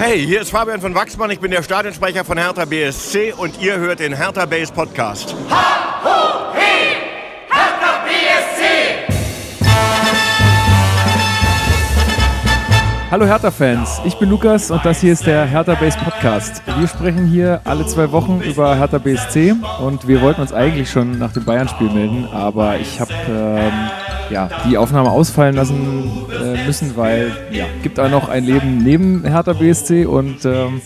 [0.00, 3.78] Hey, hier ist Fabian von Wachsmann, ich bin der Stadionsprecher von Hertha BSC und ihr
[3.78, 5.34] hört den Hertha Base Podcast.
[5.50, 6.94] Ha, ho, he,
[7.50, 9.08] Hertha BSC!
[13.10, 16.62] Hallo Hertha-Fans, ich bin Lukas und das hier ist der Hertha Base Podcast.
[16.78, 21.18] Wir sprechen hier alle zwei Wochen über Hertha BSC und wir wollten uns eigentlich schon
[21.18, 23.72] nach dem Bayern-Spiel melden, aber ich habe ähm,
[24.30, 26.10] ja, die Aufnahme ausfallen lassen
[26.40, 30.80] äh, müssen, weil ja, gibt auch noch ein Leben neben Hertha BSC und ähm,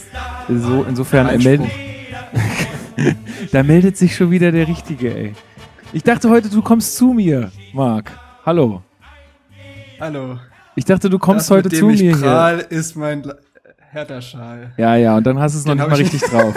[0.48, 1.68] so insofern äh, melden.
[3.52, 5.32] da meldet sich schon wieder der Richtige, ey.
[5.92, 8.12] Ich dachte heute, du kommst zu mir, Marc.
[8.46, 8.82] Hallo.
[10.00, 10.38] Hallo.
[10.76, 12.70] Ich dachte, du kommst das, heute mit zu dem ich mir prahl, hier.
[12.78, 13.32] ist mein
[13.90, 14.72] Hertha-Schal.
[14.76, 16.54] Ja, ja, und dann hast du es noch Den nicht hab mal ich- richtig drauf.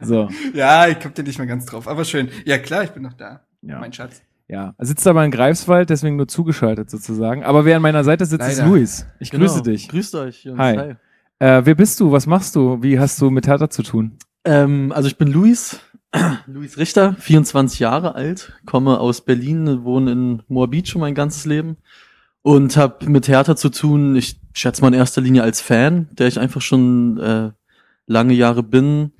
[0.00, 2.28] So, Ja, ich komm dir nicht mehr ganz drauf, aber schön.
[2.46, 3.40] Ja, klar, ich bin noch da.
[3.62, 3.78] ja.
[3.80, 4.22] Mein Schatz.
[4.50, 7.44] Ja, er sitzt aber in Greifswald, deswegen nur zugeschaltet sozusagen.
[7.44, 8.68] Aber wer an meiner Seite sitzt, ist Leider.
[8.68, 9.06] Luis.
[9.20, 9.44] Ich Genau.
[9.44, 9.88] grüße dich.
[9.88, 10.44] Grüßt euch.
[10.44, 10.58] Jungs.
[10.58, 10.96] Hi.
[11.38, 12.10] Äh, wer bist du?
[12.10, 12.82] Was machst du?
[12.82, 14.18] Wie hast du mit Hertha zu tun?
[14.44, 15.78] Ähm, also ich bin Luis,
[16.46, 21.76] Luis Richter, 24 Jahre alt, komme aus Berlin, wohne in Moabit schon mein ganzes Leben
[22.42, 26.26] und habe mit Hertha zu tun, ich schätze mal in erster Linie als Fan, der
[26.26, 27.50] ich einfach schon äh,
[28.06, 29.12] lange Jahre bin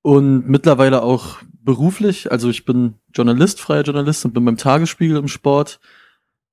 [0.00, 5.28] und mittlerweile auch beruflich, also ich bin Journalist, freier Journalist und bin beim Tagesspiegel im
[5.28, 5.80] Sport,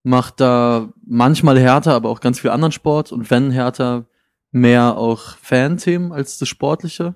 [0.03, 4.05] mach da manchmal Hertha, aber auch ganz viel anderen Sport und wenn Hertha
[4.51, 7.15] mehr auch Fan-Themen als das Sportliche.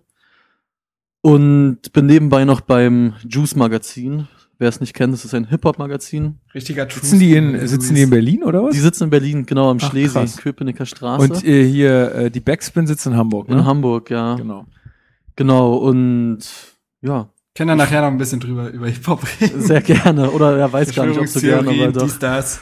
[1.21, 4.27] Und bin nebenbei noch beim Juice Magazin.
[4.59, 6.38] Wer es nicht kennt, das ist ein Hip-Hop-Magazin.
[6.53, 8.73] Richtiger Sitzen die in, sitzen die in Berlin oder was?
[8.73, 10.38] Die sitzen in Berlin, genau am Ach, Schlesi, krass.
[10.38, 11.23] Köpenicker Straße.
[11.23, 13.55] Und äh, hier, äh, die Backspin sitzt in Hamburg, ne?
[13.55, 14.36] in Hamburg, ja.
[14.36, 14.66] Genau.
[15.36, 16.39] Genau, und
[17.02, 19.61] ja, Können wir nachher noch ein bisschen drüber über Hip-Hop reden.
[19.61, 20.31] sehr gerne.
[20.31, 22.03] Oder er weiß gar nicht, ob so gerne, aber doch.
[22.03, 22.61] dies, das.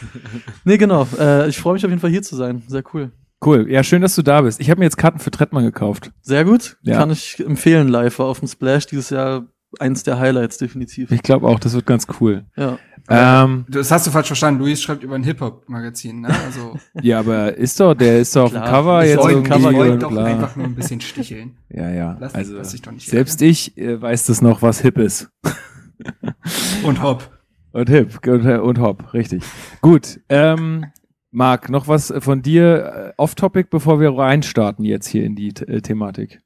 [0.65, 1.07] Nee, genau.
[1.17, 2.63] Äh, ich freue mich auf jeden Fall hier zu sein.
[2.67, 3.11] Sehr cool.
[3.43, 3.71] Cool.
[3.71, 4.59] Ja, schön, dass du da bist.
[4.59, 6.11] Ich habe mir jetzt Karten für Trettmann gekauft.
[6.21, 6.77] Sehr gut.
[6.83, 6.97] Ja.
[6.97, 8.19] Kann ich empfehlen live.
[8.19, 9.47] Auf dem Splash dieses Jahr
[9.79, 11.11] eins der Highlights, definitiv.
[11.11, 12.45] Ich glaube auch, das wird ganz cool.
[12.55, 12.77] Ja.
[13.09, 14.59] Ähm, Das hast du falsch verstanden.
[14.61, 16.29] Luis schreibt über ein Hip-Hop-Magazin, ne?
[16.45, 18.69] Also, ja, aber ist doch, der ist doch auf dem Klar.
[18.69, 21.57] Cover Ich jetzt irgendwie Cover ich wollte doch einfach nur ein bisschen sticheln.
[21.69, 22.17] Ja, ja.
[22.19, 25.29] Lass- also lass dich doch nicht selbst ich äh, weiß das noch, was hip ist.
[26.83, 27.29] Und hopp.
[27.73, 29.43] Und hip und, und hopp, richtig.
[29.81, 30.19] Gut.
[30.29, 30.87] Ähm,
[31.31, 35.79] Marc, noch was von dir äh, off-topic, bevor wir reinstarten jetzt hier in die äh,
[35.81, 36.41] Thematik.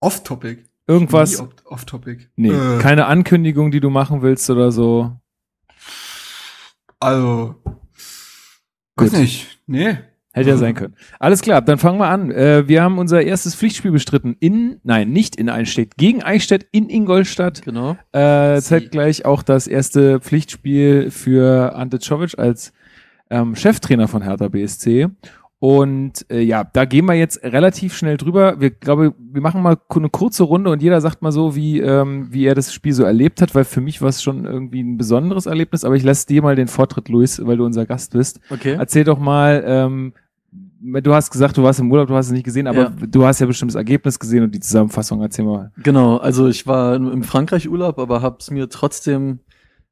[0.00, 0.64] Off-Topic.
[0.86, 1.42] Irgendwas?
[1.64, 2.26] Off-Topic.
[2.36, 5.16] Nee, Äh, keine Ankündigung, die du machen willst oder so.
[7.00, 7.54] Also.
[8.96, 9.10] Gut.
[9.10, 9.12] Gut.
[9.12, 9.58] nicht.
[9.66, 9.98] Nee.
[10.32, 10.96] Hätte ja sein können.
[11.20, 12.32] Alles klar, dann fangen wir an.
[12.32, 16.90] Äh, wir haben unser erstes Pflichtspiel bestritten in, nein, nicht in Eichstätt, gegen Eichstätt in
[16.90, 17.62] Ingolstadt.
[17.62, 17.96] Genau.
[18.10, 22.72] Äh, zeitgleich auch das erste Pflichtspiel für Ante Czovic als
[23.30, 25.06] ähm, Cheftrainer von Hertha BSC.
[25.64, 28.60] Und äh, ja, da gehen wir jetzt relativ schnell drüber.
[28.60, 32.26] Wir glaube, wir machen mal eine kurze Runde und jeder sagt mal so, wie, ähm,
[32.30, 34.98] wie er das Spiel so erlebt hat, weil für mich war es schon irgendwie ein
[34.98, 35.82] besonderes Erlebnis.
[35.86, 38.40] Aber ich lasse dir mal den Vortritt, Luis, weil du unser Gast bist.
[38.50, 38.76] Okay.
[38.78, 40.12] Erzähl doch mal, ähm,
[40.82, 42.92] du hast gesagt, du warst im Urlaub, du hast es nicht gesehen, aber Ja.
[43.08, 45.22] du hast ja bestimmt das Ergebnis gesehen und die Zusammenfassung.
[45.22, 45.72] Erzähl mal.
[45.82, 49.38] Genau, also ich war in- im Frankreich-Urlaub, aber hab's mir trotzdem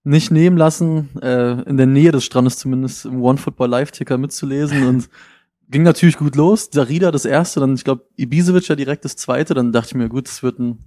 [0.04, 4.84] nicht nehmen lassen, äh, in der Nähe des Strandes zumindest im One Football Live-Ticker mitzulesen
[4.87, 5.09] und
[5.72, 6.71] ging natürlich gut los.
[6.71, 10.09] Darida das erste, dann ich glaube Ibisevic ja direkt das zweite, dann dachte ich mir,
[10.09, 10.78] gut, es wird ein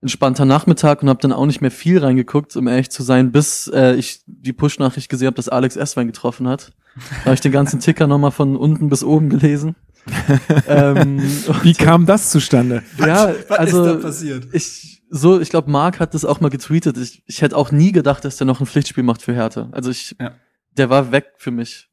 [0.00, 3.68] entspannter Nachmittag und habe dann auch nicht mehr viel reingeguckt, um ehrlich zu sein, bis
[3.74, 6.72] äh, ich die Push-Nachricht gesehen habe, dass Alex Esswein getroffen hat.
[7.20, 9.74] Da habe ich den ganzen Ticker nochmal von unten bis oben gelesen.
[10.68, 11.20] ähm,
[11.62, 12.82] Wie kam das zustande?
[12.98, 14.48] ja, Was also ist da passiert?
[14.52, 16.96] ich so, ich glaube, Marc hat das auch mal getweetet.
[16.98, 19.68] Ich, ich hätte auch nie gedacht, dass der noch ein Pflichtspiel macht für Hertha.
[19.72, 20.32] Also ich, Ja.
[20.76, 21.88] der war weg für mich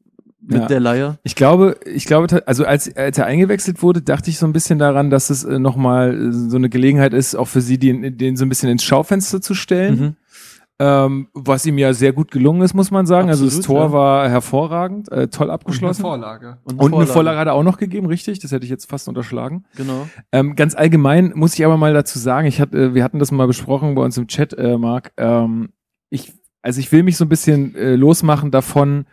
[0.47, 0.67] mit Ja.
[0.67, 1.17] der Leier.
[1.23, 4.79] Ich glaube, ich glaube, also als, als er eingewechselt wurde, dachte ich so ein bisschen
[4.79, 8.37] daran, dass es äh, nochmal äh, so eine Gelegenheit ist, auch für sie, den, den
[8.37, 9.99] so ein bisschen ins Schaufenster zu stellen.
[9.99, 10.15] Mhm.
[10.77, 13.29] Ähm, was ihm ja sehr gut gelungen ist, muss man sagen.
[13.29, 13.91] also das Absolut, Tor ja.
[13.93, 16.01] war hervorragend, äh, toll Und eine abgeschlossen.
[16.01, 16.57] Vorlage.
[16.65, 18.39] Und eine Vorlage hat er auch noch gegeben, richtig?
[18.39, 19.63] Das hätte ich jetzt fast unterschlagen.
[19.77, 20.05] Genau.
[20.33, 23.47] Ähm, ganz allgemein muss ich aber mal dazu sagen, ich hatte, wir hatten das mal
[23.47, 25.13] besprochen bei uns im Chat, äh, Marc.
[25.15, 25.69] Ähm,
[26.09, 29.05] ich, also ich will mich so ein bisschen äh, losmachen davon,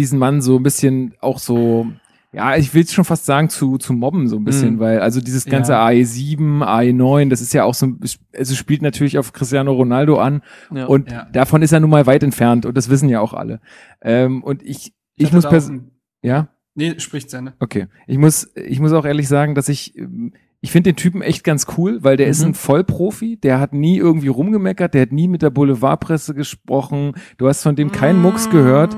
[0.00, 1.86] diesen Mann so ein bisschen auch so,
[2.32, 4.78] ja, ich will schon fast sagen, zu, zu mobben so ein bisschen, Mhm.
[4.80, 5.84] weil also dieses ganze Ja.
[5.86, 7.88] AE7, AE9, das ist ja auch so,
[8.36, 10.42] also spielt natürlich auf Cristiano Ronaldo an
[10.72, 10.86] Ja.
[10.86, 11.26] und Ja.
[11.32, 13.60] davon ist er nun mal weit entfernt und das wissen ja auch alle.
[14.00, 15.90] Ähm, und ich, ich, hatte muss da auch pers ein-
[16.22, 17.54] ja, Nee, spricht seine.
[17.58, 17.88] Okay.
[18.06, 21.42] Ich muss, ich muss auch ehrlich sagen, dass ich, ähm, ich finde den Typen echt
[21.42, 22.50] ganz cool, weil der ist Mhm.
[22.50, 27.48] ein Vollprofi, der hat nie irgendwie rumgemeckert, der hat nie mit der Boulevardpresse gesprochen, du
[27.48, 28.96] hast von dem keinen Mucks gehört.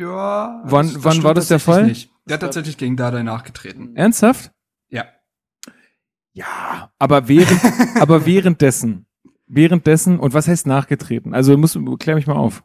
[0.00, 0.62] Ja.
[0.64, 1.86] Wann- das- das wann war das der Fall?
[1.86, 2.10] Nicht.
[2.26, 3.94] Der hat tatsächlich gegen Dardai nachgetreten.
[3.96, 4.52] Ernsthaft?
[4.88, 5.04] Ja.
[6.32, 7.60] Ja, aber während,
[8.00, 9.06] aber währenddessen,
[9.46, 11.34] währenddessen und was heißt nachgetreten?
[11.34, 12.62] Also muss, klär mich mal auf.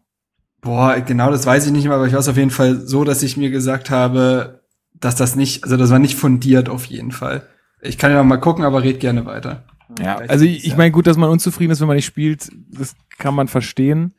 [0.61, 3.21] Boah, genau das weiß ich nicht mehr, aber ich weiß auf jeden Fall so, dass
[3.23, 7.47] ich mir gesagt habe, dass das nicht, also das war nicht fundiert auf jeden Fall.
[7.81, 9.65] Ich kann ja noch mal gucken, aber red gerne weiter.
[9.99, 12.95] Ja, also ich, ich, meine, gut, dass man unzufrieden ist, wenn man nicht spielt, das
[13.19, 14.15] kann man verstehen.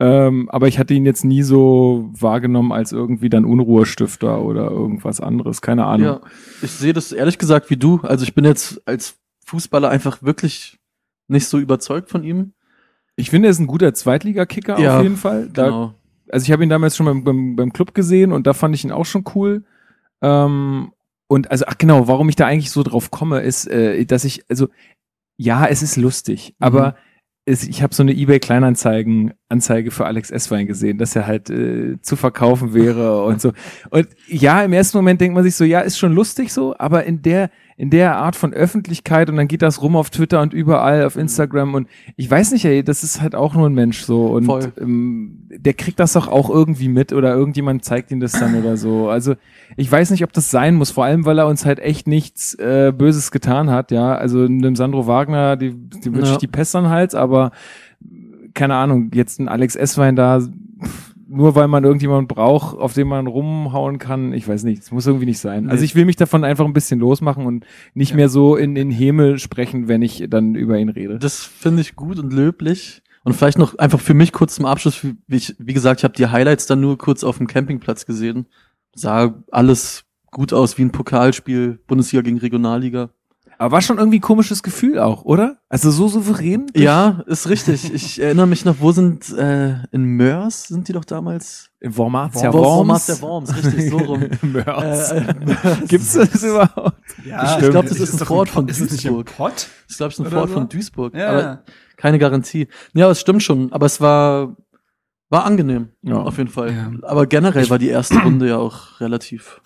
[0.00, 5.20] Ähm, aber ich hatte ihn jetzt nie so wahrgenommen als irgendwie dann Unruhestifter oder irgendwas
[5.20, 5.60] anderes.
[5.60, 6.06] Keine Ahnung.
[6.06, 6.20] Ja,
[6.62, 8.00] ich sehe das ehrlich gesagt wie du.
[8.02, 10.78] Also ich bin jetzt als Fußballer einfach wirklich
[11.28, 12.54] nicht so überzeugt von ihm.
[13.16, 15.50] Ich finde, er ist ein guter Zweitligakicker Ja, auf jeden Fall.
[15.52, 15.94] Da, Genau.
[16.30, 18.84] Also ich habe ihn damals schon beim, beim, beim Club gesehen und da fand ich
[18.84, 19.64] ihn auch schon cool.
[20.22, 20.92] Ähm,
[21.26, 24.44] und also, ach genau, warum ich da eigentlich so drauf komme, ist, äh, dass ich,
[24.48, 24.68] also,
[25.36, 26.66] ja, es ist lustig, Mhm.
[26.66, 26.96] aber
[27.46, 32.16] ich habe so eine eBay-Kleinanzeigen Anzeige für Alex Esswein gesehen, dass er halt äh, zu
[32.16, 33.52] verkaufen wäre und so.
[33.90, 37.04] Und ja, im ersten Moment denkt man sich so, ja, ist schon lustig so, aber
[37.04, 40.52] in der in der Art von Öffentlichkeit und dann geht das rum auf Twitter und
[40.52, 44.02] überall auf Instagram und ich weiß nicht, ey, das ist halt auch nur ein Mensch
[44.02, 44.70] so und Voll.
[44.78, 48.76] ähm, der kriegt das doch auch irgendwie mit oder irgendjemand zeigt ihm das dann oder
[48.76, 49.08] so.
[49.08, 49.34] Also
[49.78, 52.52] ich weiß nicht, ob das sein muss, vor allem weil er uns halt echt nichts
[52.56, 54.14] äh, Böses getan hat, ja.
[54.14, 56.32] Also einem Sandro Wagner, die, die wünsche Ja.
[56.32, 57.50] ich die Pest an Hals, aber
[58.60, 60.40] keine Ahnung, jetzt ein Alex Esswein da,
[61.28, 65.06] nur weil man irgendjemanden braucht, auf den man rumhauen kann, ich weiß nicht, es muss
[65.06, 65.70] irgendwie nicht sein.
[65.70, 65.86] Also Nee.
[65.86, 67.64] ich will mich davon einfach ein bisschen losmachen und
[67.94, 68.16] nicht Ja.
[68.16, 71.18] mehr so in, in Häme sprechen, wenn ich dann über ihn rede.
[71.18, 73.02] Das finde ich gut und löblich.
[73.24, 76.04] Und vielleicht noch einfach für mich kurz zum Abschluss, wie, wie ich, wie gesagt, ich
[76.04, 78.46] habe die Highlights dann nur kurz auf dem Campingplatz gesehen.
[78.94, 83.10] Sah alles gut aus wie ein Pokalspiel, Bundesliga gegen Regionalliga.
[83.60, 85.58] Aber war schon irgendwie ein komisches Gefühl auch, oder?
[85.68, 86.68] Also so souverän?
[86.74, 87.92] Ja, ist richtig.
[87.92, 91.68] Ich erinnere mich noch, wo sind, äh, in Mörs sind die doch damals?
[91.78, 93.20] Im Wormatia Worms.
[93.20, 93.20] Worms.
[93.20, 94.24] Wormatia Worms, richtig, so rum.
[94.40, 95.12] Mörs.
[95.12, 95.88] Äh, äh, Mörs.
[95.88, 96.96] Gibt's das überhaupt?
[97.26, 99.52] Ja, Ich glaub, das ist ein von Ist es nicht im Duisburg.
[99.86, 100.54] Ist, glaube ich, ein Oder Fort so?
[100.54, 101.14] von Duisburg.
[101.14, 101.28] Ja.
[101.28, 101.64] Aber
[101.98, 102.66] keine Garantie.
[102.94, 103.70] Ja, aber es stimmt schon.
[103.74, 104.56] Aber es war,
[105.28, 105.90] war angenehm.
[106.00, 106.16] Ja.
[106.16, 106.72] Auf jeden Fall.
[106.72, 106.92] Ja.
[107.02, 109.60] Aber generell war die erste Runde ja auch relativ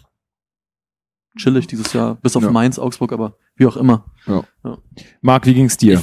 [1.37, 2.17] chillig dieses Jahr.
[2.23, 2.51] Bis auf Ja.
[2.51, 4.05] Mainz, Augsburg, aber wie auch immer.
[5.21, 6.01] Marc, wie ging's dir?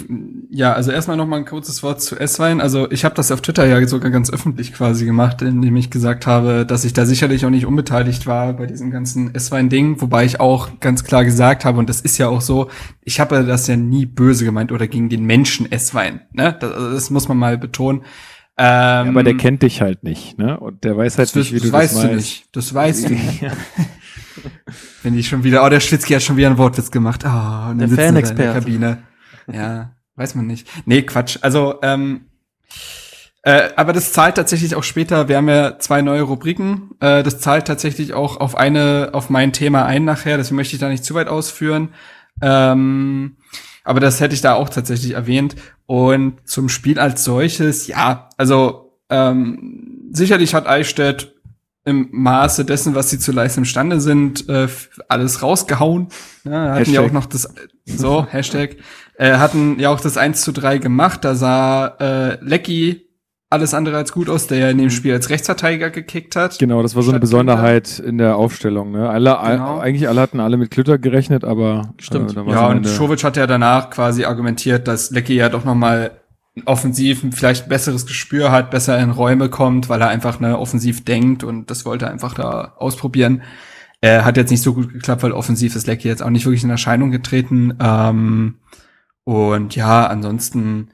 [0.49, 2.61] Ja, also erstmal noch mal ein kurzes Wort zu S-Wein.
[2.61, 6.27] Also ich habe das auf Twitter ja sogar ganz öffentlich quasi gemacht, indem ich gesagt
[6.27, 10.39] habe, dass ich da sicherlich auch nicht unbeteiligt war bei diesem ganzen S-Wein-Ding, wobei ich
[10.39, 12.69] auch ganz klar gesagt habe, und das ist ja auch so,
[13.01, 16.21] ich habe das ja nie böse gemeint oder gegen den Menschen S-Wein.
[16.31, 16.55] Ne?
[16.59, 18.01] Das, also das muss man mal betonen.
[18.57, 20.59] Ähm, aber der kennt dich halt nicht, ne?
[20.59, 22.17] Und der weiß halt das, nicht, wie das du weißt das du meinst.
[22.25, 22.55] nicht.
[22.55, 23.45] Das weißt du nicht.
[25.03, 27.23] Wenn die schon wieder, oh, der Schwitzki hat schon wieder einen Wortwitz gemacht.
[27.25, 28.59] Oh, und Der dann sitzen sie da in der Fanexperte.
[28.59, 29.03] Kabine.
[29.51, 30.67] Ja, weiß man nicht.
[30.85, 31.37] Nee, Quatsch.
[31.41, 32.25] Also, ähm,
[33.43, 37.39] äh, aber das zahlt tatsächlich auch später, wir haben ja zwei neue Rubriken, äh, das
[37.39, 41.03] zahlt tatsächlich auch auf eine, auf mein Thema ein nachher, deswegen möchte ich da nicht
[41.03, 41.89] zu weit ausführen.
[42.41, 43.37] Ähm,
[43.83, 45.55] aber das hätte ich da auch tatsächlich erwähnt.
[45.87, 51.40] Und zum Spiel als solches, ja, also ähm, sicherlich hat Eichstätt
[51.83, 54.67] im Maße dessen, was sie zu leisten imstande sind, äh,
[55.07, 56.07] alles rausgehauen.
[56.43, 57.05] Ja, hatten ja Hashtag.
[57.05, 57.53] auch noch das,
[57.85, 58.77] so, Hashtag,
[59.17, 61.23] äh, hatten ja auch das 1 zu 3 gemacht.
[61.25, 63.07] Da sah äh, Lecky
[63.49, 66.57] alles andere als gut aus, der ja in dem Spiel als Rechtsverteidiger gekickt hat.
[66.59, 68.91] Genau, das war so eine Besonderheit in der Aufstellung.
[68.91, 69.09] Ne?
[69.09, 69.75] Alle, Genau.
[69.75, 72.37] all, eigentlich alle hatten alle mit Klütter gerechnet, aber Stimmt.
[72.37, 76.11] Äh, Ja, und Schovic hat ja danach quasi argumentiert, dass Lecky ja doch noch mal
[76.65, 81.43] offensiv vielleicht besseres Gespür hat, besser in Räume kommt, weil er einfach ne, offensiv denkt
[81.43, 83.43] und das wollte er einfach da ausprobieren.
[84.01, 86.63] Er hat jetzt nicht so gut geklappt, weil offensiv ist Lecky jetzt auch nicht wirklich
[86.63, 87.77] in Erscheinung getreten.
[87.79, 88.55] Ähm,
[89.23, 90.89] und ja, ansonsten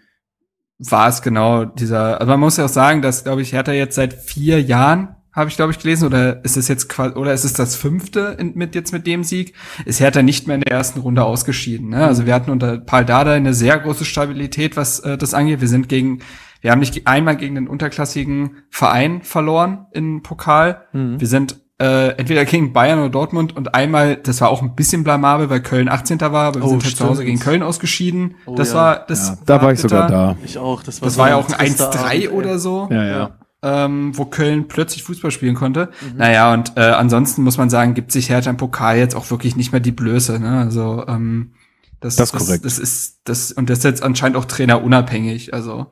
[0.78, 3.96] war es genau dieser, also man muss ja auch sagen, dass, glaube ich, Hertha jetzt
[3.96, 7.46] seit vier Jahren, habe ich, glaube ich, gelesen, oder ist es jetzt quasi, oder ist
[7.46, 9.54] es das fünfte in, mit jetzt mit dem Sieg,
[9.86, 11.90] ist Hertha nicht mehr in der ersten Runde ausgeschieden.
[11.90, 12.04] Ne?
[12.06, 15.62] Also wir hatten unter Paul Dada eine sehr große Stabilität, was äh, das angeht.
[15.62, 16.20] Wir sind gegen,
[16.62, 20.82] wir haben nicht einmal gegen den unterklassigen Verein verloren im Pokal.
[20.92, 21.20] Mhm.
[21.22, 25.04] Wir sind äh, entweder gegen Bayern oder Dortmund und einmal, das war auch ein bisschen
[25.04, 26.20] blamabel, weil Köln 18.
[26.22, 28.34] war, aber wir Oh, sind halt zu Hause gegen Köln ausgeschieden.
[28.48, 28.76] Oh, das ja.
[28.76, 30.18] war, das ja, da war ich sogar bitter.
[30.18, 30.36] da.
[30.44, 30.82] Ich auch.
[30.82, 32.28] Das war, Das so war ja auch ein trister 1-3 Abend, ey.
[32.30, 33.30] oder so, Ja, ja.
[33.64, 35.90] Ähm, wo Köln plötzlich Fußball spielen konnte.
[36.02, 36.18] Mhm.
[36.18, 39.56] Naja, und äh, ansonsten muss man sagen, gibt sich Hertha im Pokal jetzt auch wirklich
[39.56, 40.40] nicht mehr die Blöße.
[40.40, 40.60] Ne?
[40.60, 41.52] Also ähm,
[42.00, 42.64] das, Das ist korrekt.
[42.64, 45.54] Das, ist das und das ist jetzt anscheinend auch trainerunabhängig.
[45.56, 45.88] Also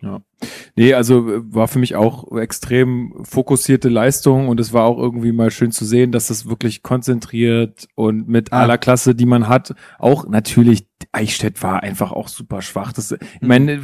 [0.75, 5.31] Nee, also äh, war für mich auch extrem fokussierte Leistung und es war auch irgendwie
[5.31, 8.61] mal schön zu sehen, dass das wirklich konzentriert und mit Ah.
[8.61, 12.91] aller Klasse, die man hat, auch natürlich, Eichstätt war einfach auch super schwach.
[12.93, 13.79] Das, ich meine,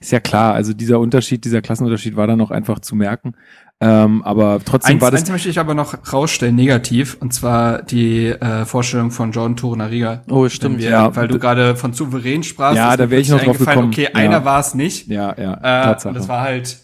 [0.00, 3.34] ist ja klar, also dieser Unterschied, dieser Klassenunterschied war dann auch einfach zu merken.
[3.80, 5.22] Ähm, aber trotzdem Eins, war das.
[5.22, 10.22] eins möchte ich aber noch rausstellen, negativ, und zwar die äh, Vorstellung von Jordan Torunariga.
[10.30, 10.78] Oh, stimmt.
[10.78, 11.16] Wir, Ja.
[11.16, 12.76] weil du gerade von souverän sprachst.
[12.76, 13.92] Ja, da mir wär ich noch drauf eingefallen, gekommen.
[13.92, 14.20] Okay, Ja.
[14.30, 15.08] einer war es nicht.
[15.08, 16.08] ja, ja, Äh, Tatsache.
[16.10, 16.78] und das war halt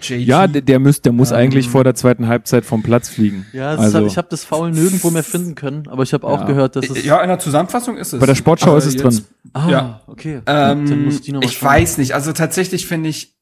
[0.00, 0.26] JT.
[0.26, 3.46] ja, der, der, müsst, der muss Ähm, eigentlich vor der zweiten Halbzeit vom Platz fliegen.
[3.52, 6.40] Ja, also, hat, ich habe das Foul nirgendwo mehr finden können, aber ich habe auch
[6.40, 6.46] Ja.
[6.46, 7.04] gehört, dass es.
[7.04, 8.18] ja, in der Zusammenfassung ist es.
[8.20, 9.24] bei der Sportschau Aber ist es jetzt- drin.
[9.52, 10.00] Ah, ja.
[10.08, 10.40] okay.
[10.44, 11.26] Dann Ähm, ich
[11.58, 11.70] schauen.
[11.70, 12.12] weiß nicht.
[12.14, 13.34] Also tatsächlich finde ich,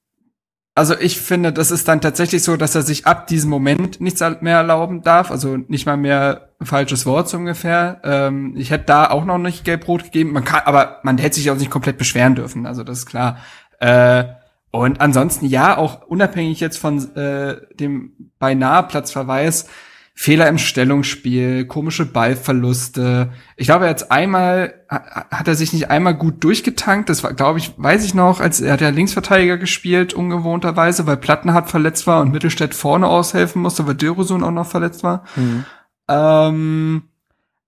[0.74, 4.20] also ich finde, das ist dann tatsächlich so, dass er sich ab diesem Moment nichts
[4.40, 5.30] mehr erlauben darf.
[5.30, 8.00] Also nicht mal mehr falsches Wort so ungefähr.
[8.04, 10.32] Ähm, ich hätte da auch noch nicht gelb-rot gegeben.
[10.32, 12.66] Man kann, aber man hätte sich auch nicht komplett beschweren dürfen.
[12.66, 13.38] Also das ist klar.
[13.80, 14.24] Äh,
[14.72, 19.68] und ansonsten ja, auch unabhängig jetzt von äh, dem beinahe Platzverweis,
[20.14, 23.32] Fehler im Stellungsspiel, komische Ballverluste.
[23.56, 27.08] Ich glaube, er hat einmal, ha- hat er sich nicht einmal gut durchgetankt.
[27.08, 31.16] Das war, glaube ich, weiß ich noch, als er hat ja Linksverteidiger gespielt, ungewohnterweise, weil
[31.16, 35.24] Plattenhardt verletzt war und Mittelstädt vorne aushelfen musste, weil Dörosun auch noch verletzt war.
[35.34, 35.64] Mhm.
[36.08, 37.02] Ähm,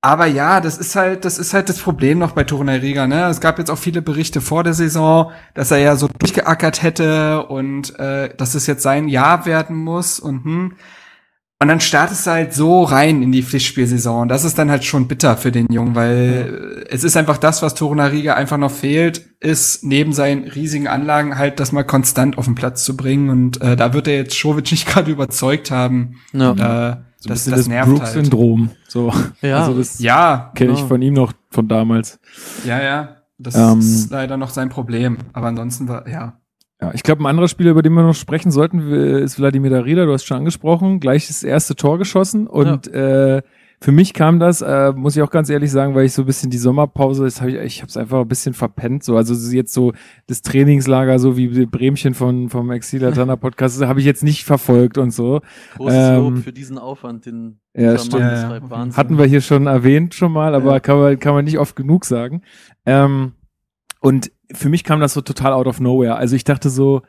[0.04, 3.25] aber ja, das ist halt, das ist halt das Problem noch bei Torunariga, ne?
[3.30, 7.46] Es gab jetzt auch viele Berichte vor der Saison, dass er ja so durchgeackert hätte
[7.46, 10.73] und äh, dass es jetzt sein Jahr werden muss und hm.
[11.61, 14.23] Und dann startest du halt so rein in die Pflichtspielsaison.
[14.23, 17.38] Und das ist dann halt schon bitter für den Jungen, weil äh, es ist einfach
[17.38, 22.37] das, was Torunariga einfach noch fehlt, ist neben seinen riesigen Anlagen halt das mal konstant
[22.37, 23.30] auf den Platz zu bringen.
[23.30, 26.20] Und äh, da wird er jetzt Schovic nicht gerade überzeugt haben.
[26.34, 26.90] Ja.
[26.90, 27.98] Äh, So das, ein bisschen das das nervt halt.
[27.98, 28.70] Brooks-Syndrom.
[28.88, 29.12] So.
[29.42, 29.60] Ja.
[29.60, 30.88] Also das Ja, kenne ich genau.
[30.88, 32.20] von ihm noch von damals.
[32.66, 33.16] ja, ja.
[33.38, 35.18] Das Ähm, ist leider noch sein Problem.
[35.32, 36.38] Aber ansonsten war, ja.
[36.80, 40.04] Ja, ich glaube, ein anderer Spieler, über den wir noch sprechen sollten, ist Wladimir Darida.
[40.06, 41.00] Du hast schon angesprochen.
[41.00, 42.46] Gleich das erste Tor geschossen.
[42.46, 43.42] Und äh,
[43.84, 46.24] für mich kam das, äh, muss ich auch ganz ehrlich sagen, weil ich so ein
[46.24, 49.04] bisschen die Sommerpause, das hab ich, ich habe es einfach ein bisschen verpennt.
[49.04, 49.92] So, also jetzt so
[50.26, 54.96] das Trainingslager, so wie die Bremchen von vom Exilatana Podcast, habe ich jetzt nicht verfolgt
[54.96, 55.42] und so.
[55.76, 58.22] Großes Ähm, Lob für diesen Aufwand, den Ja, stimmt.
[58.22, 58.96] Ja, ja.
[58.96, 60.80] Hatten wir hier schon erwähnt schon mal, aber Ja.
[60.80, 62.40] kann, man, kann man nicht oft genug sagen.
[62.86, 63.32] Ähm,
[64.00, 66.16] und für mich kam das so total out of nowhere.
[66.16, 67.02] Also ich dachte so,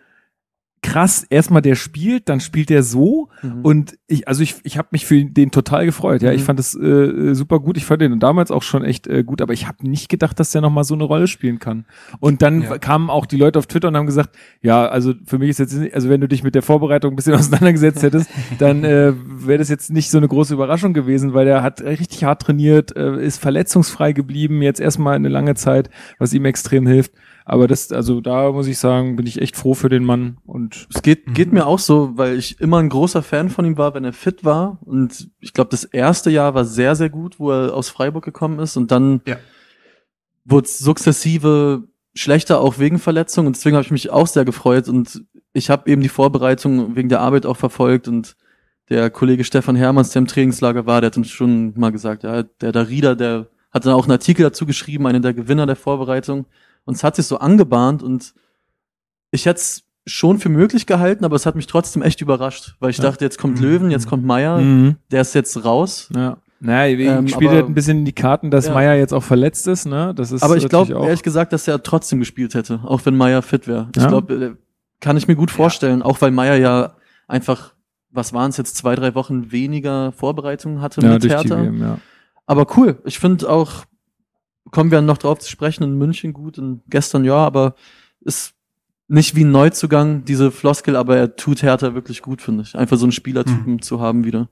[0.85, 3.61] krass, erstmal der spielt, dann spielt der so Mhm.
[3.63, 6.21] und ich, also ich, ich habe mich für den total gefreut.
[6.21, 6.45] Ja, ich Mhm.
[6.45, 7.75] fand das äh, super gut.
[7.77, 10.51] Ich fand den damals auch schon echt äh, gut, aber ich habe nicht gedacht, dass
[10.51, 11.85] der noch mal so eine Rolle spielen kann.
[12.19, 12.77] Und dann Ja.
[12.77, 15.73] kamen auch die Leute auf Twitter und haben gesagt, ja, also für mich ist jetzt,
[15.75, 17.33] nicht- also wenn du dich mit der Vorbereitung ein bisschen
[17.73, 21.63] auseinandergesetzt hättest, dann äh, wäre das jetzt nicht so eine große Überraschung gewesen, weil der
[21.63, 25.89] hat richtig hart trainiert, äh, ist verletzungsfrei geblieben, jetzt erstmal eine lange Zeit,
[26.19, 27.11] was ihm extrem hilft.
[27.47, 30.87] Aber das, also da muss ich sagen, bin ich echt froh für den Mann und
[30.91, 33.93] Es geht, geht mir auch so, weil ich immer ein großer Fan von ihm war,
[33.93, 34.79] wenn er fit war.
[34.83, 38.57] Und ich glaube, das erste Jahr war sehr, sehr gut, wo er aus Freiburg gekommen
[38.57, 38.77] ist.
[38.77, 39.37] Und dann Ja.
[40.43, 41.83] wurde es sukzessive
[42.15, 43.45] schlechter, auch wegen Verletzung.
[43.45, 44.89] Und deswegen habe ich mich auch sehr gefreut.
[44.89, 45.23] Und
[45.53, 48.07] ich habe eben die Vorbereitung wegen der Arbeit auch verfolgt.
[48.07, 48.35] Und
[48.89, 52.41] der Kollege Stefan Hermanns, der im Trainingslager war, der hat uns schon mal gesagt, ja,
[52.41, 56.45] der Darida, der hat dann auch einen Artikel dazu geschrieben, einer der Gewinner der Vorbereitung.
[56.85, 58.33] Und es hat sich so angebahnt und
[59.31, 62.91] ich hätte es schon für möglich gehalten, aber es hat mich trotzdem echt überrascht, weil
[62.91, 63.03] ich Ja.
[63.05, 63.63] dachte, jetzt kommt Mhm.
[63.65, 64.97] Löwen, jetzt kommt Meier, Mhm.
[65.11, 66.09] der ist jetzt raus.
[66.15, 66.37] Ja.
[66.59, 68.73] Naja, Ähm, spielt halt ein bisschen in die Karten, dass Ja.
[68.73, 70.13] Meier jetzt auch verletzt ist, ne?
[70.15, 73.41] Das ist aber ich glaube ehrlich gesagt, dass er trotzdem gespielt hätte, auch wenn Meier
[73.41, 73.89] fit wäre.
[73.95, 74.07] Ich Ja.
[74.07, 74.57] glaube,
[75.01, 76.95] kann ich mir gut vorstellen, auch weil Meier ja
[77.27, 77.73] einfach,
[78.11, 81.61] was waren es jetzt, zwei, drei Wochen weniger Vorbereitungen hatte ja, mit durch die Hertha.
[81.63, 81.97] WM, ja.
[82.45, 83.83] Aber cool, ich finde auch,
[84.71, 87.75] kommen wir noch drauf zu sprechen, in München gut und gestern ja, aber
[88.21, 88.53] ist
[89.07, 92.75] nicht wie ein Neuzugang, diese Floskel, aber er tut Hertha wirklich gut, finde ich.
[92.75, 93.81] Einfach so einen Spielertypen Hm.
[93.81, 94.49] zu haben wieder.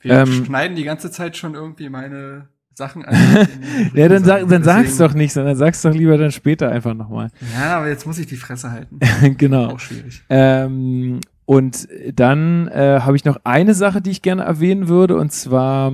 [0.00, 3.14] Wir Ähm, schneiden die ganze Zeit schon irgendwie meine Sachen an.
[3.94, 7.30] Ja, dann, sag, dann sag's doch nicht, sondern sag's doch lieber dann später einfach nochmal.
[7.54, 8.98] Ja, aber jetzt muss ich die Fresse halten.
[9.38, 9.66] genau.
[9.66, 10.22] Auch schwierig.
[10.28, 15.32] Ähm, und dann äh, habe ich noch eine Sache, die ich gerne erwähnen würde, und
[15.32, 15.92] zwar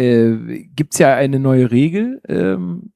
[0.00, 2.90] äh, gibt's ja eine neue Regel ähm,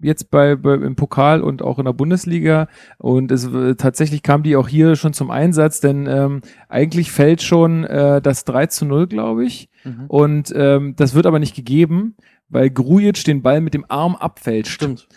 [0.00, 4.42] jetzt bei, bei im Pokal und auch in der Bundesliga und es äh, tatsächlich kam
[4.42, 8.86] die auch hier schon zum Einsatz, denn ähm, eigentlich fällt schon äh, das 3 zu
[8.86, 9.68] 0, glaube ich,
[10.08, 12.14] und ähm, das wird aber nicht gegeben,
[12.48, 14.72] weil Grujic den Ball mit dem Arm abfälscht.
[14.72, 15.08] Stimmt.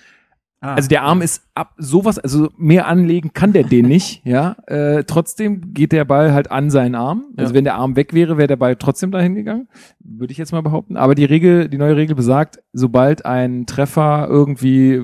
[0.63, 0.75] Ah.
[0.75, 4.55] Also der Arm ist ab sowas, also mehr anlegen kann der den nicht, ja.
[4.67, 7.25] Äh, trotzdem geht der Ball halt an seinen Arm.
[7.35, 7.57] Also Ja.
[7.57, 9.67] wenn der Arm weg wäre, wäre der Ball trotzdem dahin gegangen,
[9.99, 10.97] würde ich jetzt mal behaupten.
[10.97, 15.01] Aber die Regel, die neue Regel besagt, sobald ein Treffer irgendwie,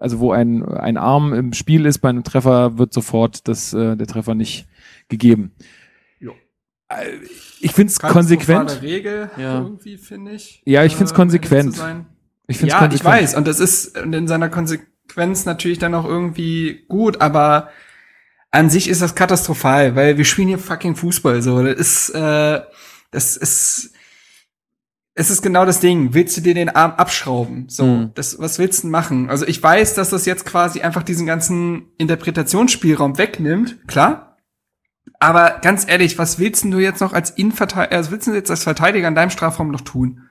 [0.00, 3.94] also wo ein, ein Arm im Spiel ist, bei einem Treffer wird sofort das, äh,
[3.94, 4.68] der Treffer nicht
[5.10, 5.52] gegeben.
[6.18, 6.32] Jo.
[6.88, 6.94] Äh,
[7.60, 8.80] Ich finde es konsequent.
[8.80, 9.60] Regel Ja.
[9.60, 10.62] irgendwie, finde ich.
[10.64, 11.78] Ja, ich find's äh, konsequent.
[12.48, 13.14] Ich find's ja, ich konsequent.
[13.22, 13.34] weiß.
[13.36, 17.68] Und das ist in seiner Konsequenz natürlich dann auch irgendwie gut, aber
[18.50, 21.42] an sich ist das katastrophal, weil wir spielen hier fucking Fußball.
[21.42, 22.62] So, das ist, äh,
[23.10, 23.92] das ist,
[25.14, 26.14] es ist genau das Ding.
[26.14, 27.68] Willst du dir den Arm abschrauben?
[27.68, 28.10] So, Mhm.
[28.14, 29.28] das, was willst du denn machen?
[29.28, 34.36] Also ich weiß, dass das jetzt quasi einfach diesen ganzen Interpretationsspielraum wegnimmt, klar.
[35.20, 38.50] Aber ganz ehrlich, was willst denn du jetzt noch als Innenverteidiger, was willst du jetzt
[38.50, 40.28] als Verteidiger in deinem Strafraum noch tun?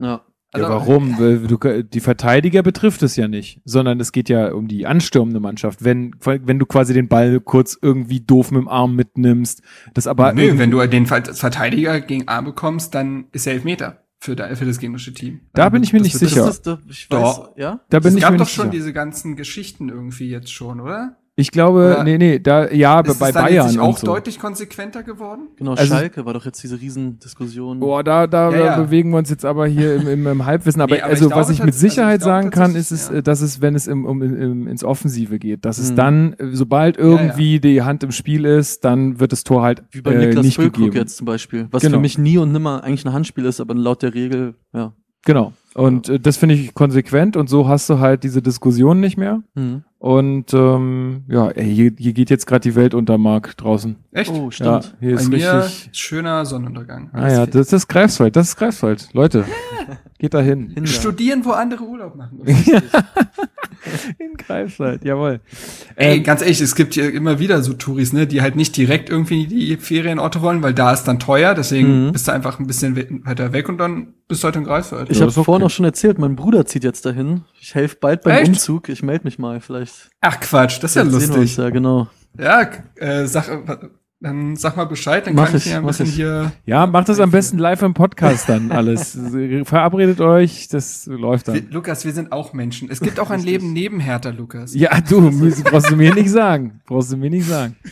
[0.00, 0.24] Ja.
[0.54, 1.18] Also, ja, warum?
[1.18, 5.40] Weil du, die Verteidiger betrifft es ja nicht, sondern es geht ja um die anstürmende
[5.40, 5.82] Mannschaft.
[5.84, 9.62] Wenn, wenn du quasi den Ball kurz irgendwie doof mit dem Arm mitnimmst,
[9.94, 10.32] das aber.
[10.32, 14.64] Nö, wenn du den Ver- Verteidiger gegen Arm bekommst, dann ist er Elfmeter für, für
[14.64, 15.40] das gegnerische Team.
[15.54, 16.46] Da bin ich mir Das nicht sicher.
[16.46, 17.56] Das ist, das, ich weiß, Doch.
[17.56, 17.80] ja?
[17.90, 18.72] da bin es ich gab mir doch nicht schon sicher.
[18.72, 21.16] diese ganzen Geschichten irgendwie jetzt schon, oder?
[21.36, 23.98] Ich glaube, Oder- nee, nee, da, ja, aber Ist bei es dann Bayern und auch
[23.98, 24.06] so.
[24.06, 25.48] deutlich konsequenter geworden?
[25.56, 27.80] Genau, Also- Schalke war doch jetzt diese Riesendiskussion.
[27.80, 28.80] Boah, da, da Ja, ja.
[28.80, 30.80] bewegen wir uns jetzt aber hier im, im, im Halbwissen.
[30.80, 32.50] Aber Nee, aber also, ich glaube was ich mit tats- also ich Sicherheit glaube sagen
[32.50, 33.20] kann, ist es, ja.
[33.20, 35.96] dass es, wenn es im, um, im, ins Offensive geht, dass es Mhm.
[35.96, 40.02] dann, äh, sobald irgendwie die Hand im Spiel ist, dann wird das Tor halt Wie
[40.02, 40.96] bei äh, Niklas nicht Füllkrug gegeben.
[40.98, 41.66] jetzt zum Beispiel.
[41.72, 41.96] Was Genau.
[41.96, 44.92] für mich nie und nimmer eigentlich ein Handspiel ist, aber laut der Regel, ja.
[45.26, 45.52] Genau.
[45.74, 49.42] Und äh, das finde ich konsequent und so hast du halt diese Diskussion nicht mehr.
[49.54, 49.82] Mhm.
[49.98, 53.96] Und ähm, ja, ey, hier, hier geht jetzt gerade die Welt unter, Marc, draußen.
[54.12, 54.30] Echt?
[54.30, 54.96] Oh, Ja, stimmt.
[55.00, 55.88] hier Bei ist mir richtig.
[55.98, 57.10] schöner Sonnenuntergang.
[57.12, 59.08] Ah ja, das ist Greifswald, das ist Greifswald.
[59.14, 59.44] Leute,
[60.24, 60.74] geht da hin.
[60.86, 62.40] Studieren, wo andere Urlaub machen.
[64.18, 65.40] In Greifswald, jawohl.
[65.96, 68.74] Ey, Ähm, ganz ehrlich, es gibt hier immer wieder so Touris, ne, die halt nicht
[68.76, 72.12] direkt irgendwie die Ferienorte wollen, weil da ist dann teuer, deswegen Mhm.
[72.12, 75.10] bist du einfach ein bisschen we- weiter weg und dann bist du halt in Greifswald.
[75.10, 75.44] Ich Ja, habe okay.
[75.44, 77.42] vorhin auch schon erzählt, mein Bruder zieht jetzt dahin.
[77.60, 78.48] Ich helfe bald beim Echt?
[78.48, 78.88] Umzug.
[78.88, 80.08] Ich melde mich mal, vielleicht.
[80.22, 81.56] Ach Quatsch, das ist ja uns, lustig.
[81.58, 82.08] Ja, genau.
[82.38, 82.66] Ja,
[82.96, 83.48] äh, sag,
[84.24, 86.14] dann sag mal Bescheid, dann Mach kann ich ich, ja ein mach bisschen ich.
[86.14, 86.52] hier.
[86.64, 89.18] Ja, macht das am besten live im Podcast dann alles.
[89.64, 91.70] Verabredet euch, das läuft Wir, dann.
[91.70, 92.90] Lukas, wir sind auch Menschen.
[92.90, 94.74] Es gibt auch ein Leben neben Hertha, Lukas.
[94.74, 95.30] Ja, du,
[95.64, 96.80] brauchst du mir nicht sagen.
[96.86, 97.76] Brauchst du mir nicht sagen.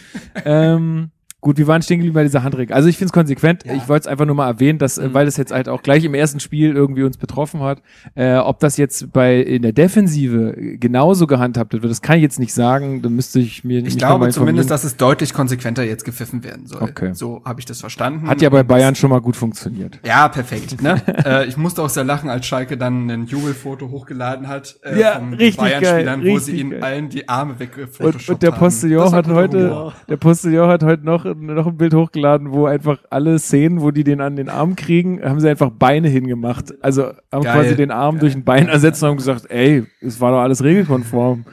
[0.44, 1.10] Ähm,
[1.42, 2.74] gut, wir waren stehen geblieben bei dieser Handregel.
[2.74, 3.64] Also ich finde es konsequent.
[3.66, 3.74] Ja.
[3.74, 5.14] Ich wollte es einfach nur mal erwähnen, dass, äh, Mhm.
[5.14, 7.82] weil das jetzt halt auch gleich im ersten Spiel irgendwie uns betroffen hat.
[8.14, 12.38] Äh, ob das jetzt bei in der Defensive genauso gehandhabt wird, das kann ich jetzt
[12.38, 13.02] nicht sagen.
[13.02, 16.44] Da müsste ich mir Ich mich noch glaube zumindest, dass es deutlich konsequenter jetzt gepfiffen
[16.44, 16.82] werden soll.
[16.82, 17.10] Okay.
[17.12, 18.28] So habe ich das verstanden.
[18.28, 19.98] Hat ja bei Bayern schon mal gut funktioniert.
[20.06, 20.80] Ja, perfekt.
[20.80, 21.02] Ne?
[21.26, 25.14] äh, ich musste auch sehr lachen, als Schalke dann ein Jubelfoto hochgeladen hat äh, Ja,
[25.18, 26.82] von Bayern-Spielern, wo sie ihnen geil.
[26.84, 31.24] allen die Arme weg Und, und der Postillon hat heute, der Postillon hat heute noch,
[31.34, 35.22] noch ein Bild hochgeladen, wo einfach alle Szenen, wo die den an den Arm kriegen,
[35.22, 36.72] haben sie einfach Beine hingemacht.
[36.82, 37.54] Also haben Geil.
[37.62, 40.62] quasi den Arm durch ein Bein ersetzt und haben gesagt, ey, es war doch alles
[40.62, 41.44] regelkonform.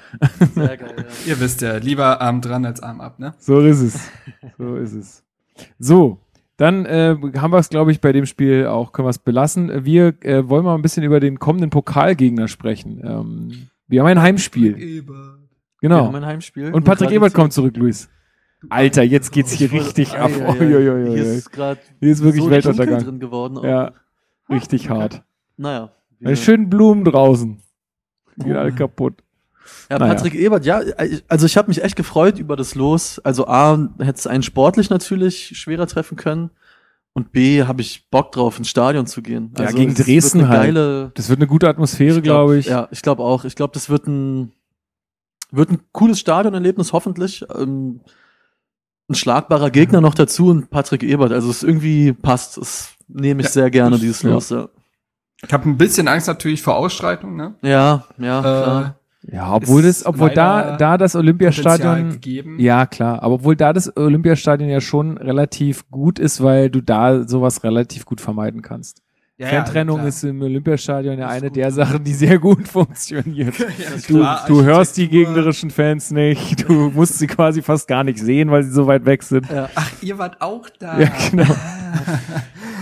[0.56, 1.04] Sehr geil, ja.
[1.28, 3.34] Ihr wisst ja, lieber Arm dran als Arm ab, ne?
[3.40, 4.10] So ist es.
[4.58, 5.24] So ist es.
[5.78, 6.20] So.
[6.58, 9.86] Dann äh, haben wir es, glaube ich, bei dem Spiel auch, können wir es belassen.
[9.86, 13.02] Wir äh, wollen mal ein bisschen über den kommenden Pokalgegner sprechen.
[13.02, 14.78] Ähm, wir haben ein Heimspiel.
[14.78, 15.04] Wir
[15.82, 16.06] Genau.
[16.08, 16.74] haben ein Heimspiel.
[16.74, 18.10] Und Patrick Ebert kommt zurück, Luis.
[18.68, 20.32] Alter, jetzt geht's hier wollte- richtig ab.
[20.36, 20.60] ei, ei.
[20.60, 21.12] Uiuiui.
[21.16, 23.04] Hier ist gerade Hier ist wirklich so Weltuntergang.
[23.04, 23.60] drin geworden.
[23.64, 23.94] Ja,
[24.50, 25.22] richtig hart.
[25.56, 25.92] Naja.
[26.20, 26.36] Ja.
[26.36, 27.62] Schönen Blumen draußen.
[28.38, 28.60] Geht Oh.
[28.60, 29.16] alle kaputt.
[29.90, 30.14] Ja, Naja.
[30.14, 30.82] Patrick Ebert, ja,
[31.28, 33.20] also ich habe mich echt gefreut über das Los.
[33.20, 36.50] Also A, hätte es einen sportlich natürlich schwerer treffen können.
[37.14, 39.52] Und B, habe ich Bock drauf, ins Stadion zu gehen.
[39.58, 40.62] Ja, Also gegen es wird Dresden halt.
[40.62, 42.66] Geile, Das wird eine gute Atmosphäre, glaube ich.
[42.68, 43.46] Ja, ich glaube auch.
[43.46, 44.52] Ich glaube, das wird ein,
[45.52, 47.44] wird ein cooles Stadionerlebnis, hoffentlich.
[47.56, 48.02] Ähm,
[49.10, 51.32] ein schlagbarer Gegner noch dazu und Patrick Ebert.
[51.32, 52.58] Also es irgendwie passt.
[52.58, 54.30] Das nehme ich Ja, sehr gerne, dieses ja.
[54.32, 54.50] Los.
[54.50, 54.70] Ja,
[55.44, 57.56] Ich habe ein bisschen Angst natürlich vor Ausschreitung, ne?
[57.62, 58.96] ja, ja klar.
[59.32, 62.58] Ja, obwohl das, obwohl da, da das Olympiastadion, gegeben.
[62.58, 67.28] ja klar, aber obwohl da das Olympiastadion ja schon relativ gut ist, weil du da
[67.28, 69.02] sowas relativ gut vermeiden kannst.
[69.40, 70.10] Ja, ja, Fantrennung klar.
[70.10, 71.72] ist im Olympiastadion ja eine gut, der ja.
[71.72, 73.58] Sachen, die sehr gut funktioniert.
[73.58, 73.66] Ja,
[74.06, 78.20] Du, klar, du hörst die gegnerischen Fans nicht, du musst sie quasi fast gar nicht
[78.20, 79.50] sehen, weil sie so weit weg sind.
[79.50, 79.70] Ja.
[79.76, 81.00] Ach, ihr wart auch da.
[81.00, 81.56] Ja, genau.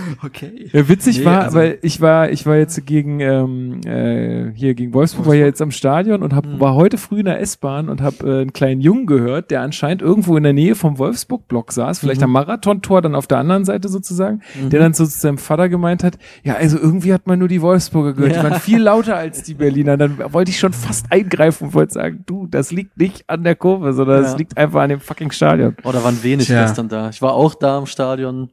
[0.24, 0.70] okay.
[0.74, 4.74] Ja, witzig Nee, war, also- weil ich war, ich war jetzt gegen ähm, äh, hier
[4.76, 6.60] gegen Wolfsburg, war ja jetzt am Stadion und hab, Mhm.
[6.60, 10.02] war heute früh in der S-Bahn und habe äh, einen kleinen Jungen gehört, der anscheinend
[10.02, 12.26] irgendwo in der Nähe vom Wolfsburg-Block saß, vielleicht Mhm.
[12.26, 14.70] am Marathontor, dann auf der anderen Seite sozusagen, Mhm.
[14.70, 17.62] der dann so zu seinem Vater gemeint hat, ja, also irgendwie hat man nur die
[17.62, 18.44] Wolfsburger gehört, die Ja.
[18.44, 19.98] waren viel lauter als die Berliner.
[19.98, 23.56] Dann wollte ich schon fast eingreifen und wollte sagen, du, das liegt nicht an der
[23.56, 24.38] Kurve, sondern es Ja.
[24.38, 25.76] liegt einfach an dem fucking Stadion.
[25.84, 26.62] Oh, da waren wenig Tja.
[26.64, 27.10] gestern da.
[27.10, 28.50] Ich war auch da im Stadion.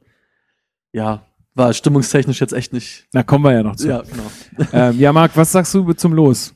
[0.93, 1.23] Ja,
[1.55, 3.05] war stimmungstechnisch jetzt echt nicht.
[3.13, 3.87] Na, kommen wir ja noch zu.
[3.87, 4.69] Ja, genau.
[4.73, 6.53] Ähm, ja, Marc, was sagst du zum Los?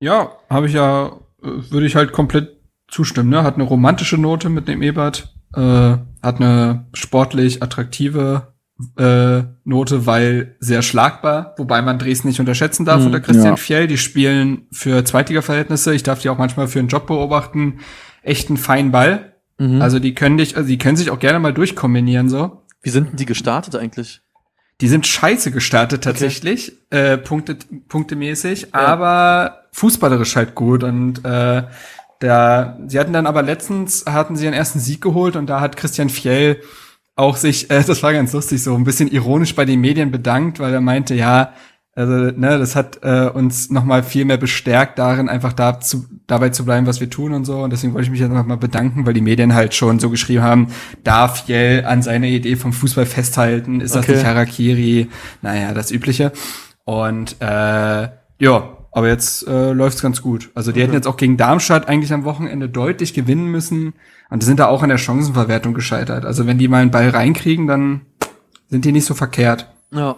[0.00, 1.06] Ja, habe ich ja,
[1.42, 3.30] äh, würde ich halt komplett zustimmen.
[3.30, 3.42] Ne?
[3.42, 8.54] Hat eine romantische Note mit dem Ebert, äh, hat eine sportlich attraktive
[8.98, 13.56] äh, Note, weil sehr schlagbar, wobei man Dresden nicht unterschätzen darf Mhm, unter Christian ja.
[13.56, 13.86] Fjell.
[13.86, 15.94] Die spielen für Zweitliga-Verhältnisse.
[15.94, 17.80] Ich darf die auch manchmal für einen Job beobachten.
[18.22, 19.34] echt einen feinen Ball.
[19.58, 19.80] Mhm.
[19.80, 22.62] Also die können dich, also die können sich auch gerne mal durchkombinieren so.
[22.82, 24.20] Wie sind denn die gestartet eigentlich?
[24.80, 27.56] Die sind scheiße gestartet tatsächlich, äh, Punkte,
[27.88, 31.62] punktemäßig, aber fußballerisch halt gut und äh,
[32.18, 35.76] da, sie hatten dann aber letztens hatten sie ihren ersten Sieg geholt und da hat
[35.76, 36.60] Christian Fjell
[37.14, 40.60] auch sich, äh, das war ganz lustig, so ein bisschen ironisch bei den Medien bedankt,
[40.60, 41.52] weil er meinte, ja,
[41.96, 46.04] also ne, das hat äh, uns noch mal viel mehr bestärkt darin, einfach da zu,
[46.26, 47.60] dabei zu bleiben, was wir tun und so.
[47.62, 50.10] Und deswegen wollte ich mich jetzt noch mal bedanken, weil die Medien halt schon so
[50.10, 50.68] geschrieben haben,
[51.04, 53.80] darf Jell an seiner Idee vom Fußball festhalten?
[53.80, 54.16] Ist das Okay.
[54.16, 55.08] nicht Harakiri?
[55.40, 56.32] Naja, das Übliche.
[56.84, 60.50] Und äh, ja, aber jetzt äh, läuft's ganz gut.
[60.54, 63.94] Also die hätten jetzt auch gegen Darmstadt eigentlich am Wochenende deutlich gewinnen müssen
[64.28, 66.26] und sind da auch an der Chancenverwertung gescheitert.
[66.26, 68.02] Also wenn die mal einen Ball reinkriegen, dann
[68.68, 69.66] sind die nicht so verkehrt.
[69.92, 70.16] Ja.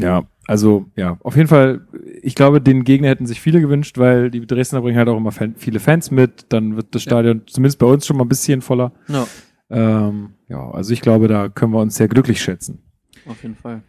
[0.00, 1.80] Ja, also ja, auf jeden Fall,
[2.20, 5.32] ich glaube, den Gegner hätten sich viele gewünscht, weil die Dresdner bringen halt auch immer
[5.32, 8.60] Fan, viele Fans mit, dann wird das Stadion zumindest bei uns schon mal ein bisschen
[8.60, 8.92] voller.
[9.08, 9.26] Ja,
[9.70, 12.82] Ähm, ja, also ich glaube, da können wir uns sehr glücklich schätzen.
[13.26, 13.80] auf jeden Fall.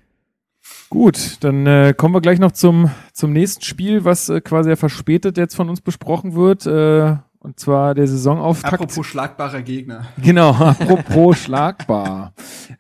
[0.90, 4.78] Gut, dann äh, kommen wir gleich noch zum, zum nächsten Spiel, was äh, quasi ja
[4.78, 6.66] verspätet jetzt von uns besprochen wird.
[6.66, 8.74] Äh, und zwar der Saisonauftakt.
[8.74, 10.08] Apropos schlagbarer Gegner.
[10.22, 12.34] Genau, apropos schlagbar.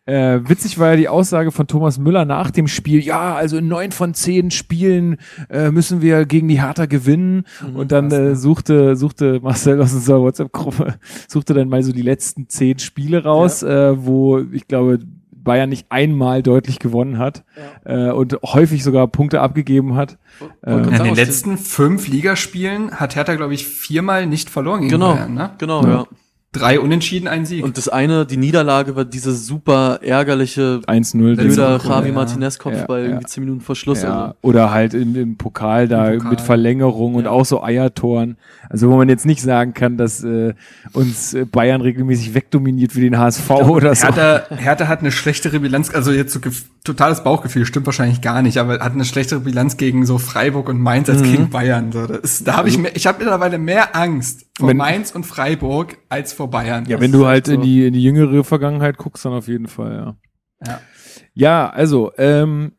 [0.05, 3.67] Äh, witzig war ja die Aussage von Thomas Müller nach dem Spiel, ja, also in
[3.67, 5.17] neun von zehn Spielen
[5.49, 7.43] äh, müssen wir gegen die Hertha gewinnen.
[7.73, 10.95] und dann äh, suchte, suchte Marcel aus unserer WhatsApp-Gruppe,
[11.27, 14.99] suchte dann mal so die letzten zehn Spiele raus, äh, wo ich glaube,
[15.43, 17.43] Bayern nicht einmal deutlich gewonnen hat
[17.85, 20.17] äh, und häufig sogar Punkte abgegeben hat.
[20.39, 24.81] Wollte In gerade den sagen, letzten fünf Ligaspielen hat Hertha, glaube ich, viermal nicht verloren
[24.81, 25.33] gegen Genau, Bayern.
[25.33, 25.51] Ne?
[25.57, 26.05] genau, ja.
[26.53, 27.63] Drei Unentschieden, ein Sieg.
[27.63, 31.35] Und das eine, die Niederlage war diese super ärgerliche 1-0.
[31.35, 32.13] blöder Javi ja.
[32.13, 33.09] Martinez Kopfball Ja, ja.
[33.11, 34.03] irgendwie zehn Minuten vor Schluss.
[34.03, 36.31] Ja, Also, oder halt im, im Pokal da Im Pokal.
[36.31, 38.37] mit Verlängerung und auch so Eiertoren.
[38.69, 40.53] Also wo man jetzt nicht sagen kann, dass äh,
[40.93, 44.07] uns äh, Bayern regelmäßig wegdominiert wie den HSV oder so.
[44.07, 46.39] Hertha, Hertha hat eine schlechtere Bilanz, also jetzt so
[46.83, 50.79] totales Bauchgefühl, stimmt wahrscheinlich gar nicht, aber hat eine schlechtere Bilanz gegen so Freiburg und
[50.79, 51.13] Mainz Mhm.
[51.13, 51.91] als gegen Bayern.
[51.91, 55.25] So, das da habe ich mehr, ich habe mittlerweile mehr Angst vor Wenn- Mainz und
[55.25, 56.85] Freiburg als vor Bayern.
[56.85, 57.53] ja, wenn du halt so.
[57.53, 60.67] in, die, in die jüngere Vergangenheit guckst, dann auf jeden Fall, ja.
[60.67, 60.79] Ja.
[61.33, 62.73] Ja, also, ähm,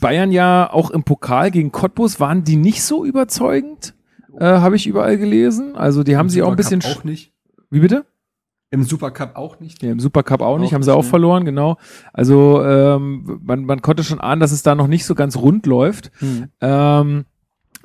[0.00, 3.94] Bayern ja auch im Pokal gegen Cottbus waren die nicht so überzeugend,
[4.38, 5.76] äh, habe ich überall gelesen.
[5.76, 6.82] Also die haben Im sie auch ein bisschen.
[6.82, 7.32] auch nicht.
[7.70, 8.04] Wie bitte?
[8.70, 9.82] Im Supercup auch nicht.
[9.82, 11.08] Ja, im Supercup auch nicht, Auch haben sie nicht, auch ne?
[11.08, 11.76] verloren, genau.
[12.12, 15.66] Also ähm, man, man konnte schon ahnen, dass es da noch nicht so ganz rund
[15.66, 16.10] läuft.
[16.18, 16.48] hm.
[16.60, 17.24] Ähm,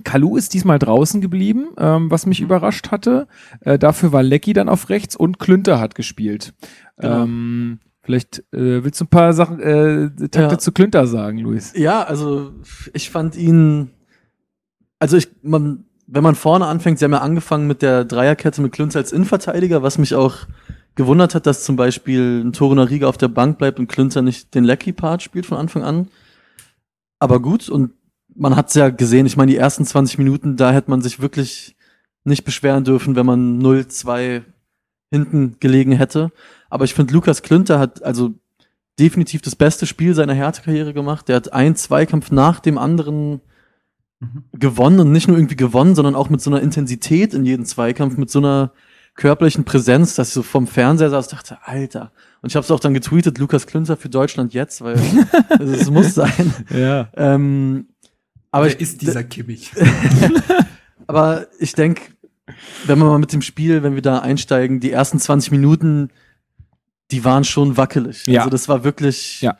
[0.03, 3.27] Kalu ist diesmal draußen geblieben, ähm, was mich überrascht hatte.
[3.61, 6.53] Äh, dafür war Lecky dann auf rechts und Klünter hat gespielt.
[6.97, 7.23] Genau.
[7.23, 10.57] Ähm, vielleicht äh, willst du ein paar Sachen, äh, Takte Ja.
[10.57, 11.73] zu Klünter sagen, Luis.
[11.75, 12.51] Ja, also
[12.93, 13.91] ich fand ihn,
[14.99, 18.71] also ich, man, wenn man vorne anfängt, sie haben ja angefangen mit der Dreierkette mit
[18.71, 20.35] Klünter als Innenverteidiger, was mich auch
[20.95, 24.53] gewundert hat, dass zum Beispiel ein Toruna Riga auf der Bank bleibt und Klünter nicht
[24.53, 26.09] den Lecky-Part spielt von Anfang an.
[27.19, 27.91] Aber gut, und
[28.35, 31.75] man hat's ja gesehen, ich meine, die ersten 20 Minuten, da hätte man sich wirklich
[32.23, 34.43] nicht beschweren dürfen, wenn man 0-2
[35.09, 36.31] hinten gelegen hätte.
[36.69, 38.33] Aber ich finde, Lukas Klünter hat also
[38.99, 41.27] definitiv das beste Spiel seiner Härtekarriere gemacht.
[41.27, 43.41] Der hat einen Zweikampf nach dem anderen
[44.53, 48.17] gewonnen und nicht nur irgendwie gewonnen, sondern auch mit so einer Intensität in jeden Zweikampf,
[48.17, 48.71] mit so einer
[49.15, 52.11] körperlichen Präsenz, dass ich so vom Fernseher saß und dachte, Alter.
[52.41, 54.99] Und ich habe es auch dann getweetet, Lukas Klünter für Deutschland jetzt, weil
[55.59, 56.53] es muss sein.
[56.69, 57.09] Ja.
[57.15, 57.87] Ähm,
[58.51, 59.71] aber Wer ich, ist dieser Kimmich?
[61.07, 62.01] aber ich denke,
[62.85, 66.09] wenn wir mal mit dem Spiel, wenn wir da einsteigen, die ersten 20 Minuten,
[67.11, 68.25] die waren schon wackelig.
[68.27, 68.41] Ja.
[68.41, 69.57] Also das war wirklich, Ja.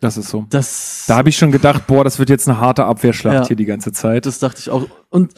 [0.00, 0.46] Das ist so.
[0.50, 3.46] das, Da habe ich schon gedacht, boah, das wird jetzt eine harte Abwehrschlacht Ja.
[3.46, 4.26] hier die ganze Zeit.
[4.26, 4.88] das dachte ich auch.
[5.10, 5.34] Und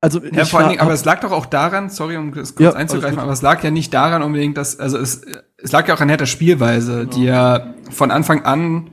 [0.00, 2.72] also Ja, vor allen Dingen, aber es lag doch auch daran, sorry, um das kurz
[2.74, 5.22] Ja, einzugreifen, aber es lag ja nicht daran unbedingt, dass, also es,
[5.56, 8.90] es lag ja auch an der Spielweise, die ja von Anfang an,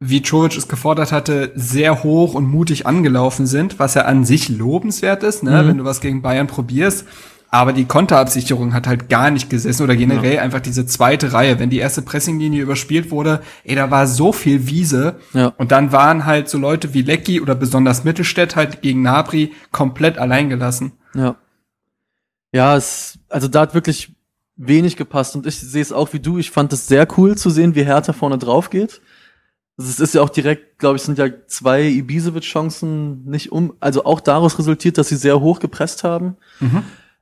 [0.00, 4.48] wie Czovic es gefordert hatte, sehr hoch und mutig angelaufen sind, was ja an sich
[4.48, 5.68] lobenswert ist, ne, Mhm.
[5.68, 7.06] wenn du was gegen Bayern probierst.
[7.48, 11.60] Aber die Konterabsicherung hat halt gar nicht gesessen oder generell einfach diese zweite Reihe.
[11.60, 15.20] Wenn die erste Pressinglinie überspielt wurde, ey, da war so viel Wiese.
[15.34, 15.52] Ja.
[15.56, 20.18] Und dann waren halt so Leute wie Lecky oder besonders Mittelstädt halt gegen Nabri komplett
[20.18, 20.94] allein gelassen.
[21.14, 21.36] Ja.
[22.52, 24.12] Ja, es, also da hat wirklich
[24.56, 26.38] wenig gepasst und ich sehe es auch wie du.
[26.38, 29.00] Ich fand es sehr cool zu sehen, wie Hertha vorne drauf geht.
[29.76, 34.04] Also Es ist ja auch direkt, glaube ich, sind ja zwei Ibisevic-Chancen nicht um, also
[34.04, 36.36] auch daraus resultiert, dass sie sehr hoch gepresst haben.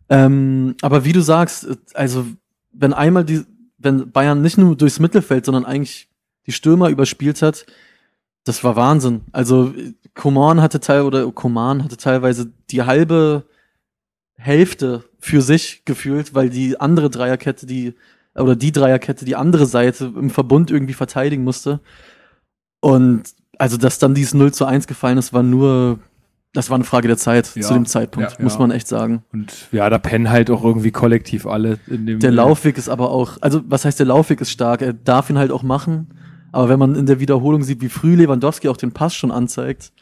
[0.08, 2.26] Ähm, aber wie du sagst, also
[2.72, 3.44] wenn einmal die,
[3.78, 6.08] wenn Bayern nicht nur durchs Mittelfeld, sondern eigentlich
[6.46, 7.66] die Stürmer überspielt hat,
[8.44, 9.22] das war Wahnsinn.
[9.32, 9.72] Also
[10.14, 13.44] Koman hatte teil oder Koman hatte teilweise die halbe
[14.34, 17.94] Hälfte für sich gefühlt, weil die andere Dreierkette, die,
[18.34, 21.80] oder die Dreierkette, die andere Seite im Verbund irgendwie verteidigen musste.
[22.82, 23.22] Und
[23.58, 26.00] also, dass dann dieses 0 zu 1 gefallen ist, war nur,
[26.52, 27.62] das war eine Frage der Zeit Ja.
[27.62, 28.42] zu dem Zeitpunkt, Ja.
[28.42, 28.58] muss Ja.
[28.58, 29.22] man echt sagen.
[29.32, 32.18] Und ja, da pennen halt auch irgendwie kollektiv alle in dem.
[32.18, 35.38] Der Laufweg ist aber auch, also was heißt der Laufweg ist stark, er darf ihn
[35.38, 36.08] halt auch machen.
[36.50, 39.92] Aber wenn man in der Wiederholung sieht, wie früh Lewandowski auch den Pass schon anzeigt,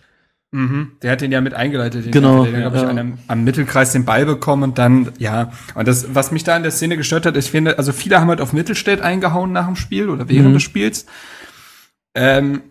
[0.53, 0.95] Mhm.
[1.03, 2.07] Der hat den ja mit eingeleitet.
[2.07, 2.89] Den Genau, Der, glaube ich, ja.
[2.89, 5.53] an einem, am Mittelkreis den Ball bekommen und dann, ja.
[5.77, 8.27] Und das, was mich da in der Szene gestört hat, ich finde, also viele haben
[8.31, 10.55] halt auf Mittelstädt eingehauen nach dem Spiel oder während Mhm.
[10.55, 11.07] des Spiels.
[12.21, 12.63] Ähm,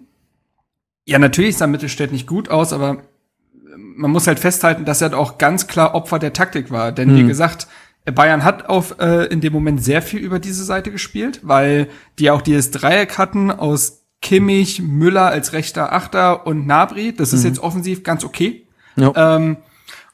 [1.06, 3.02] ja, natürlich sah Mittelstädt nicht gut aus, aber
[3.78, 6.92] man muss halt festhalten, dass er halt auch ganz klar Opfer der Taktik war.
[6.92, 7.28] Denn wie Mhm.
[7.28, 7.68] gesagt,
[8.06, 12.32] Bayern hat auf äh, in dem Moment sehr viel über diese Seite gespielt, weil die
[12.32, 17.14] auch dieses Dreieck hatten aus Kimmich, Müller als rechter Achter und Nabri.
[17.14, 18.68] Das ist jetzt offensiv ganz okay.
[18.96, 19.58] ja, Ähm,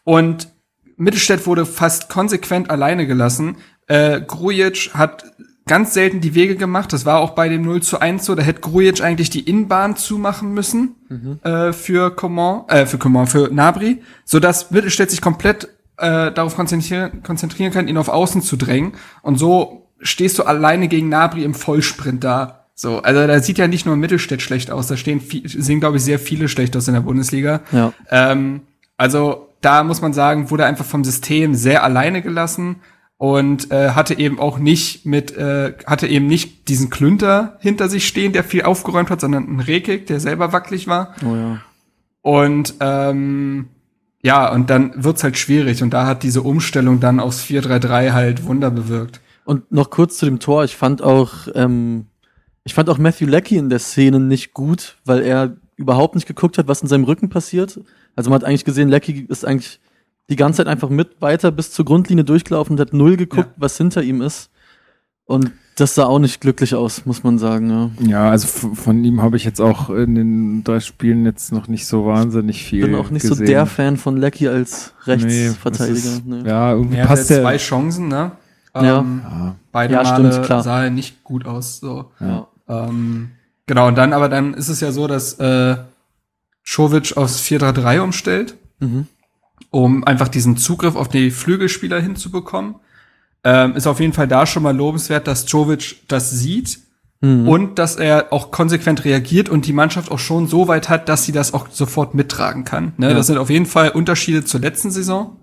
[0.04, 0.50] und
[0.98, 3.58] Mittelstädt wurde fast konsequent alleine gelassen.
[3.88, 5.26] Äh, Grujic hat
[5.67, 6.93] ganz selten die Wege gemacht.
[6.93, 8.36] Das war auch bei dem 0 zu 1 so.
[8.36, 10.95] Da hätte Grujic eigentlich die Innenbahn zumachen müssen
[11.43, 15.65] äh, für Coman, äh, für Coman, für Nabri, sodass Mittelstädt sich komplett
[15.97, 18.93] äh, darauf konzentrieren, konzentrieren kann, ihn auf Außen zu drängen.
[19.21, 22.65] Und so stehst du alleine gegen Nabri im Vollsprint da.
[22.75, 25.97] So, also da sieht ja nicht nur Mittelstädt schlecht aus, da stehen, viel, sehen, glaube
[25.97, 27.62] ich, sehr viele schlecht aus in der Bundesliga.
[27.71, 27.93] ja.
[28.10, 28.62] Ähm,
[28.97, 32.78] also da muss man sagen, wurde einfach vom System sehr alleine gelassen
[33.17, 38.08] und äh, hatte eben auch nicht mit, äh, hatte eben nicht diesen Klünter hinter sich
[38.08, 41.15] stehen, der viel aufgeräumt hat, sondern einen Rekik, der selber wackelig war.
[41.25, 41.62] Oh ja.
[42.21, 43.67] Und ähm,
[44.21, 48.45] ja, und dann wird's halt schwierig und da hat diese Umstellung dann aufs 4-3-3 halt
[48.45, 49.21] Wunder bewirkt.
[49.45, 50.63] Und noch kurz zu dem Tor.
[50.63, 52.08] Ich fand auch, ähm,
[52.63, 56.58] ich fand auch Matthew Leckie in der Szene nicht gut, weil er überhaupt nicht geguckt
[56.58, 57.80] hat, was in seinem Rücken passiert.
[58.15, 59.80] Also man hat eigentlich gesehen, Leckie ist eigentlich
[60.30, 63.54] die ganze Zeit einfach mit weiter bis zur Grundlinie durchgelaufen und hat null geguckt, Ja.
[63.58, 64.50] was hinter ihm ist.
[65.26, 67.70] Und das sah auch nicht glücklich aus, muss man sagen.
[67.70, 67.90] Ja.
[68.08, 71.86] Ja, also von ihm habe ich jetzt auch in den drei Spielen jetzt noch nicht
[71.88, 72.80] so wahnsinnig viel.
[72.80, 73.38] Ich bin auch nicht gesehen.
[73.38, 75.94] so der Fan von Leckie als Nee, Rechtsverteidiger.
[75.96, 76.48] das ist- nee.
[76.48, 77.42] Ja, irgendwie Er passt der.
[77.42, 78.32] zwei Chancen, ne?
[78.76, 79.00] Ja.
[79.00, 80.64] Ähm, Ja, Beide Ja, Male stimmt, klar.
[80.64, 81.80] sah er nicht gut aus.
[81.80, 82.12] So.
[82.20, 82.48] Ja.
[82.70, 83.32] Ähm,
[83.66, 85.76] genau, und dann, aber dann ist es ja so, dass äh,
[86.64, 89.08] Czovic aufs 4-3-3 umstellt, Mhm.
[89.71, 92.75] Um einfach diesen Zugriff auf die Flügelspieler hinzubekommen.
[93.43, 96.80] Ähm, ist auf jeden Fall da schon mal lobenswert, dass Czovic das sieht
[97.21, 97.47] Mhm.
[97.47, 101.25] und dass er auch konsequent reagiert und die Mannschaft auch schon so weit hat, dass
[101.25, 102.93] sie das auch sofort mittragen kann.
[102.97, 103.10] Ne?
[103.10, 103.13] Ja.
[103.13, 105.38] Das sind auf jeden Fall Unterschiede zur letzten Saison.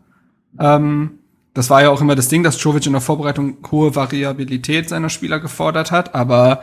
[0.58, 1.12] Ähm,
[1.54, 5.08] das war ja auch immer das Ding, dass Jovic in der Vorbereitung hohe Variabilität seiner
[5.08, 6.62] Spieler gefordert hat, aber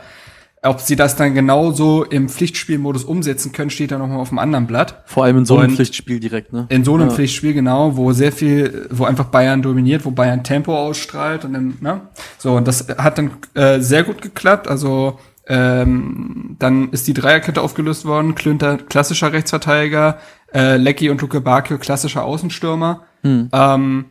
[0.62, 4.38] ob sie das dann genauso im Pflichtspielmodus umsetzen können, steht da noch mal auf dem
[4.38, 5.02] anderen Blatt.
[5.06, 6.66] Vor allem in so einem Und- Pflichtspiel direkt, ne?
[6.68, 7.14] In so einem Ja.
[7.14, 11.78] Pflichtspiel, genau, wo sehr viel, wo einfach Bayern dominiert, wo Bayern Tempo ausstrahlt und dann,
[11.80, 12.02] ne?
[12.36, 14.68] So, und das hat dann äh, sehr gut geklappt.
[14.68, 18.34] Also ähm, dann ist die Dreierkette aufgelöst worden.
[18.34, 20.18] Klünter, klassischer Rechtsverteidiger,
[20.54, 23.04] äh, Lecky und Luke Bakio, klassischer Außenstürmer.
[23.22, 23.48] Hm.
[23.52, 24.04] Ähm,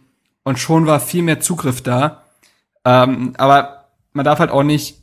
[0.43, 2.23] und schon war viel mehr Zugriff da.
[2.85, 4.95] Ähm, aber man darf halt auch nicht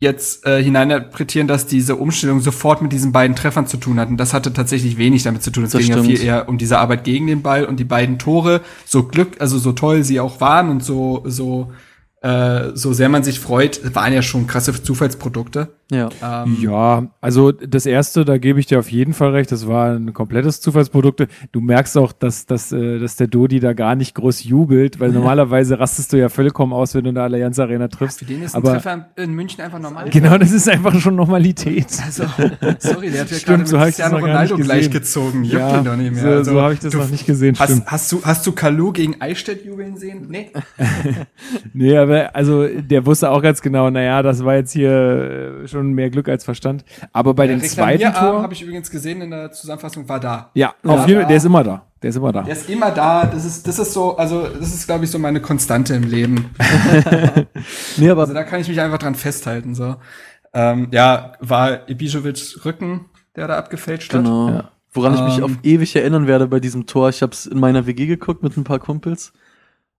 [0.00, 4.08] jetzt äh, hineininterpretieren, dass diese Umstellung sofort mit diesen beiden Treffern zu tun hat.
[4.08, 5.64] Und das hatte tatsächlich wenig damit zu tun.
[5.64, 6.18] Es Das ging ja stimmt.
[6.18, 8.60] viel eher um diese Arbeit gegen den Ball und die beiden Tore.
[8.86, 11.72] So Glück, also so toll sie auch waren und so so
[12.22, 15.77] äh, so sehr man sich freut, waren ja schon krasse Zufallsprodukte.
[15.90, 16.08] Ja.
[16.22, 19.90] Ähm, Ja, also das erste, da gebe ich dir auf jeden Fall recht, das war
[19.94, 21.26] ein komplettes Zufallsprodukt.
[21.52, 25.12] Du merkst auch, dass, dass, äh, dass der Dodi da gar nicht groß jubelt, weil
[25.12, 28.18] normalerweise rastest du ja vollkommen aus, wenn du in der Allianz Arena triffst.
[28.18, 30.10] Für den ist ein Aber Treffer in München einfach normal.
[30.10, 31.86] genau, das ist einfach schon Normalität.
[32.04, 32.24] Also,
[32.80, 35.44] sorry, der hat ja Stimmt, gerade so mit Ronaldo gleichgezogen.
[35.44, 36.22] Juckt Ja, ihn doch nicht mehr.
[36.22, 37.86] so, Also, so habe ich das du noch nicht gesehen, stimmt.
[37.86, 40.26] Hast, hast du, hast du Kalu gegen Eichstätt jubeln sehen?
[40.28, 40.50] Nee.
[41.72, 45.92] Nee, aber also der wusste auch ganz genau, naja, das war jetzt hier äh, schon
[45.92, 46.84] mehr Glück als Verstand.
[47.12, 48.42] Aber bei dem zweiten Tor.
[48.42, 50.50] habe ich übrigens gesehen in der Zusammenfassung, war da.
[50.54, 51.84] Ja, Ja, auf jeden da- Fall, der ist immer da.
[52.02, 52.42] Der ist immer da.
[52.42, 53.24] Der ist immer da.
[53.26, 56.50] Das ist, das ist so, also das ist, glaube ich, so meine Konstante im Leben.
[57.96, 59.74] Nee, aber Also da kann ich mich einfach dran festhalten.
[59.74, 59.96] So,
[60.54, 64.22] ähm, ja, war Ibišević Rücken, der da abgefälscht hat.
[64.24, 64.48] Genau.
[64.50, 64.70] Ja.
[64.92, 67.08] Woran ich mich Ähm, auf ewig erinnern werde bei diesem Tor.
[67.10, 69.32] Ich habe es in meiner WG geguckt mit ein paar Kumpels.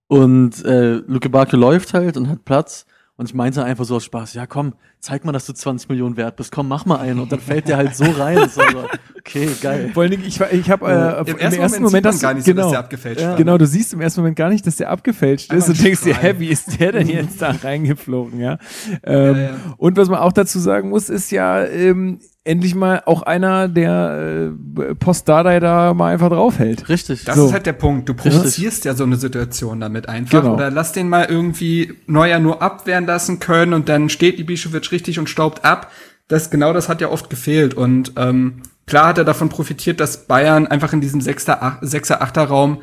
[0.08, 2.86] Und äh, Luke Barke läuft halt und hat Platz.
[3.20, 6.16] Und ich meinte einfach so aus Spaß, ja komm, zeig mal, dass du 20 Millionen
[6.16, 6.50] wert bist.
[6.52, 7.18] Komm, mach mal einen.
[7.20, 8.48] Und dann fällt der halt so rein.
[8.48, 8.84] So, so,
[9.18, 9.90] okay, geil.
[9.92, 10.86] Vor allen Dingen, ich, ich habe
[11.26, 13.22] äh, Im, ersten Moment, sieht man hast du- gar nicht so, genau, dass der abgefälscht
[13.22, 13.36] war.
[13.36, 15.84] Genau, du siehst im ersten Moment gar nicht, dass der abgefälscht ist Einfach und ein
[15.84, 18.56] denkst dir, hä, wie ist der denn jetzt da reingeflogen, ja?
[19.02, 19.50] Ähm, Ja, ja.
[19.76, 24.50] Und was man auch dazu sagen muss, ist ja, ähm, endlich mal auch einer, der
[24.78, 26.88] äh, Postdadei da mal einfach draufhält.
[26.88, 27.24] Richtig.
[27.24, 27.46] Das So.
[27.46, 28.08] ist halt der Punkt.
[28.08, 30.42] Du provozierst ja so eine Situation damit einfach.
[30.42, 30.54] Genau.
[30.54, 35.18] Oder lass den mal irgendwie Neuer nur abwehren lassen können und dann steht Ibišević richtig
[35.18, 35.90] und staubt ab.
[36.28, 37.74] Das, genau das hat ja oft gefehlt.
[37.74, 42.20] Und ähm, klar hat er davon profitiert, dass Bayern einfach in diesem Sechster, Ach- Sechser,
[42.22, 42.82] Achter Raum,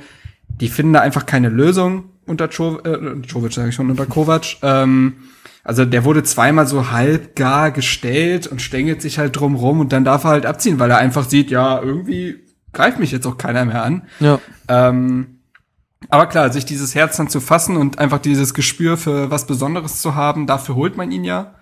[0.61, 4.57] die finden da einfach keine Lösung unter Cho äh, Jovic, sage ich schon, unter Kovac.
[4.61, 5.13] Ähm,
[5.67, 9.91] also der wurde zweimal so halb gar gestellt und stängelt sich halt drum rum und
[9.93, 12.37] dann darf er halt abziehen, weil er einfach sieht, ja, irgendwie
[12.73, 14.03] greift mich jetzt auch keiner mehr an.
[14.19, 14.39] Ja.
[14.67, 15.39] Ähm,
[16.09, 20.01] aber klar, sich dieses Herz dann zu fassen und einfach dieses Gespür für was Besonderes
[20.01, 21.53] zu haben, dafür holt man ihn ja.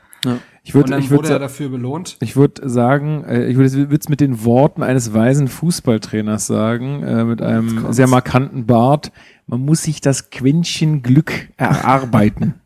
[0.64, 2.18] Ich Und würde dann ich wurde würd, er sa- dafür belohnt.
[2.20, 7.24] ich würd sagen, äh, ich würde es mit den Worten eines weisen Fußballtrainers sagen, äh,
[7.24, 9.12] mit einem sehr markanten Bart.
[9.46, 12.56] Man muss sich das Quäntchen Glück erarbeiten.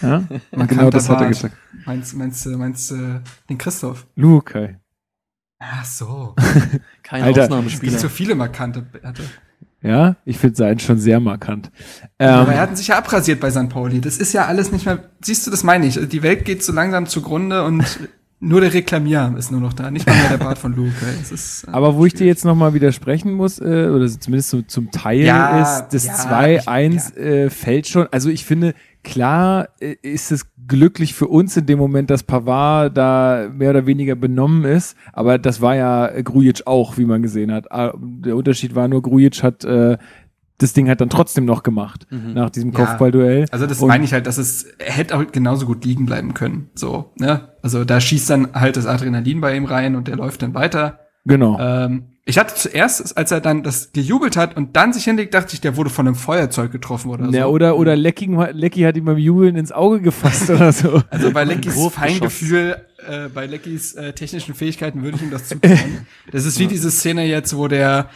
[0.02, 0.22] ja?
[0.66, 1.56] Genau das hat er gesagt.
[1.86, 4.06] Meinst, meinst, du- meinst du den Christoph?
[4.16, 4.78] Lukai.
[5.58, 6.34] Ach so.
[7.02, 7.98] Kein Alter, Ausnahmespieler.
[7.98, 9.22] so viele markante Bärte.
[9.82, 11.70] Ja, ich finde seinen schon sehr markant.
[12.18, 13.68] Ähm, Aber er hat sich ja abrasiert bei St.
[13.70, 14.00] Pauli.
[14.00, 15.10] Das ist ja alles nicht mehr.
[15.22, 15.98] Siehst du, das meine ich.
[16.08, 17.84] Die Welt geht so langsam zugrunde und
[18.40, 19.90] nur der Reklamier ist nur noch da.
[19.90, 20.92] Nicht mal mehr der Bart von Luke.
[21.22, 24.60] Es ist, äh, Aber wo ich dir jetzt nochmal widersprechen muss, äh, oder zumindest so
[24.62, 28.06] zum Teil Ja, ist, das ja, 2-1 äh, fällt schon.
[28.10, 32.96] Also ich finde, klar äh, ist es glücklich für uns in dem Moment, dass Pavard
[32.96, 34.96] da mehr oder weniger benommen ist.
[35.12, 37.70] Aber das war ja Grujic auch, wie man gesehen hat.
[37.72, 39.96] Ah, Der Unterschied war nur, Grujic hat äh,
[40.58, 42.76] das Ding halt dann trotzdem noch gemacht nach diesem Mhm.
[42.76, 42.84] Ja.
[42.84, 43.46] Kopfballduell.
[43.50, 46.34] Also das Und- meine ich halt, dass es er hätte auch genauso gut liegen bleiben
[46.34, 46.68] können.
[46.74, 47.48] So, ne?
[47.62, 51.00] Also da schießt dann halt das Adrenalin bei ihm rein und der läuft dann weiter.
[51.24, 51.58] Genau.
[51.60, 55.54] Ähm, ich hatte zuerst, als er dann das gejubelt hat und dann sich hinlegt, dachte
[55.54, 57.48] ich, der wurde von einem Feuerzeug getroffen oder ja, so.
[57.48, 61.02] oder oder Lecky, Lecky hat ihm beim Jubeln ins Auge gefasst oder so.
[61.10, 62.76] Also bei Leckys Feingefühl,
[63.08, 66.06] äh, bei Leckys äh, technischen Fähigkeiten würde ich ihm das zutrauen.
[66.30, 68.10] Das ist wie diese Szene jetzt, wo der,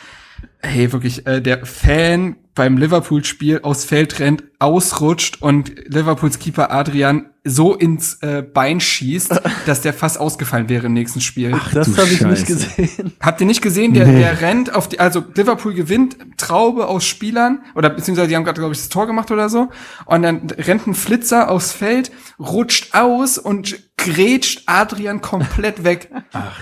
[0.61, 7.31] hey, wirklich, äh, der Fan beim Liverpool-Spiel aufs Feld rennt, ausrutscht und Liverpools Keeper Adrian
[7.47, 11.55] so ins äh, Bein schießt, dass der fast ausgefallen wäre im nächsten Spiel.
[11.73, 13.13] Das du habe ich nicht gesehen.
[13.21, 13.93] Habt ihr nicht gesehen?
[13.93, 14.21] Der, Nee.
[14.21, 18.61] der rennt auf die, also Liverpool gewinnt Traube aus Spielern oder beziehungsweise die haben gerade,
[18.61, 19.69] glaube ich, das Tor gemacht oder so.
[20.07, 26.11] Und dann rennt ein Flitzer aufs Feld, rutscht aus und grätscht Adrian komplett weg.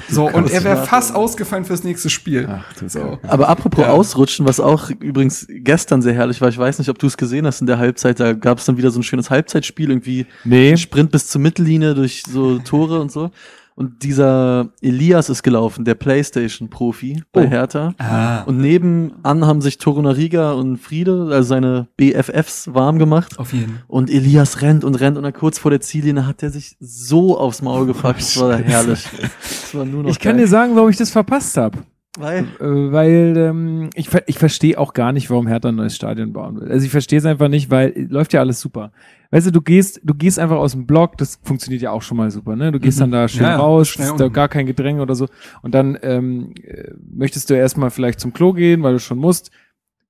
[0.08, 2.48] so, und er wäre fast ausgefallen fürs nächste Spiel.
[2.50, 3.18] Ach, du So.
[3.26, 3.90] Aber apropos Ja.
[3.90, 7.46] Ausrutschen, was auch übrigens gestern sehr herrlich war, ich weiß nicht, ob du es gesehen
[7.46, 10.76] hast in der Halbzeit, da gab es dann wieder so ein schönes Halbzeitspiel, irgendwie Nee.
[10.76, 13.30] Sprint bis zur Mittellinie durch so Tore und so.
[13.74, 17.48] Und dieser Elias ist gelaufen, der Playstation-Profi bei Oh.
[17.50, 17.94] Hertha.
[17.98, 23.38] Ah, Und nebenan haben sich Torunariga und Friede, also seine BFFs, warm gemacht.
[23.38, 23.78] auf jeden.
[23.88, 27.38] Und Elias rennt und rennt und dann kurz vor der Ziellinie hat er sich so
[27.38, 28.20] aufs Maul gepackt.
[28.20, 29.08] Das war herrlich.
[29.40, 30.44] Das war nur noch Ich kann geil.
[30.44, 31.78] dir sagen, warum ich das verpasst habe.
[32.18, 36.32] Weil, Äh, weil ähm, ich, ich verstehe auch gar nicht, warum Hertha ein neues Stadion
[36.32, 36.70] bauen will.
[36.70, 38.92] Also ich verstehe es einfach nicht, weil äh, läuft ja alles super.
[39.30, 42.18] Weißt du, du gehst, du gehst einfach aus dem Block, das funktioniert ja auch schon
[42.18, 42.70] mal super, ne?
[42.70, 45.26] Du gehst dann da schön Ja, raus, ist da gar kein Gedränge oder so.
[45.62, 49.50] Und dann ähm, äh, möchtest du erstmal vielleicht zum Klo gehen, weil du schon musst,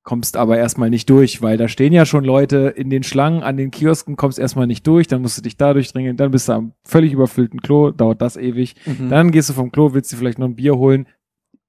[0.02, 3.56] kommst aber erstmal nicht durch, weil da stehen ja schon Leute in den Schlangen an
[3.56, 6.54] den Kiosken, kommst erstmal nicht durch, dann musst du dich da durchdringen, dann bist du
[6.54, 8.74] am völlig überfüllten Klo, dauert das ewig.
[8.86, 9.08] Mhm.
[9.08, 11.06] Dann gehst du vom Klo, willst dir vielleicht noch ein Bier holen.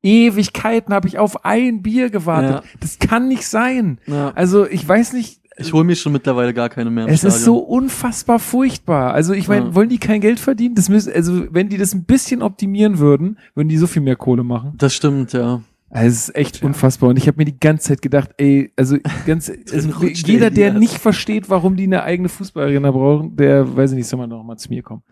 [0.04, 2.64] Ewigkeiten habe ich auf ein Bier gewartet.
[2.64, 2.78] Ja.
[2.80, 4.00] Das kann nicht sein.
[4.06, 4.32] ja.
[4.36, 7.38] Also ich weiß nicht, ich hole mir schon mittlerweile gar keine mehr es Stadion.
[7.38, 9.14] ist so unfassbar furchtbar.
[9.14, 9.76] Also ich meine, Ja.
[9.76, 10.74] wollen die kein Geld verdienen?
[10.76, 14.16] Das müssen, also wenn die das ein bisschen optimieren würden, würden die so viel mehr
[14.16, 14.74] Kohle machen.
[14.78, 15.62] Das stimmt, ja.
[15.92, 17.12] Also es ist echt unfassbar.
[17.12, 20.80] Und ich habe mir die ganze Zeit gedacht, ey, also ganz, also jeder, der Elias.
[20.80, 24.44] nicht versteht, warum die eine eigene Fußballarena brauchen, der, weiß ich nicht, soll man noch
[24.44, 25.04] mal zu mir kommen.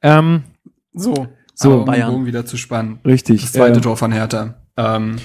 [0.00, 0.44] Ähm,
[0.94, 2.10] So, So, aber um den Bayern.
[2.12, 2.98] Bogen wieder zu spannen.
[3.04, 3.40] richtig.
[3.42, 4.54] Das zweite äh, Tor von Hertha.
[4.76, 5.16] Ähm,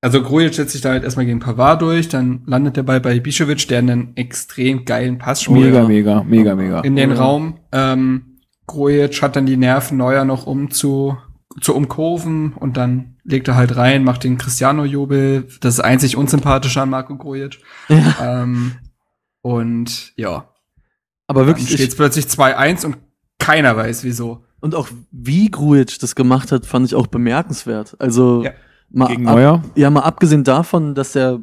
[0.00, 3.14] also Grujic setzt sich da halt erstmal gegen Pavard durch, dann landet der Ball bei
[3.16, 6.80] Ibišević, der einen extrem geilen Pass spielt Mega, mega, mega, mega.
[6.80, 7.16] in den Ja.
[7.16, 7.60] Raum.
[7.72, 11.16] Ähm, Grujic hat dann die Nerven, Neuer noch um zu,
[11.60, 15.46] zu umkurven und dann legt er halt rein, macht den Cristiano-Jubel.
[15.60, 17.60] Das ist einzig unsympathische an Marco Grujic.
[17.88, 18.72] Ähm,
[19.42, 20.48] und ja,
[21.26, 22.96] Aber dann wirklich, steht ich, es plötzlich 2-1 und
[23.38, 24.43] keiner weiß wieso.
[24.64, 27.96] Und auch wie Grujic das gemacht hat, fand ich auch bemerkenswert.
[28.00, 28.50] Also Ja.
[28.90, 29.62] mal, Gegen ab, Neuer?
[29.76, 31.40] ja, mal abgesehen davon, dass er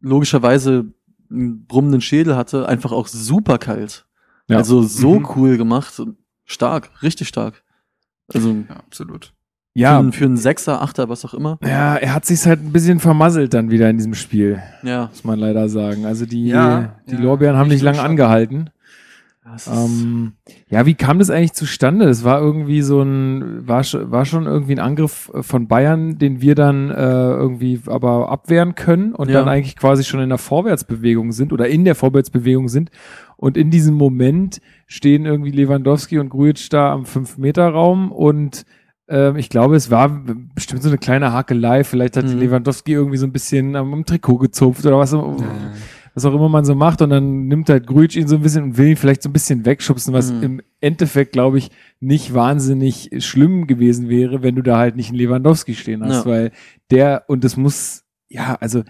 [0.00, 0.92] logischerweise
[1.30, 4.06] einen brummenden Schädel hatte, einfach auch super kalt.
[4.48, 4.56] Ja.
[4.56, 5.28] Also so Mhm.
[5.36, 6.02] cool gemacht.
[6.44, 7.62] Stark, richtig stark.
[8.32, 9.32] Also Ja, absolut.
[9.74, 11.58] Ja, für, einen- für einen Sechser, Achter, was auch immer.
[11.62, 15.06] ja, er hat sich halt ein bisschen vermasselt dann wieder in diesem Spiel, Ja.
[15.06, 16.06] muss man leider sagen.
[16.06, 18.10] Also die, Ja, die ja, Lorbeeren haben nicht lange Schatten.
[18.10, 18.70] angehalten.
[19.68, 20.32] Ähm,
[20.68, 22.06] ja, wie kam das eigentlich zustande?
[22.08, 26.40] Es war irgendwie so ein, war, war schon irgendwie ein Angriff äh, von Bayern, den
[26.40, 26.94] wir dann äh,
[27.30, 29.40] irgendwie aber abwehren können und Ja.
[29.40, 32.90] dann eigentlich quasi schon in der Vorwärtsbewegung sind oder in der Vorwärtsbewegung sind.
[33.36, 38.64] Und in diesem Moment stehen irgendwie Lewandowski und Grujic da am 5-Meter-Raum und
[39.08, 40.08] ähm, ich glaube, es war
[40.54, 41.82] bestimmt so eine kleine Hakelei.
[41.84, 42.38] Vielleicht hat Mhm.
[42.38, 45.12] Lewandowski irgendwie so ein bisschen am, am Trikot gezupft oder was,
[46.14, 47.02] was auch immer man so macht.
[47.02, 49.32] Und dann nimmt halt Grujic ihn so ein bisschen und will ihn vielleicht so ein
[49.32, 50.42] bisschen wegschubsen, was Mhm.
[50.42, 55.18] im Endeffekt, glaube ich, nicht wahnsinnig schlimm gewesen wäre, wenn du da halt nicht einen
[55.18, 56.30] Lewandowski stehen hast, Ja.
[56.30, 56.52] weil
[56.90, 58.82] der, und das muss, ja, also,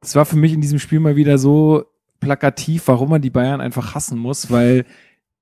[0.00, 1.84] es war für mich in diesem Spiel mal wieder so
[2.20, 4.84] plakativ, warum man die Bayern einfach hassen muss, weil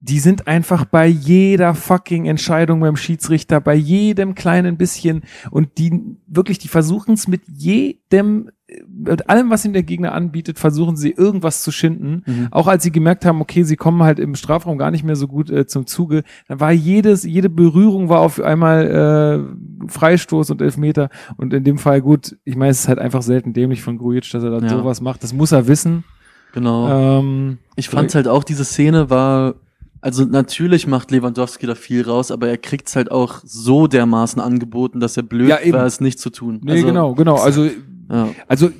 [0.00, 5.98] die sind einfach bei jeder fucking Entscheidung beim Schiedsrichter, bei jedem kleinen bisschen und die
[6.26, 8.50] wirklich, die versuchen es mit jedem,
[8.88, 12.22] mit allem, was ihm der Gegner anbietet, versuchen sie irgendwas zu schinden.
[12.26, 12.48] Mhm.
[12.50, 15.28] Auch als sie gemerkt haben, okay, sie kommen halt im Strafraum gar nicht mehr so
[15.28, 19.46] gut äh, zum Zuge, dann war jedes, jede Berührung war auf einmal
[19.84, 23.22] äh, Freistoß und Elfmeter und in dem Fall gut, ich meine, es ist halt einfach
[23.22, 24.70] selten dämlich von Grujic, dass er dann Ja.
[24.70, 25.22] sowas macht.
[25.22, 26.04] Das muss er wissen.
[26.52, 27.18] Genau.
[27.20, 29.56] Ähm, Ich fand halt auch, diese Szene war,
[30.00, 35.00] also natürlich macht Lewandowski da viel raus, aber er kriegt's halt auch so dermaßen angeboten,
[35.00, 36.60] dass er blöd Ja, war, es nicht zu tun.
[36.64, 37.36] nee, also, genau, genau.
[37.36, 37.68] Also
[38.10, 38.28] Ja.
[38.48, 38.70] Also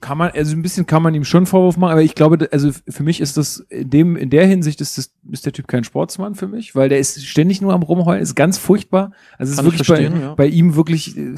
[0.00, 2.70] kann man, also ein bisschen kann man ihm schon Vorwurf machen, aber ich glaube, also
[2.88, 5.84] für mich ist das in dem, in der Hinsicht ist das, ist der Typ kein
[5.84, 9.12] Sportsmann für mich, weil der ist ständig nur am rumheulen, ist ganz furchtbar.
[9.36, 10.34] Also es ist wirklich bei, ja.
[10.34, 11.34] bei ihm wirklich äh,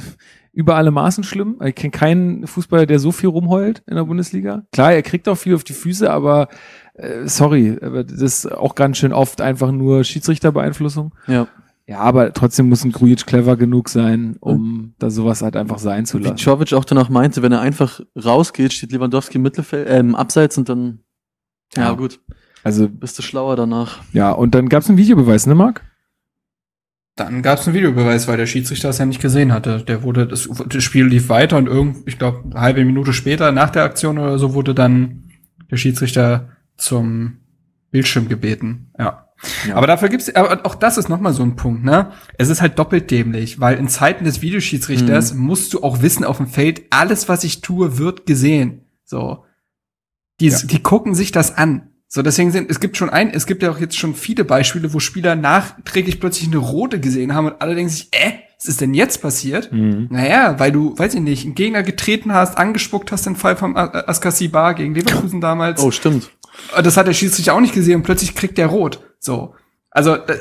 [0.53, 1.61] über alle Maßen schlimm.
[1.65, 4.65] Ich kenne keinen Fußballer, der so viel rumheult in der Bundesliga.
[4.73, 6.49] Klar, er kriegt auch viel auf die Füße, aber
[6.95, 11.15] äh, sorry, aber das ist auch ganz schön oft einfach nur Schiedsrichterbeeinflussung.
[11.27, 11.47] ja.
[11.87, 16.07] Ja, aber trotzdem muss ein Grujic clever genug sein, um da sowas halt einfach sein
[16.07, 16.37] zu Wie lassen.
[16.37, 20.57] Czovic auch danach meinte, wenn er einfach rausgeht, steht Lewandowski im Mittelfeld, äh, im Abseits
[20.57, 21.01] und dann,
[21.75, 21.93] ja, Ja.
[21.93, 22.21] gut,
[22.63, 23.99] Also bist du schlauer danach.
[24.13, 25.83] Ja, und dann gab es einen Videobeweis, ne, Marc?
[27.17, 29.83] Dann gab es einen Videobeweis, weil der Schiedsrichter das ja nicht gesehen hatte.
[29.83, 33.51] Der wurde, das, das Spiel lief weiter und irgend, ich glaube, eine halbe Minute später,
[33.53, 35.25] nach der Aktion oder so, wurde dann
[35.71, 37.39] der Schiedsrichter zum
[37.91, 38.91] Bildschirm gebeten.
[38.99, 39.27] Ja.
[39.67, 39.75] Ja.
[39.77, 42.13] Aber dafür gibt's, aber auch das ist nochmal so ein Punkt, ne?
[42.37, 46.37] Es ist halt doppelt dämlich, weil in Zeiten des Videoschiedsrichters musst du auch wissen auf
[46.37, 48.83] dem Feld, alles, was ich tue, wird gesehen.
[49.05, 49.45] So.
[50.41, 50.59] Die, Ja.
[50.65, 51.89] die gucken sich das an.
[52.09, 54.93] So, deswegen sind, es gibt schon ein, es gibt ja auch jetzt schon viele Beispiele,
[54.93, 58.81] wo Spieler nachträglich plötzlich eine rote gesehen haben und alle denken sich, äh, was ist
[58.81, 59.73] denn jetzt passiert?
[59.73, 60.09] Mhm.
[60.11, 63.77] Naja, weil du, weiß ich nicht, einen Gegner getreten hast, angespuckt hast, den Fall vom
[63.77, 65.81] A- Askasi Bar gegen Leverkusen damals.
[65.83, 66.31] Oh, stimmt.
[66.83, 69.01] Das hat der Schiedsrichter auch nicht gesehen und plötzlich kriegt der rot.
[69.21, 69.55] So.
[69.91, 70.35] Also, da-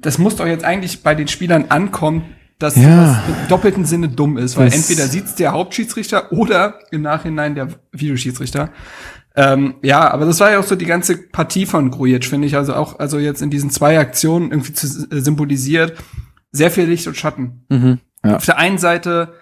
[0.00, 2.24] das muss doch jetzt eigentlich bei den Spielern ankommen,
[2.58, 3.04] dass Ja.
[3.04, 7.54] das im doppelten Sinne dumm ist, weil Das- entweder sieht's der Hauptschiedsrichter oder im Nachhinein
[7.54, 8.70] der Videoschiedsrichter.
[9.36, 12.56] Ähm, ja, aber das war ja auch so die ganze Partie von Grujic, finde ich.
[12.56, 15.94] Also auch, also jetzt in diesen zwei Aktionen irgendwie zu, äh, symbolisiert.
[16.52, 17.64] Sehr viel Licht und Schatten.
[17.68, 18.00] Mhm.
[18.22, 19.32] Auf der einen Seite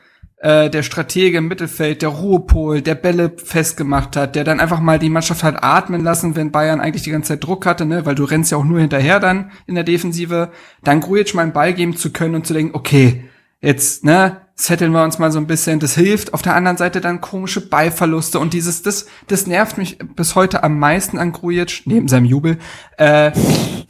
[0.40, 4.98] äh, der Stratege im Mittelfeld, der Ruhepol, der Bälle festgemacht hat, der dann einfach mal
[4.98, 8.14] die Mannschaft hat atmen lassen, wenn Bayern eigentlich die ganze Zeit Druck hatte, ne, weil
[8.14, 10.50] du rennst ja auch nur hinterher dann in der Defensive,
[10.84, 13.24] dann Grujic mal einen Ball geben zu können und zu denken, okay,
[13.60, 16.34] jetzt, ne, setteln wir uns mal so ein bisschen, das hilft.
[16.34, 20.64] Auf der anderen Seite dann komische Ballverluste und dieses, das, das nervt mich bis heute
[20.64, 22.58] am meisten an Grujic, neben seinem Jubel,
[22.96, 23.30] äh,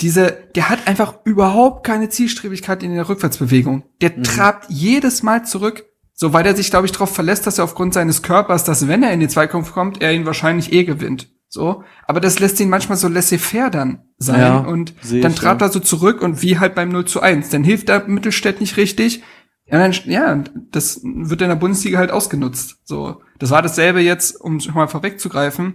[0.01, 3.82] diese, der hat einfach überhaupt keine Zielstrebigkeit in der Rückwärtsbewegung.
[4.01, 5.84] Der trabt jedes Mal zurück,
[6.21, 9.05] so weil er sich, glaube ich, darauf verlässt, dass er aufgrund seines Körpers, dass wenn
[9.05, 11.29] er in den Zweikampf kommt, er ihn wahrscheinlich eh gewinnt.
[11.49, 15.61] So, aber das lässt ihn manchmal so laissez-faire dann sein Ja, und dann ich, trabt
[15.61, 15.69] ja.
[15.69, 17.51] er so zurück und wie halt beim 0 zu 1.
[17.51, 19.23] Dann hilft der Mittelstädt nicht richtig.
[19.71, 20.43] Ja, dann, ja,
[20.73, 22.79] das wird in der Bundesliga halt ausgenutzt.
[22.85, 25.75] So, das war dasselbe jetzt, um mal vorwegzugreifen.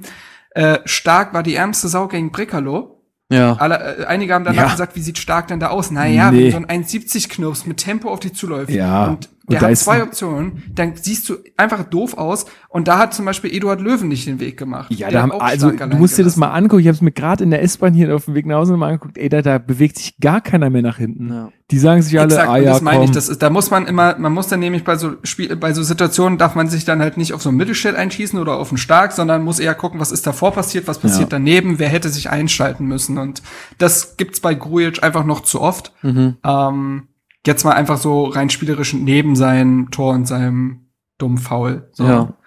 [0.52, 3.00] Äh, Stark war die ärmste Sau gegen Breckerloh.
[3.32, 3.54] Ja.
[3.54, 4.72] Alle, äh, einige haben danach Ja.
[4.72, 5.90] gesagt, wie sieht Stark denn da aus?
[5.90, 6.44] Naja, Nee.
[6.46, 9.06] wenn so ein 1,70 Knirps mit Tempo auf dich zuläuft Ja.
[9.08, 13.14] Und der da hat zwei Optionen, dann siehst du einfach doof aus und da hat
[13.14, 14.90] zum Beispiel Eduard Löwen nicht den Weg gemacht.
[14.92, 16.80] Ja, Der da hat haben, auch also du musst dir das mal angucken.
[16.80, 18.88] Ich habe es mir gerade in der S-Bahn hier auf dem Weg nach Hause mal
[18.88, 19.18] angeguckt.
[19.18, 21.30] Ey, da, da bewegt sich gar keiner mehr nach hinten.
[21.30, 21.50] Ja.
[21.72, 23.06] Die sagen sich alle, Exakt, ah und ja, das meine komm.
[23.06, 23.12] ich.
[23.12, 25.84] Das ist, da muss man immer, man muss dann nämlich bei so Spiel, bei so
[25.84, 28.78] Situationen darf man sich dann halt nicht auf so einen Mittelstädt einschießen oder auf einen
[28.78, 31.38] Stark, sondern muss eher gucken, was ist davor passiert, was passiert Ja.
[31.38, 33.18] daneben, wer hätte sich einschalten müssen.
[33.18, 33.42] Und
[33.78, 35.94] das gibt's bei Grujic einfach noch zu oft.
[36.02, 36.36] Mhm.
[36.46, 37.04] Ähm,
[37.46, 40.88] jetzt mal einfach so rein spielerisch neben seinem Tor und seinem
[41.18, 41.90] dummen Foul.
[41.94, 42.06] So.
[42.06, 42.38] Ja.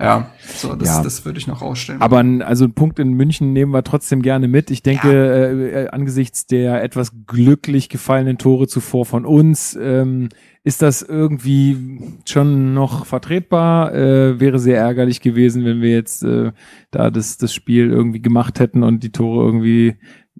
[0.00, 1.02] Ja, so, das, Ja.
[1.02, 2.00] das würde ich noch ausstellen.
[2.00, 4.70] Aber ein, also einen Punkt in München nehmen wir trotzdem gerne mit.
[4.70, 10.28] Ich denke, äh, äh, angesichts der etwas glücklich gefallenen Tore zuvor von uns, ähm,
[10.62, 13.92] ist das irgendwie schon noch vertretbar.
[13.92, 16.52] Äh, wäre sehr ärgerlich gewesen, wenn wir jetzt äh,
[16.92, 19.96] da das, das Spiel irgendwie gemacht hätten und die Tore irgendwie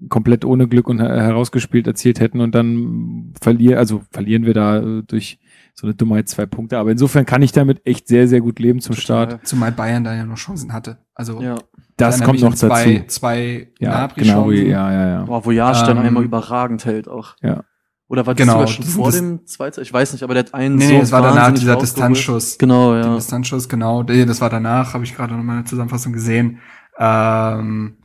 [0.09, 4.79] komplett ohne Glück und her- herausgespielt erzielt hätten und dann verlieren, also verlieren wir da
[4.79, 5.39] äh, durch
[5.75, 6.79] so eine Dummheit zwei Punkte.
[6.79, 9.47] Aber insofern kann ich damit echt sehr, sehr gut leben zum Start.
[9.47, 10.99] Zumal Bayern da ja noch Chancen hatte.
[11.15, 11.57] Also Ja.
[11.97, 13.07] Das kommt noch in zwei, dazu.
[13.09, 14.25] Zwei Ja, Gnabry-Chancen.
[14.25, 15.23] genau, ja, ja, ja.
[15.25, 17.35] Boah, wo Jasch dann Ähm, einmal überragend hält auch.
[17.43, 17.65] Ja.
[18.09, 19.83] Oder war das Genau, sogar schon das- vor das- dem Zweiter?
[19.83, 21.77] Ich weiß nicht, aber der hat einen Nee, so nee, es war danach dieser.
[21.77, 22.57] Distanzschuss.
[22.57, 23.15] Genau, Den ja.
[23.17, 24.03] Distanzschuss, genau.
[24.05, 26.59] Nee, Das war danach, habe ich gerade noch mal eine Zusammenfassung gesehen.
[26.99, 27.98] Ähm,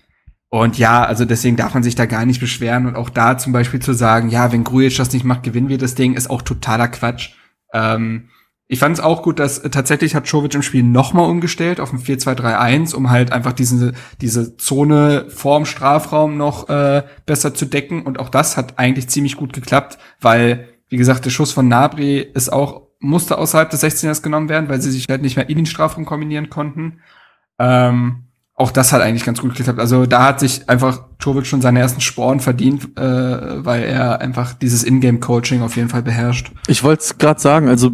[0.54, 2.86] und ja, also deswegen darf man sich da gar nicht beschweren.
[2.86, 5.80] Und auch da zum Beispiel zu sagen, ja, wenn Grujic das nicht macht, gewinnen wir
[5.80, 7.32] das Ding, ist auch totaler Quatsch.
[7.74, 8.30] Ähm,
[8.68, 11.92] ich fand es auch gut, dass äh, tatsächlich hat Czovic im Spiel nochmal umgestellt auf
[11.92, 18.04] ein 4-2-3-1, um halt einfach diese, diese Zone vorm Strafraum noch äh, besser zu decken.
[18.04, 22.20] Und auch das hat eigentlich ziemlich gut geklappt, weil, wie gesagt, der Schuss von Nabri
[22.20, 25.58] ist auch, musste außerhalb des 16ers genommen werden, weil sie sich halt nicht mehr in
[25.58, 27.00] den Strafraum kombinieren konnten.
[27.58, 28.26] Ähm,
[28.56, 29.80] auch das hat eigentlich ganz gut geklappt.
[29.80, 34.54] Also da hat sich einfach Czovic schon seine ersten Sporen verdient, äh, weil er einfach
[34.54, 36.52] dieses Ingame-Coaching auf jeden Fall beherrscht.
[36.68, 37.92] Ich wollte es gerade sagen, also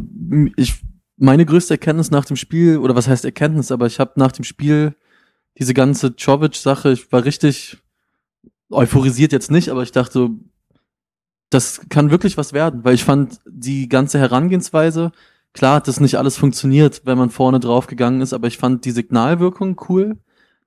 [0.57, 0.81] ich
[1.17, 4.43] meine größte Erkenntnis nach dem Spiel, oder was heißt Erkenntnis, aber ich habe nach dem
[4.43, 4.95] Spiel
[5.57, 7.77] diese ganze Jovic-Sache, ich war richtig
[8.71, 10.29] euphorisiert jetzt nicht, aber ich dachte,
[11.49, 15.11] das kann wirklich was werden, weil ich fand die ganze Herangehensweise,
[15.53, 18.85] klar hat das nicht alles funktioniert, wenn man vorne drauf gegangen ist, aber ich fand
[18.85, 20.17] die Signalwirkung cool,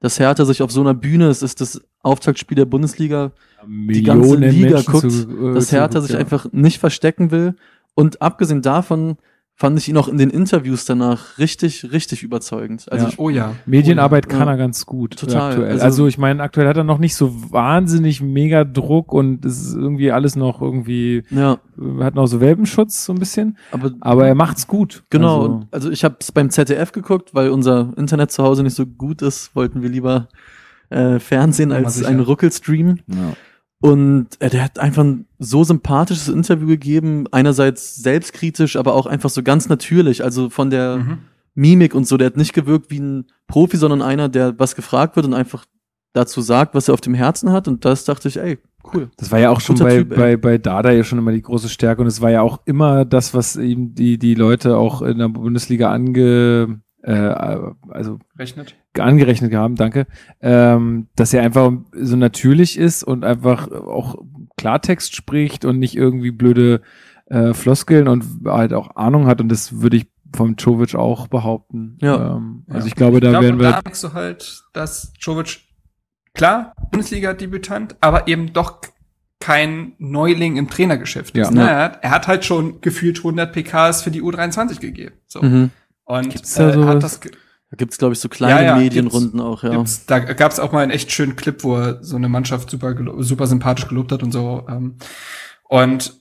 [0.03, 3.30] dass Hertha sich auf so einer Bühne, es ist das Auftaktspiel der Bundesliga,
[3.66, 6.18] die ganze Liga Menschen guckt, zu- äh, dass Hertha zuguckt, sich ja.
[6.20, 7.55] einfach nicht verstecken will.
[7.94, 9.16] Und abgesehen davon
[9.62, 12.90] fand ich ihn auch in den Interviews danach richtig, richtig überzeugend.
[12.90, 13.10] Also Ja.
[13.12, 13.54] ich, Oh ja.
[13.64, 14.54] Medienarbeit Oh, kann ja.
[14.54, 15.16] er ganz gut.
[15.16, 15.50] Total.
[15.52, 15.70] Aktuell.
[15.70, 19.60] Also, Also- ich meine, aktuell hat er noch nicht so wahnsinnig mega Druck und es
[19.68, 23.56] ist irgendwie alles noch irgendwie, ja, äh, hat noch so Welpenschutz so ein bisschen.
[23.70, 25.04] aber, Aber er macht's gut.
[25.10, 25.42] genau.
[25.44, 28.84] Also, Also, ich habe es beim ZDF geguckt, weil unser Internet zu Hause nicht so
[28.84, 30.26] gut ist, wollten wir lieber
[30.90, 32.98] äh, Fernsehen als einen Ruckelstream.
[33.06, 33.32] ja.
[33.83, 39.28] Und äh, der hat einfach ein so sympathisches Interview gegeben, einerseits selbstkritisch, aber auch einfach
[39.28, 41.18] so ganz natürlich, also von der Mhm.
[41.55, 45.16] Mimik und so, der hat nicht gewirkt wie ein Profi, sondern einer, der was gefragt
[45.16, 45.66] wird und einfach
[46.14, 48.59] dazu sagt, was er auf dem Herzen hat und das dachte ich, ey,
[48.95, 49.11] cool.
[49.16, 51.68] Das war ja auch schon bei, Typ, bei, bei Dada ja schon immer die große
[51.68, 55.18] Stärke und es war ja auch immer das, was eben die, die Leute auch in
[55.18, 57.12] der Bundesliga ange, äh,
[57.88, 58.76] also Rechnet.
[58.98, 60.07] angerechnet haben, danke,
[60.40, 64.16] ähm, dass er einfach so natürlich ist und einfach auch
[64.57, 66.82] Klartext spricht und nicht irgendwie blöde
[67.26, 71.98] äh, Floskeln und halt auch Ahnung hat und das würde ich vom Czovic auch behaupten.
[72.00, 72.36] Ja.
[72.36, 72.86] Ähm, also Ja.
[72.86, 75.61] ich glaube, da ich glaub, werden wir Da merkst du halt, dass Czovic,
[76.34, 78.80] klar, Bundesliga-Debütant, aber eben doch
[79.40, 81.44] kein Neuling im Trainergeschäft Ja.
[81.44, 81.50] ist.
[81.53, 81.68] Ne?
[81.68, 85.16] Er, hat, er hat halt schon gefühlt 100 PKs für die U23 gegeben.
[85.26, 85.42] So.
[85.42, 85.70] Mhm.
[86.05, 86.88] Und Gibt's da äh, sowas?
[86.94, 89.82] hat das Da gibt's glaube ich, so kleine Ja, ja, Medienrunden auch, ja.
[90.07, 92.94] Da gab es auch mal einen echt schönen Clip, wo er so eine Mannschaft super,
[93.18, 94.66] super sympathisch gelobt hat und so.
[94.68, 94.96] Ähm,
[95.68, 96.14] und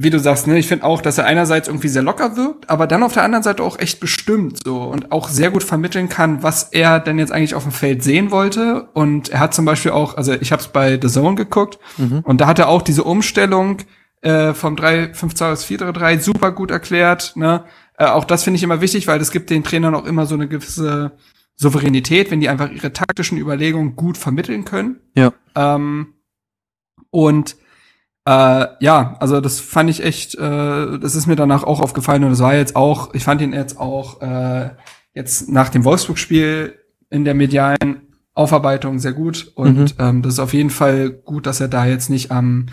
[0.00, 2.86] wie du sagst, ne, ich finde auch, dass er einerseits irgendwie sehr locker wirkt, aber
[2.86, 6.44] dann auf der anderen Seite auch echt bestimmt so und auch sehr gut vermitteln kann,
[6.44, 8.88] was er denn jetzt eigentlich auf dem Feld sehen wollte.
[8.94, 12.20] Und er hat zum Beispiel auch, also ich habe es bei The Zone geguckt Mhm.
[12.22, 13.78] und da hat er auch diese Umstellung
[14.22, 17.32] äh, vom 3, 5 2 aufs 4 3 3 super gut erklärt.
[17.34, 17.64] Ne?
[17.98, 20.34] Äh, auch das finde ich immer wichtig, weil es gibt den Trainern auch immer so
[20.34, 21.12] eine gewisse
[21.56, 25.00] Souveränität, wenn die einfach ihre taktischen Überlegungen gut vermitteln können.
[25.14, 25.32] Ja.
[25.56, 26.14] Ähm,
[27.10, 27.56] und
[28.24, 32.30] äh, ja, also das fand ich echt, äh, das ist mir danach auch aufgefallen und
[32.30, 34.70] das war jetzt auch, ich fand ihn jetzt auch äh,
[35.14, 36.78] jetzt nach dem Wolfsburg-Spiel
[37.10, 38.02] in der medialen
[38.34, 39.86] Aufarbeitung sehr gut und Mhm.
[39.98, 42.66] ähm, das ist auf jeden Fall gut, dass er da jetzt nicht am,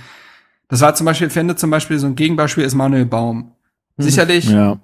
[0.67, 3.53] das war zum Beispiel, ich finde zum Beispiel so ein Gegenbeispiel ist Manuel Baum.
[3.97, 4.03] Mhm.
[4.03, 4.77] Sicherlich ja.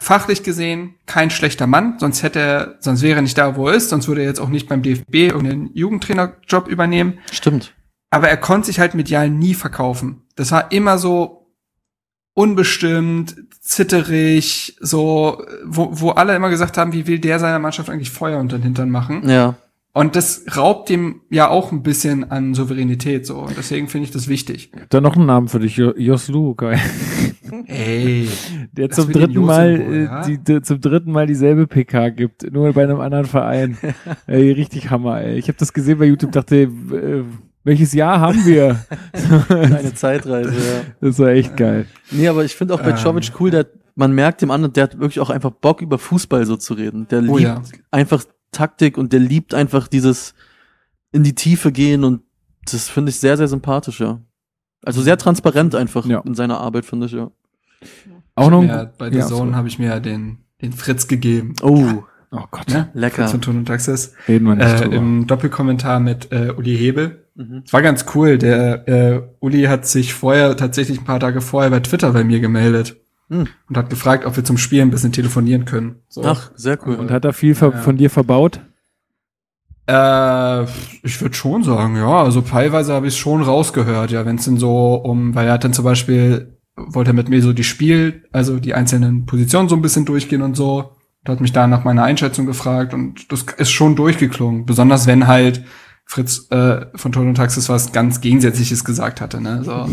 [0.00, 3.74] Fachlich gesehen kein schlechter Mann, sonst hätte er, sonst wäre er nicht da, wo er
[3.74, 7.18] ist, sonst würde er jetzt auch nicht beim DFB irgendeinen Jugendtrainerjob übernehmen.
[7.30, 7.74] Stimmt.
[8.10, 10.22] Aber er konnte sich halt medial nie verkaufen.
[10.34, 11.36] Das war immer so
[12.34, 18.10] unbestimmt, zitterig, so, wo, wo alle immer gesagt haben, wie will der seiner Mannschaft eigentlich
[18.10, 19.28] Feuer unter den Hintern machen.
[19.28, 19.56] Ja.
[19.92, 23.40] Und das raubt dem ja auch ein bisschen an Souveränität, so.
[23.40, 24.70] Und deswegen finde ich das wichtig.
[24.88, 26.78] Da noch einen Namen für dich, Jo- Jos Lukai.
[27.66, 28.28] Ey.
[28.72, 30.22] Der Das zum dritten Mal äh, ja?
[30.22, 33.78] die, die, zum dritten Mal dieselbe PK gibt, nur bei einem anderen Verein.
[34.26, 35.36] ey, richtig Hammer, ey.
[35.38, 37.24] Ich habe das gesehen bei YouTube, dachte, äh,
[37.64, 38.84] welches Jahr haben wir?
[39.48, 40.82] Eine Zeitreise, ja.
[41.00, 41.86] das war echt geil.
[42.10, 42.94] Nee, aber ich finde auch bei.
[42.94, 46.46] Jovic cool, der, man merkt dem anderen, der hat wirklich auch einfach Bock über Fußball
[46.46, 47.06] so zu reden.
[47.08, 47.62] Der Oh liebt ja.
[47.90, 50.34] einfach Taktik und der liebt einfach dieses
[51.12, 52.22] in die Tiefe gehen und
[52.70, 54.20] das finde ich sehr, sehr sympathisch, ja.
[54.82, 56.20] Also sehr transparent einfach Ja.
[56.20, 57.30] in seiner Arbeit, finde ich, ja.
[58.34, 59.56] Auch noch Ja, bei The ja, Zone so.
[59.56, 61.54] habe ich mir ja den, den Fritz gegeben.
[61.62, 62.02] Oh,
[62.32, 62.68] Oh Gott.
[62.68, 62.88] Ne?
[62.94, 63.22] Lecker.
[63.22, 64.12] Fritz von Ton und Taxis.
[64.28, 64.94] Reden wir nicht Äh, drüber.
[64.94, 67.24] Im Doppelkommentar mit äh, Uli Hebel.
[67.34, 67.62] Mhm.
[67.66, 68.38] Es war ganz cool.
[68.38, 72.38] Der äh, Uli hat sich vorher, tatsächlich ein paar Tage vorher bei Twitter bei mir
[72.38, 72.96] gemeldet.
[73.30, 73.48] Hm.
[73.68, 75.96] Und hat gefragt, ob wir zum Spiel ein bisschen telefonieren können.
[76.08, 76.22] So.
[76.24, 76.94] Ach, sehr cool.
[76.96, 77.72] Und hat er viel Ja.
[77.72, 78.60] von dir verbaut?
[79.88, 80.64] Äh,
[81.02, 82.22] ich würde schon sagen, ja.
[82.22, 85.54] Also teilweise habe ich es schon rausgehört, ja, wenn es denn so um, weil er
[85.54, 86.56] hat dann zum Beispiel,
[86.88, 90.42] wollte er mit mir so die Spiel, also die einzelnen Positionen so ein bisschen durchgehen
[90.42, 90.92] und so.
[91.24, 94.64] Und hat mich da nach meiner Einschätzung gefragt und das ist schon durchgeklungen.
[94.64, 95.64] Besonders wenn halt
[96.06, 99.62] Fritz äh, von Ton und Taxis was ganz Gegensätzliches gesagt hatte, ne?
[99.62, 99.88] So,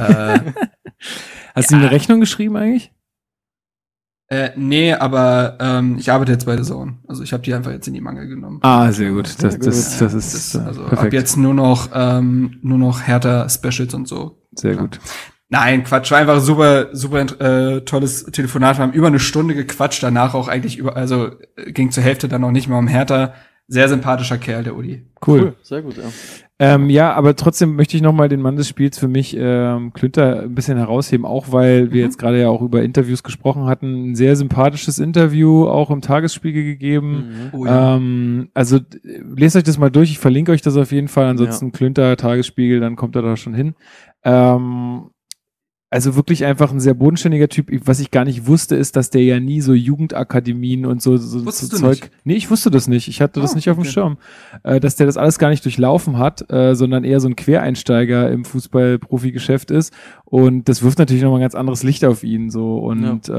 [0.00, 0.40] äh,
[1.54, 2.90] Hast du ihm eine Rechnung geschrieben eigentlich?
[4.28, 6.94] äh, nee, aber ähm, ich arbeite jetzt bei The Zone.
[7.06, 8.58] Also ich habe die einfach jetzt in die Mangel genommen.
[8.62, 9.26] Ah, sehr gut.
[9.42, 9.66] Das, gut.
[9.66, 11.12] das, das ist Das, äh, also ab perfekt.
[11.12, 14.42] jetzt nur noch ähm, nur noch härter Specials und so.
[14.52, 14.80] Sehr Ja.
[14.80, 15.00] gut.
[15.52, 18.78] Nein, Quatsch, war einfach super super äh, tolles Telefonat.
[18.78, 21.26] Wir haben über eine Stunde gequatscht, danach auch eigentlich über also
[21.56, 23.34] äh, ging zur Hälfte dann noch nicht mal um Hertha.
[23.68, 25.02] Sehr sympathischer Kerl der Uli.
[25.26, 25.54] Cool.
[25.62, 26.04] Sehr gut, ja.
[26.58, 30.42] Ähm, ja, aber trotzdem möchte ich nochmal den Mann des Spiels für mich, ähm, Klünter,
[30.42, 32.06] ein bisschen herausheben, auch weil wir Mhm.
[32.08, 34.10] jetzt gerade ja auch über Interviews gesprochen hatten.
[34.12, 37.50] Ein sehr sympathisches Interview auch im Tagesspiegel gegeben.
[37.52, 37.58] Mhm.
[37.58, 38.78] Oh Ähm, also
[39.36, 41.26] lest euch das mal durch, ich verlinke euch das auf jeden Fall.
[41.26, 43.74] Ansonsten Klünter, Tagesspiegel, dann kommt er da schon hin.
[44.24, 45.10] Ähm,
[45.92, 47.68] also wirklich einfach ein sehr bodenständiger Typ.
[47.84, 51.40] Was ich gar nicht wusste, ist, dass der ja nie so Jugendakademien und so, so,
[51.40, 52.00] so Wusstest Zeug.
[52.00, 52.10] nicht?
[52.24, 53.08] Nee, ich wusste das nicht.
[53.08, 53.90] Ich hatte das Ah, nicht auf dem okay.
[53.90, 54.16] Schirm.
[54.62, 58.30] Äh, dass der das alles gar nicht durchlaufen hat, äh, sondern eher so ein Quereinsteiger
[58.30, 59.92] im Fußball-Profi-Geschäft ist.
[60.32, 62.48] Und das wirft natürlich nochmal ein ganz anderes Licht auf ihn.
[62.48, 62.78] So.
[62.78, 63.32] Und äh,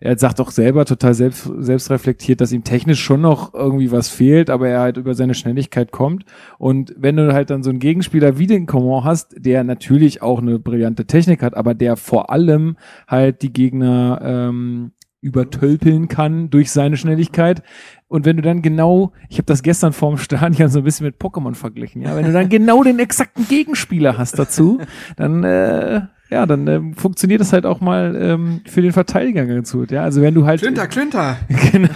[0.00, 4.48] er sagt auch selber total selbst, selbstreflektiert, dass ihm technisch schon noch irgendwie was fehlt,
[4.48, 6.24] aber er halt über seine Schnelligkeit kommt.
[6.56, 10.40] Und wenn du halt dann so einen Gegenspieler wie den Coman hast, der natürlich auch
[10.40, 16.70] eine brillante Technik hat, aber der vor allem halt die Gegner ähm, übertölpeln kann durch
[16.70, 17.62] seine Schnelligkeit.
[18.08, 21.16] Und wenn du dann genau, ich habe das gestern vorm Stadion so ein bisschen mit
[21.16, 24.80] Pokémon verglichen, ja, wenn du dann genau den exakten Gegenspieler hast dazu,
[25.16, 26.00] dann äh,
[26.34, 30.02] ja, dann ähm, funktioniert das halt auch mal ähm, für den Verteidiger ganz gut, ja.
[30.02, 31.36] Also wenn du halt Klünter, Klünter.
[31.72, 31.88] genau.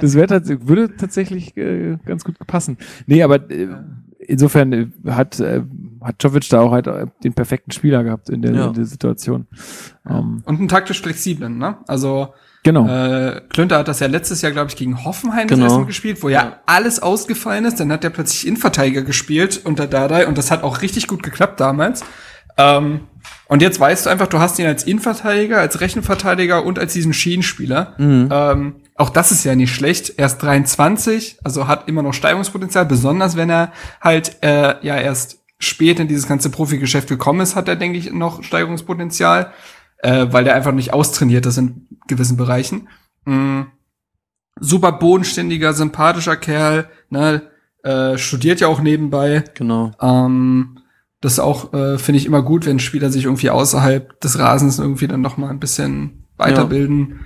[0.00, 2.78] Das wär tats würde tatsächlich äh, ganz gut passen.
[3.06, 3.68] Nee, aber äh,
[4.18, 5.62] insofern äh, hat, äh,
[6.00, 8.66] hat Jovic da auch halt äh, den perfekten Spieler gehabt in der, Ja.
[8.68, 9.46] in der Situation.
[10.08, 11.76] Ähm, Und einen taktisch flexiblen, ne?
[11.86, 12.28] Also
[12.62, 12.86] genau.
[12.88, 15.84] Äh, Klünter hat das ja letztes Jahr, glaube ich, gegen Hoffenheim Genau.
[15.84, 16.52] gespielt, wo ja, Ja.
[16.66, 17.80] alles ausgefallen ist.
[17.80, 21.60] Dann hat er plötzlich Innenverteidiger gespielt unter Dardai und das hat auch richtig gut geklappt
[21.60, 22.04] damals.
[22.56, 23.08] Ähm,
[23.46, 27.12] und jetzt weißt du einfach, du hast ihn als Innenverteidiger, als Rechenverteidiger und als diesen
[27.12, 27.94] Schienenspieler.
[27.98, 28.28] Mhm.
[28.30, 30.14] Ähm, auch das ist ja nicht schlecht.
[30.16, 35.42] Er ist 23, also hat immer noch Steigerungspotenzial, besonders wenn er halt äh, ja erst
[35.58, 39.52] spät in dieses ganze Profigeschäft gekommen ist, hat er, denke ich, noch Steigerungspotenzial,
[39.98, 42.88] äh, weil der einfach nicht austrainiert ist in gewissen Bereichen.
[43.24, 43.62] Mm,
[44.58, 47.42] super bodenständiger, sympathischer Kerl, ne,
[47.84, 49.44] äh, studiert ja auch nebenbei.
[49.54, 49.92] Genau.
[50.00, 50.81] Ähm,
[51.22, 54.78] das ist auch, äh, finde ich, immer gut, wenn Spieler sich irgendwie außerhalb des Rasens
[54.78, 57.20] irgendwie dann noch mal ein bisschen weiterbilden.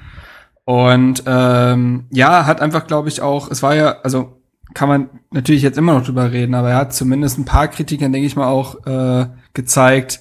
[0.65, 4.43] Und ähm, ja, hat einfach, glaube ich, auch, es war ja, also
[4.75, 8.13] kann man natürlich jetzt immer noch drüber reden, aber er hat zumindest ein paar Kritikern,
[8.13, 10.21] denke ich mal, auch äh, gezeigt,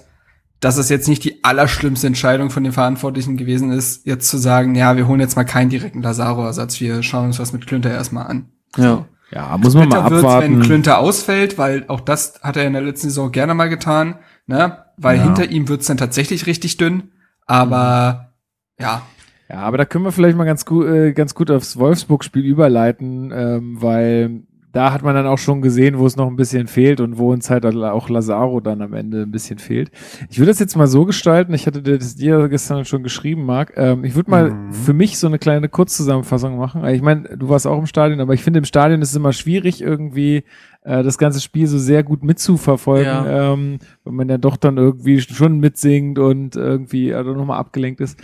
[0.62, 4.74] dass es jetzt nicht die allerschlimmste Entscheidung von den Verantwortlichen gewesen ist, jetzt zu sagen,
[4.76, 8.28] ja, wir holen jetzt mal keinen direkten Lazaro-Ersatz, wir schauen uns was mit Klünter erstmal
[8.28, 8.46] an.
[8.78, 9.06] Ja.
[9.32, 10.54] Ja, muss man mal Bitter wird's, abwarten.
[10.60, 14.20] wenn Klünter ausfällt, weil auch das hat er in der letzten Saison gerne mal getan,
[14.48, 14.86] ne?
[14.98, 15.24] Weil Ja.
[15.24, 17.12] hinter ihm wird's dann tatsächlich richtig dünn.
[17.46, 18.34] Aber
[18.80, 19.02] ja,
[19.50, 23.32] Ja, aber da können wir vielleicht mal ganz gut, äh, ganz gut aufs Wolfsburg-Spiel überleiten,
[23.36, 24.42] ähm, weil
[24.76, 27.32] da hat man dann auch schon gesehen, wo es noch ein bisschen fehlt und wo
[27.32, 29.90] uns halt auch Lazaro dann am Ende ein bisschen fehlt.
[30.30, 33.46] Ich würde das jetzt mal so gestalten, ich hatte dir das dir gestern schon geschrieben,
[33.46, 33.72] Marc.
[33.78, 34.74] Ähm, ich würde mal Mhm.
[34.74, 36.84] für mich so eine kleine Kurzzusammenfassung machen.
[36.88, 39.32] Ich meine, du warst auch im Stadion, aber ich finde, im Stadion ist es immer
[39.32, 40.44] schwierig, irgendwie
[40.86, 43.54] äh, das ganze Spiel so sehr gut mitzuverfolgen, Ja.
[43.54, 48.18] ähm, wenn man ja doch dann irgendwie schon mitsingt und irgendwie also nochmal abgelenkt ist.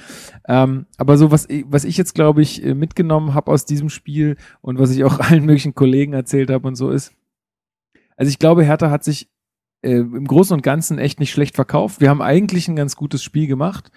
[0.47, 3.89] Ähm, aber so, was, ich- was ich jetzt, glaube ich, äh, mitgenommen habe aus diesem
[3.89, 7.13] Spiel und was ich auch allen möglichen Kollegen erzählt habe und so ist,
[8.15, 9.29] also ich glaube, Hertha hat sich
[9.83, 11.99] äh, im Großen und Ganzen echt nicht schlecht verkauft.
[12.01, 13.91] Wir haben eigentlich ein ganz gutes Spiel gemacht.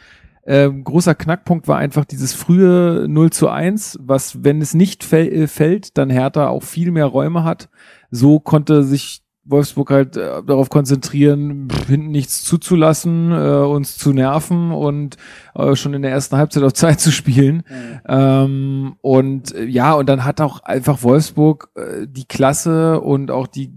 [0.47, 5.29] Ähm, großer Knackpunkt war einfach dieses frühe 0 zu 1, was, wenn es nicht fäll
[5.33, 7.69] äh, fällt, dann Hertha auch viel mehr Räume hat.
[8.15, 14.71] So konnte sich Wolfsburg halt äh, darauf konzentrieren, hinten nichts zuzulassen, äh, uns zu nerven
[14.71, 15.17] und
[15.55, 17.63] äh, schon in der ersten Halbzeit auf Zeit zu spielen.
[18.09, 23.47] Ähm, und äh, ja, und dann hat auch einfach Wolfsburg äh, die Klasse und auch
[23.47, 23.73] die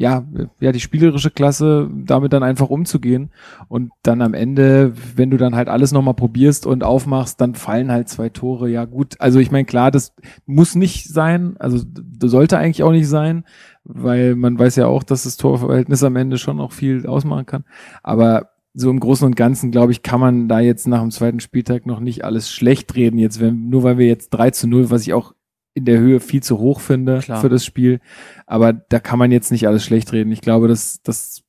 [0.00, 0.24] ja,
[0.60, 3.30] ja, die spielerische Klasse, damit dann einfach umzugehen.
[3.68, 7.92] Und dann am Ende, wenn du dann halt alles nochmal probierst und aufmachst, dann fallen
[7.92, 8.70] halt zwei Tore.
[8.70, 9.16] Ja, gut.
[9.18, 10.14] Also ich meine, klar, das
[10.46, 13.44] muss nicht sein, also das sollte eigentlich auch nicht sein,
[13.84, 17.64] weil man weiß ja auch, dass das Torverhältnis am Ende schon auch viel ausmachen kann.
[18.02, 21.40] Aber so im Großen und Ganzen, glaube ich, kann man da jetzt nach dem zweiten
[21.40, 23.18] Spieltag noch nicht alles schlecht reden.
[23.18, 25.34] Jetzt, wenn, nur weil wir jetzt 3 zu 0, was ich auch
[25.74, 27.40] in der Höhe viel zu hoch finde Klar.
[27.40, 28.00] für das Spiel.
[28.46, 30.32] Aber da kann man jetzt nicht alles schlecht reden.
[30.32, 31.42] Ich glaube, das, das,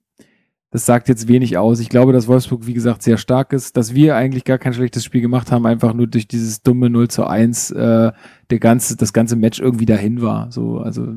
[0.72, 1.80] das sagt jetzt wenig aus.
[1.80, 5.04] Ich glaube, dass Wolfsburg, wie gesagt, sehr stark ist, dass wir eigentlich gar kein schlechtes
[5.04, 8.12] Spiel gemacht haben, einfach nur durch dieses dumme 0 zu 1, äh,
[8.50, 10.52] der ganze, das ganze Match irgendwie dahin war.
[10.52, 11.08] So, also,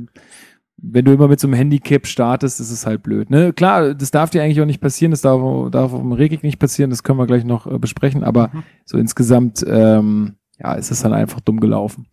[0.93, 3.31] wenn du immer mit so einem Handicap startest, ist es halt blöd.
[3.31, 3.53] Ne?
[3.53, 6.59] Klar, das darf dir eigentlich auch nicht passieren, das darf, darf auf dem Regik nicht
[6.59, 8.51] passieren, das können wir gleich noch äh, besprechen, aber
[8.85, 12.07] so insgesamt, ähm, ja, ist es dann einfach dumm gelaufen.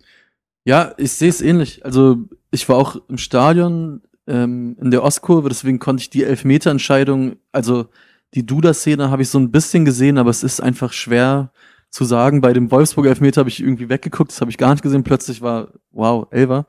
[0.63, 1.83] Ja, ich sehe es ähnlich.
[1.85, 2.17] Also
[2.51, 7.87] ich war auch im Stadion ähm, in der Ostkurve, deswegen konnte ich die Elfmeterentscheidung, also
[8.33, 11.51] die Duda-Szene habe ich so ein bisschen gesehen, aber es ist einfach schwer
[11.89, 12.39] zu sagen.
[12.39, 15.03] Bei dem Wolfsburg Elfmeter habe ich irgendwie weggeguckt, das habe ich gar nicht gesehen.
[15.03, 16.65] Plötzlich war, wow, Elver.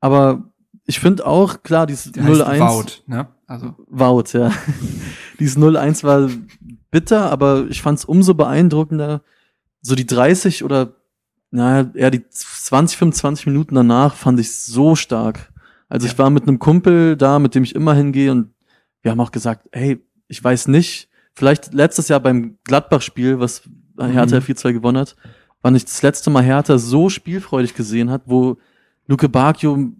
[0.00, 0.50] Aber
[0.86, 2.60] ich finde auch, klar, dieses heißt 0-1.
[2.60, 3.28] Wout, ne?
[3.46, 4.52] Also, Wout, ja.
[5.38, 6.30] Dieses 0-1 war
[6.90, 9.22] bitter, aber ich fand es umso beeindruckender.
[9.82, 10.94] So die 30 oder
[11.50, 15.52] naja, eher die 20, 25 Minuten danach fand ich so stark.
[15.88, 18.50] Also ich war mit einem Kumpel da, mit dem ich immer hingehe und
[19.02, 23.62] wir haben auch gesagt, hey, ich weiß nicht, vielleicht letztes Jahr beim Gladbach-Spiel, was
[23.98, 24.42] Hertha Mhm.
[24.44, 25.16] 4-2 gewonnen hat,
[25.62, 28.56] wann ich das letzte Mal Hertha so spielfreudig gesehen hat, wo
[29.06, 29.92] Luke Bacchio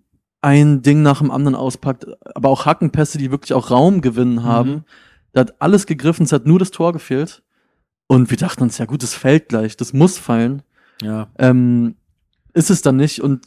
[0.42, 4.70] ein Ding nach dem anderen auspackt, aber auch Hackenpässe, die wirklich auch Raum gewinnen haben.
[4.70, 4.84] Mhm.
[5.32, 7.42] Da hat alles gegriffen, es hat nur das Tor gefehlt.
[8.06, 10.62] Und wir dachten uns, ja gut, das fällt gleich, das muss fallen.
[11.02, 11.28] Ja.
[11.38, 11.96] Ähm,
[12.52, 13.20] ist es dann nicht.
[13.20, 13.46] Und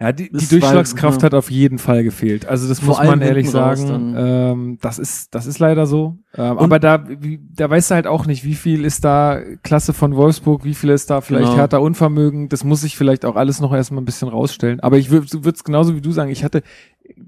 [0.00, 1.26] Ja, die, die Durchschlagskraft ja.
[1.26, 2.46] hat auf jeden Fall gefehlt.
[2.46, 4.14] Also das muss man ehrlich sagen.
[4.16, 6.16] Ähm, das ist das ist leider so.
[6.36, 9.92] Ähm, aber da wie, da weißt du halt auch nicht, wie viel ist da Klasse
[9.92, 11.56] von Wolfsburg, wie viel ist da vielleicht Genau.
[11.56, 12.48] härter Unvermögen.
[12.48, 14.78] Das muss sich vielleicht auch alles noch erstmal ein bisschen rausstellen.
[14.80, 16.30] Aber ich würde es genauso wie du sagen.
[16.30, 16.62] Ich hatte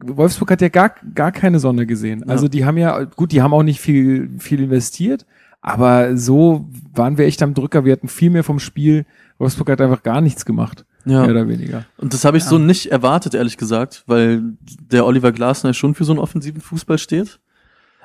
[0.05, 2.29] Wolfsburg hat ja gar gar keine Sonne gesehen.
[2.29, 5.27] Also die haben ja gut, die haben auch nicht viel viel investiert.
[5.61, 7.85] Aber so waren wir echt am Drücker.
[7.85, 9.07] Wir hatten viel mehr vom Spiel.
[9.39, 10.85] Wolfsburg hat einfach gar nichts gemacht.
[11.05, 11.85] Ja, Mehr oder weniger.
[11.99, 14.43] und das habe ich so nicht erwartet, ehrlich gesagt, weil
[14.91, 17.41] der Oliver Glasner schon für so einen offensiven Fußball steht.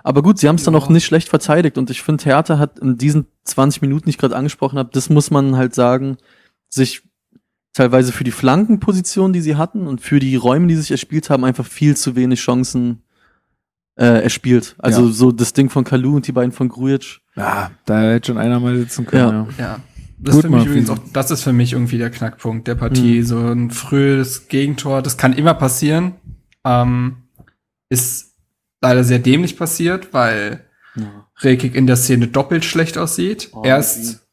[0.03, 2.79] Aber gut, sie haben es dann auch nicht schlecht verteidigt und ich finde, Hertha hat
[2.79, 6.17] in diesen 20 Minuten, die ich gerade angesprochen habe, das muss man halt sagen,
[6.69, 7.01] sich
[7.73, 11.29] teilweise für die Flankenposition, die sie hatten und für die Räume, die sie sich erspielt
[11.29, 13.01] haben, einfach viel zu wenig Chancen
[13.97, 14.75] äh, erspielt.
[14.77, 15.11] Also Ja.
[15.11, 17.19] so das Ding von Kalu und die beiden von Grujic.
[17.35, 19.47] Ja, da hätte schon einer mal sitzen können.
[19.57, 19.63] Ja.
[19.65, 19.79] ja.
[20.17, 22.75] Das Gut, ist für mich übrigens auch, das ist für mich irgendwie der Knackpunkt der
[22.75, 23.19] Partie.
[23.19, 23.25] Mhm.
[23.25, 26.15] So ein frühes Gegentor, das kann immer passieren.
[26.63, 27.17] Ähm,
[27.89, 28.35] ist
[28.81, 30.65] leider sehr dämlich passiert, weil
[31.41, 33.49] Rekik in der Szene doppelt schlecht aussieht.
[33.53, 34.25] Oh, erst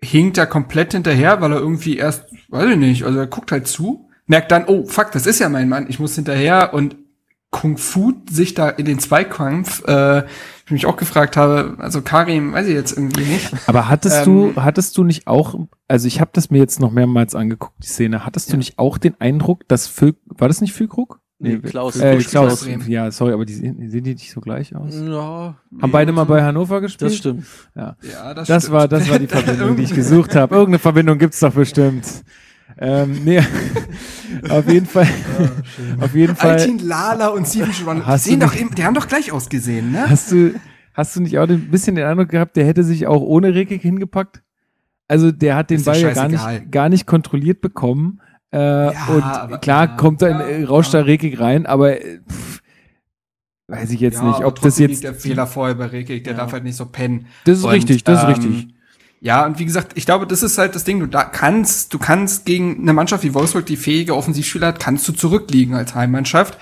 [0.00, 3.66] hinkt er komplett hinterher, weil er irgendwie erst, weiß ich nicht, also er guckt halt
[3.66, 6.96] zu, merkt dann, oh fuck, das ist ja mein Mann, ich muss hinterher und
[7.50, 10.24] Kung Fu sich da in den Zweikampf, äh,
[10.66, 13.50] ich mich auch gefragt habe, also Karim, weiß ich jetzt irgendwie nicht.
[13.66, 15.54] Aber hattest Ähm, du, hattest du nicht auch,
[15.88, 18.58] also ich habe das mir jetzt noch mehrmals angeguckt, die Szene, hattest du Ja.
[18.58, 21.20] nicht auch den Eindruck, dass Füll, war das nicht Füllkrug?
[21.40, 21.96] Nee, Klaus.
[21.96, 22.90] Äh, Klaus, spielt aus Bremen.
[22.90, 24.92] ja, sorry, aber die sehen, sehen die nicht so gleich aus?
[24.94, 27.12] Ja, Haben beide mal bei Hannover gespielt?
[27.12, 27.44] das stimmt.
[27.76, 27.96] Ja,
[28.34, 28.74] das, Das stimmt.
[28.76, 30.54] war, das war die Verbindung, die ich gesucht habe.
[30.54, 32.04] Irgendeine Verbindung gibt's doch bestimmt.
[32.80, 33.40] Ähm, nee,
[34.50, 35.08] auf jeden Fall,
[36.00, 36.52] auf jeden Fall.
[36.52, 40.08] Altin Lala und Steven Schwan, sehen doch, nicht- eben, die haben doch gleich ausgesehen, ne?
[40.08, 40.54] Hast du,
[40.94, 43.82] hast du nicht auch ein bisschen den Eindruck gehabt, der hätte sich auch ohne Rekik
[43.82, 44.42] hingepackt?
[45.08, 48.20] Also der hat den Ball ja gar nicht, gar nicht kontrolliert bekommen.
[48.50, 49.96] Äh, und aber- klar ja.
[49.96, 52.62] kommt da, Ja, äh, rauscht da Rekik rein, aber äh, pff,
[53.66, 54.90] weiß ich jetzt nicht, aber ob das jetzt.
[54.90, 56.38] liegt der Fehler vorher bei Rekik, der Ja.
[56.40, 57.26] darf halt nicht so pennen.
[57.44, 58.68] Das ist Und, richtig, das ist ähm, richtig.
[59.20, 61.00] Ja, und wie gesagt, ich glaube, das ist halt das Ding.
[61.00, 65.08] Du da kannst, du kannst gegen eine Mannschaft wie Wolfsburg, die fähige Offensivspieler hat, kannst
[65.08, 66.56] du zurückliegen als Heimmannschaft.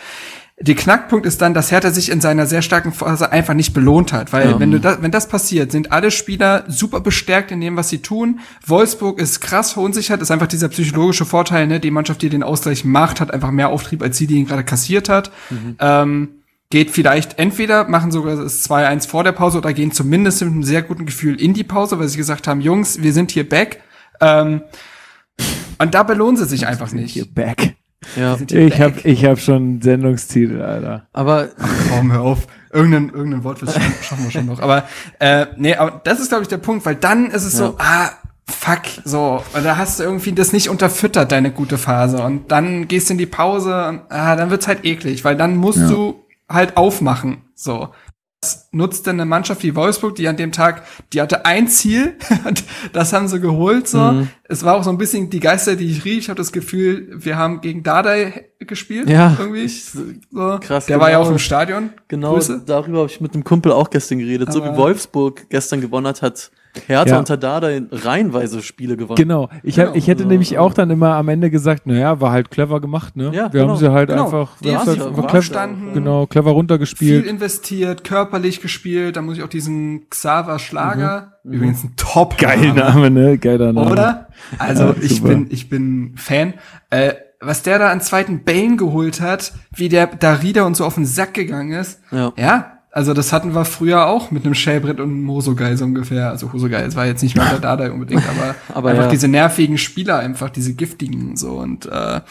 [0.59, 4.15] Der Knackpunkt ist dann, dass Hertha sich in seiner sehr starken Phase einfach nicht belohnt
[4.15, 4.59] hat, weil Ja.
[4.59, 7.99] wenn du das, wenn das passiert, sind alle Spieler super bestärkt in dem, was sie
[7.99, 8.41] tun.
[8.67, 11.79] Wolfsburg ist krass verunsichert, ist einfach dieser psychologische Vorteil, ne?
[11.79, 14.65] Die Mannschaft, die den Ausgleich macht, hat einfach mehr Auftrieb als die, die ihn gerade
[14.65, 15.31] kassiert hat.
[15.79, 16.29] Ähm,
[16.71, 20.62] geht vielleicht entweder machen sogar das 2-1 vor der Pause oder gehen zumindest mit einem
[20.64, 23.81] sehr guten Gefühl in die Pause, weil sie gesagt haben, Jungs, wir sind hier back.
[24.21, 24.62] Ähm,
[25.79, 27.35] und da belohnen sie sich einfach Hier nicht.
[27.35, 27.75] back.
[28.17, 28.37] Ja.
[28.51, 31.07] Ich hab, ich hab schon einen Sendungstitel, Alter.
[31.12, 31.49] Aber
[31.91, 32.47] Komm, hör auf.
[32.73, 34.61] Irgendein, irgendein Wortwitz schaffen, schaffen wir schon noch.
[34.61, 34.85] Aber,
[35.19, 38.11] äh, nee, aber das ist, glaube ich, der Punkt, weil dann ist es so, ah,
[38.49, 39.43] fuck, so.
[39.55, 42.23] Und da hast du irgendwie das nicht unterfüttert, deine gute Phase.
[42.23, 45.57] Und dann gehst du in die Pause und, ah, dann wird's halt eklig, weil dann
[45.57, 45.89] musst Ja.
[45.89, 47.42] du halt aufmachen.
[47.55, 47.88] So.
[48.42, 52.16] Das nutzt dann eine Mannschaft wie Wolfsburg, die an dem Tag, die hatte ein Ziel,
[52.92, 53.88] das haben sie geholt.
[53.88, 54.28] So, Mhm.
[54.44, 56.18] es war auch so ein bisschen die Geister, die ich rief.
[56.18, 59.09] Ich habe das Gefühl, wir haben gegen Dardai gespielt.
[59.09, 59.62] Ja, irgendwie.
[59.62, 60.59] ich- so.
[60.61, 61.28] krass, Der war ja genau.
[61.28, 61.90] auch im Stadion.
[62.09, 62.62] Genau, Grüße.
[62.66, 64.53] darüber habe ich mit einem Kumpel auch gestern geredet.
[64.53, 66.51] so wie Aber- Wolfsburg gestern gewonnen hat, hat
[66.87, 67.18] Hertha Ja.
[67.18, 69.16] unter Dada in reihenweise Spiele gewonnen.
[69.16, 69.49] Genau.
[69.62, 69.97] Ich, hab, Genau.
[69.99, 73.31] ich hätte nämlich auch dann immer am Ende gesagt, naja, war halt clever gemacht, ne?
[73.33, 73.68] Ja, wir genau.
[73.72, 74.24] haben sie halt Genau.
[74.27, 77.27] einfach, Die wir haben sich halt einfach clever, genau, clever Viel runtergespielt.
[77.27, 79.16] investiert, körperlich gespielt.
[79.16, 83.39] Da muss ich auch diesen Xaver Schlager, übrigens ein top Geil Name, ne?
[83.39, 83.91] Geiler Name.
[83.91, 84.29] Oder?
[84.59, 86.55] Also Ja, ich bin, ich bin Fan.
[86.91, 90.95] Äh, was der da an zweiten Bane geholt hat, wie der Darida und so auf
[90.95, 92.01] den Sack gegangen ist.
[92.11, 92.33] Ja.
[92.37, 96.30] Ja, also das hatten wir früher auch mit einem Shellbrett und einem Hosogeil so ungefähr.
[96.30, 99.11] Also Hosogeil, es war jetzt nicht mehr der Dada unbedingt, aber, Aber einfach ja.
[99.11, 101.59] diese nervigen Spieler, einfach diese giftigen so.
[101.59, 102.22] Und äh,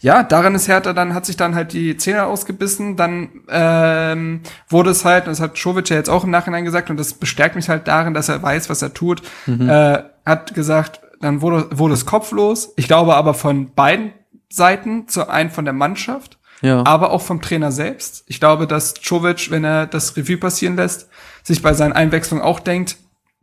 [0.00, 2.96] ja, daran ist Hertha dann, hat sich dann halt die Zähne ausgebissen.
[2.96, 6.90] Dann ähm, wurde es halt, und das hat Schovic ja jetzt auch im Nachhinein gesagt,
[6.90, 11.00] und das bestärkt mich halt darin, dass er weiß, was er tut, äh, hat gesagt,
[11.22, 12.74] dann wurde, wurde es kopflos.
[12.76, 14.12] Ich glaube aber von beiden
[14.50, 16.84] Seiten, zu einen von der Mannschaft Ja.
[16.86, 18.24] aber auch vom Trainer selbst.
[18.26, 21.08] Ich glaube, dass Czovic, wenn er das Revue passieren lässt,
[21.42, 22.96] sich bei seinen Einwechslungen auch denkt,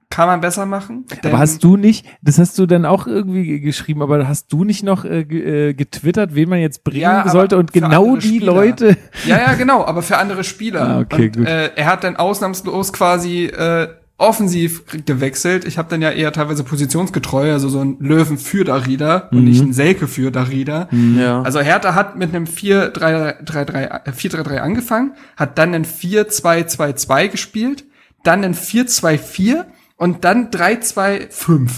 [0.09, 1.05] kann man besser machen.
[1.25, 4.63] Aber hast du nicht, das hast du dann auch irgendwie ge- geschrieben, aber hast du
[4.63, 8.53] nicht noch äh, äh, getwittert, wen man jetzt bringen Ja, sollte und genau die Spieler.
[8.53, 8.95] Leute?
[9.25, 10.81] Ja, ja, genau, aber für andere Spieler.
[10.87, 11.45] Ah, okay, und, gut.
[11.47, 15.65] Äh, er hat dann ausnahmslos quasi äh, offensiv gewechselt.
[15.65, 19.61] Ich habe dann ja eher teilweise positionsgetreu, also so ein Löwen für Darida und nicht
[19.61, 20.89] ein Selke für Darida.
[20.91, 21.41] ja.
[21.43, 27.85] Also Hertha hat mit einem 4-3-3 äh, 4-3-3 angefangen, hat dann ein 4-2-2-2 gespielt,
[28.23, 29.65] dann ein 4-2-4
[29.97, 31.69] und dann 3-2-5.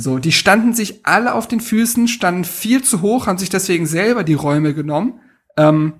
[0.00, 3.84] So, die standen sich alle auf den Füßen, standen viel zu hoch, haben sich deswegen
[3.84, 5.20] selber die Räume genommen
[5.58, 5.92] ähm,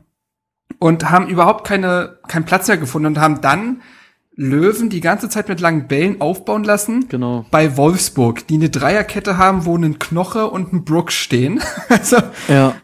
[0.78, 3.82] und haben überhaupt keine, keinen Platz mehr gefunden und haben dann
[4.40, 7.44] Löwen die ganze Zeit mit langen Bällen aufbauen lassen Genau.
[7.50, 11.60] bei Wolfsburg, die eine Dreierkette haben, wo ein Knoche und ein Brook stehen.
[11.88, 12.76] also Ja.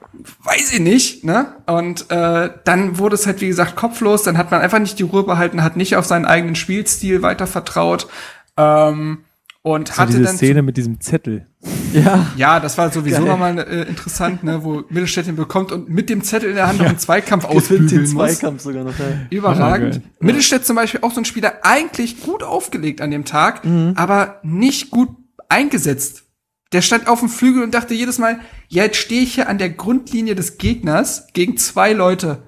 [0.42, 1.46] weiß ich nicht, ne?
[1.66, 5.04] Und äh, dann wurde es halt, wie gesagt, kopflos, dann hat man einfach nicht die
[5.04, 8.08] Ruhe behalten, hat nicht auf seinen eigenen Spielstil weiter vertraut.
[8.56, 9.18] Ähm,
[9.66, 11.46] und So hatte diese dann Szene mit diesem Zettel.
[11.94, 12.30] Ja.
[12.36, 13.28] ja, das war sowieso Geil.
[13.28, 16.80] nochmal äh, interessant, ne, wo Mittelstädt ihn bekommt und mit dem Zettel in der Hand
[16.80, 18.38] noch einen Zweikampf Gewinnt den ausbügeln muss.
[18.38, 18.98] Zweikampf sogar noch.
[18.98, 19.04] Ja.
[19.30, 19.94] Überragend.
[19.94, 20.02] geil.
[20.20, 23.62] Mittelstädt zum Beispiel auch so ein Spieler, eigentlich gut aufgelegt an dem Tag,
[23.94, 25.08] aber nicht gut
[25.48, 26.24] eingesetzt.
[26.72, 29.56] Der stand auf dem Flügel und dachte jedes Mal, ja, jetzt stehe ich hier an
[29.56, 32.42] der Grundlinie des Gegners gegen zwei Leute.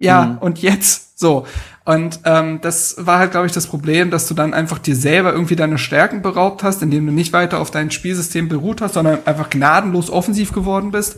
[0.00, 1.46] Ja, und jetzt so.
[1.86, 5.32] Und ähm, das war halt, glaube ich, das Problem, dass du dann einfach dir selber
[5.32, 9.20] irgendwie deine Stärken beraubt hast, indem du nicht weiter auf dein Spielsystem beruht hast, sondern
[9.24, 11.16] einfach gnadenlos offensiv geworden bist.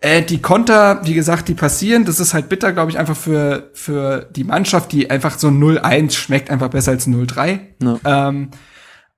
[0.00, 2.04] Äh, die Konter, wie gesagt, die passieren.
[2.04, 6.10] Das ist halt bitter, glaube ich, einfach für, für die Mannschaft, die einfach so 0-1
[6.16, 7.60] schmeckt einfach besser als 0-3.
[7.80, 8.28] Ja.
[8.28, 8.48] Ähm,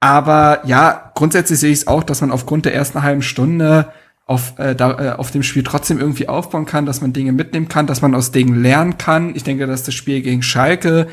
[0.01, 3.89] aber ja, grundsätzlich sehe ich es auch, dass man aufgrund der ersten halben Stunde
[4.27, 7.69] auf, äh, da, äh, auf dem Spiel trotzdem irgendwie aufbauen kann, dass man Dinge mitnehmen
[7.69, 9.35] kann, dass man aus Dingen lernen kann.
[9.35, 11.09] Ich denke, dass das Spiel gegen Schalke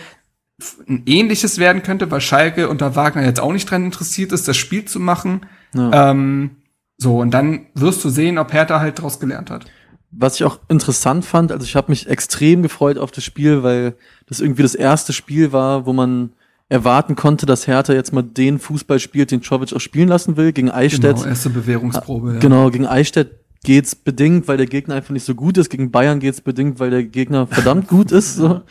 [0.87, 4.57] ein ähnliches werden könnte, weil Schalke unter Wagner jetzt auch nicht dran interessiert ist, das
[4.57, 5.41] Spiel zu machen.
[5.73, 6.11] Ja.
[6.11, 6.51] Ähm,
[6.97, 9.65] so, und dann wirst du sehen, ob Hertha halt daraus gelernt hat.
[10.11, 13.95] Was ich auch interessant fand, also ich habe mich extrem gefreut auf das Spiel, weil
[14.27, 16.33] das irgendwie das erste Spiel war, wo man
[16.71, 20.53] erwarten konnte, dass Hertha jetzt mal den Fußball spielt, den Czovic auch spielen lassen will,
[20.53, 21.17] gegen Eichstätt.
[21.17, 22.33] Genau, erste Bewährungsprobe.
[22.33, 22.39] ja.
[22.39, 25.69] Genau, gegen Eichstätt geht's bedingt, weil der Gegner einfach nicht so gut ist.
[25.69, 28.35] Gegen Bayern geht's bedingt, weil der Gegner verdammt gut ist.
[28.35, 28.61] So.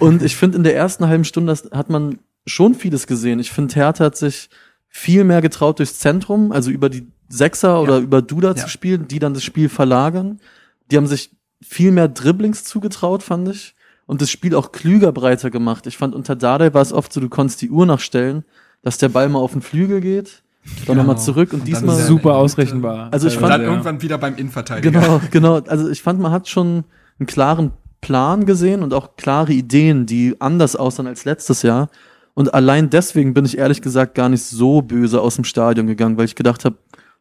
[0.00, 3.38] Und ich finde, in der ersten halben Stunde hat man schon vieles gesehen.
[3.38, 4.50] Ich finde, Hertha hat sich
[4.88, 8.56] viel mehr getraut durchs Zentrum, also über die Sechser oder über Duda Ja.
[8.56, 10.40] zu spielen, die dann das Spiel verlagern.
[10.90, 11.30] Die haben sich
[11.62, 13.76] viel mehr Dribblings zugetraut, fand ich.
[14.10, 15.86] Und das Spiel auch klüger breiter gemacht.
[15.86, 18.44] Ich fand, unter Dardai war es oft so, du konntest die Uhr nachstellen,
[18.82, 21.02] dass der Ball mal auf den Flügel geht, dann Genau.
[21.02, 23.08] nochmal zurück und, Und diesmal ist er- Super ausrechenbar.
[23.12, 24.90] Also ich Und fand- dann irgendwann wieder beim Innenverteidiger.
[24.90, 25.54] Genau, genau.
[25.68, 26.84] Also ich fand, man hat schon
[27.18, 31.88] einen klaren Plan gesehen und auch klare Ideen, die anders aussahen als letztes Jahr.
[32.34, 36.16] Und allein deswegen bin ich ehrlich gesagt gar nicht so böse aus dem Stadion gegangen,
[36.18, 36.76] weil ich gedacht habe,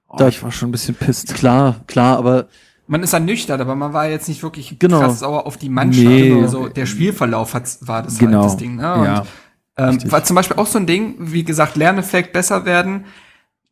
[0.07, 1.35] Oh, da- ich war schon ein bisschen pisst.
[1.35, 2.47] klar, klar, aber
[2.89, 4.99] Man ist ernüchtert, aber man war jetzt nicht wirklich Genau.
[4.99, 6.05] krass sauer auf die Mannschaft.
[6.07, 6.41] Nee.
[6.41, 8.39] Also der Spielverlauf hat, war das Genau.
[8.41, 8.75] halt das Ding.
[8.77, 8.93] Ne?
[8.95, 9.25] Und, Ja.
[9.77, 13.05] ähm, war zum Beispiel auch so ein Ding, wie gesagt, Lerneffekt besser werden.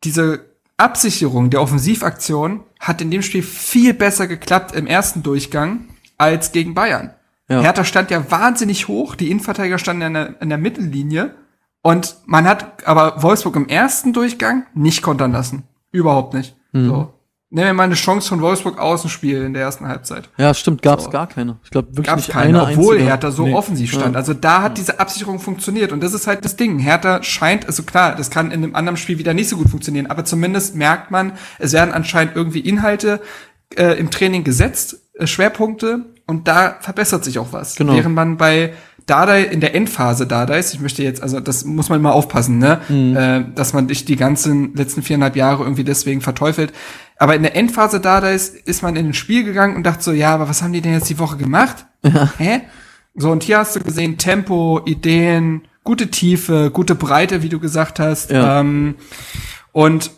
[0.04, 0.44] Diese
[0.76, 6.74] Absicherung der Offensivaktion hat in dem Spiel viel besser geklappt im ersten Durchgang als gegen
[6.74, 7.10] Bayern.
[7.48, 7.60] Ja.
[7.62, 11.34] Hertha stand ja wahnsinnig hoch, die Innenverteidiger standen in der, in der Mittellinie
[11.82, 15.64] und man hat aber Wolfsburg im ersten Durchgang nicht kontern lassen.
[15.90, 16.54] Überhaupt nicht.
[16.72, 16.86] Mhm.
[16.86, 17.14] So.
[17.50, 20.28] Nehmen wir mal eine Chance von Wolfsburg Außenspiel in der ersten Halbzeit.
[20.36, 21.10] Ja, stimmt, gab's So.
[21.10, 21.56] gar keine.
[21.64, 23.10] Ich glaube wirklich Gab's nicht keine, eine obwohl einzige.
[23.10, 23.54] Hertha so Nee.
[23.54, 24.12] offensiv stand.
[24.14, 24.18] Ja.
[24.18, 26.78] Also da hat diese Absicherung funktioniert und das ist halt das Ding.
[26.78, 30.06] Hertha scheint, also klar, das kann in einem anderen Spiel wieder nicht so gut funktionieren,
[30.08, 33.20] aber zumindest merkt man, es werden anscheinend irgendwie Inhalte
[33.76, 37.76] äh, im Training gesetzt, äh, Schwerpunkte und da verbessert sich auch was.
[37.76, 37.94] Genau.
[37.94, 38.74] Während man bei
[39.06, 42.80] Dardai in der Endphase Dardais, ich möchte jetzt, also das muss man mal aufpassen, ne,
[43.48, 46.74] äh, dass man nicht die ganzen letzten viereinhalb Jahre irgendwie deswegen verteufelt.
[47.18, 50.34] Aber in der Endphase Dardais ist man in ein Spiel gegangen und dachte so, ja,
[50.34, 51.86] aber was haben die denn jetzt die Woche gemacht?
[52.38, 52.62] Hä?
[53.14, 57.98] So, und hier hast du gesehen, Tempo, Ideen, gute Tiefe, gute Breite, wie du gesagt
[57.98, 58.30] hast.
[58.30, 58.60] Ja.
[58.60, 58.94] Ähm,
[59.72, 60.12] und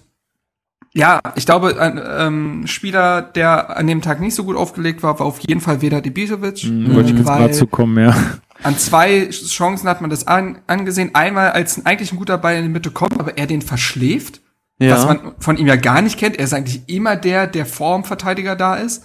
[0.92, 5.18] ja, ich glaube, ein ähm, Spieler, der an dem Tag nicht so gut aufgelegt war,
[5.18, 6.64] war auf jeden Fall Vedat Ibisevic.
[6.64, 8.14] Mhm, Wollte ich jetzt weil gerade zukommen, ja.
[8.62, 11.14] an zwei Chancen hat man das an, angesehen.
[11.14, 14.40] Einmal, als eigentlich ein guter Ball in die Mitte kommt, aber er den verschläft,
[14.80, 14.96] Ja.
[14.96, 16.36] was man von ihm ja gar nicht kennt.
[16.38, 19.04] Er ist eigentlich immer der, der vor dem Verteidiger da ist.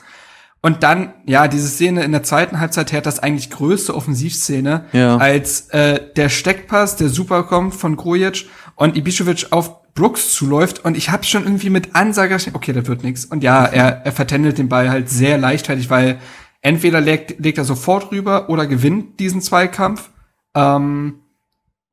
[0.61, 5.17] Und dann, ja, diese Szene in der zweiten Halbzeit hat das eigentlich größte Offensivszene, Ja.
[5.17, 10.97] als äh, der Steckpass, der super kommt von Grujic und Ibišević auf Brooks zuläuft und
[10.97, 13.25] ich habe schon irgendwie mit Ansage, gerechnet, okay, das wird nix.
[13.25, 16.17] Und ja, er, er vertändelt den Ball halt sehr leichtfertig, weil
[16.61, 20.09] entweder legt, legt er sofort rüber oder gewinnt diesen Zweikampf.
[20.55, 21.19] Ähm,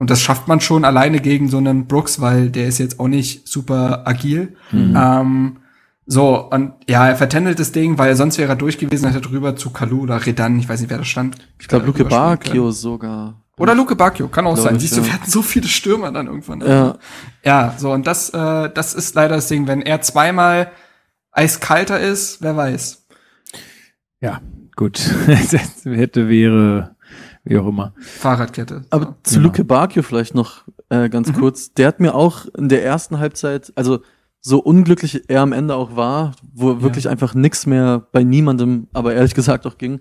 [0.02, 3.06] und das schafft man schon alleine gegen so einen Brooks, weil der ist jetzt auch
[3.06, 4.56] nicht super agil.
[4.96, 5.58] Ähm,
[6.06, 9.54] so, und ja, er vertändelt das Ding, weil sonst wäre er durch gewesen, hätte drüber
[9.54, 11.36] zu Kalu oder Redan, ich weiß nicht, wer da stand.
[11.60, 12.72] ich glaube, Luke können.
[12.72, 13.44] sogar.
[13.58, 14.74] Oder Luke Bacchio, kann auch Glaub sein.
[14.74, 15.06] ich, Siehst du, ja.
[15.06, 16.62] wir hatten so viele Stürmer dann irgendwann.
[16.62, 16.98] Ja.
[17.44, 19.68] Ja, so, und das, äh, das ist leider das Ding.
[19.68, 20.72] Wenn er zweimal
[21.30, 23.06] eiskalter ist, wer weiß.
[24.20, 24.40] Ja,
[24.74, 24.98] gut.
[25.84, 26.91] Hätte, wäre,
[27.44, 27.92] wie auch immer.
[28.00, 28.84] Fahrradkette.
[28.90, 29.14] Aber so.
[29.22, 29.46] zu Genau.
[29.48, 31.34] Luke Bacchio vielleicht noch äh, ganz Mhm.
[31.34, 31.72] kurz.
[31.74, 34.00] Der hat mir auch in der ersten Halbzeit, also
[34.40, 39.14] so unglücklich er am Ende auch war, wo wirklich einfach nix mehr bei niemandem, aber
[39.14, 40.00] ehrlich gesagt auch ging.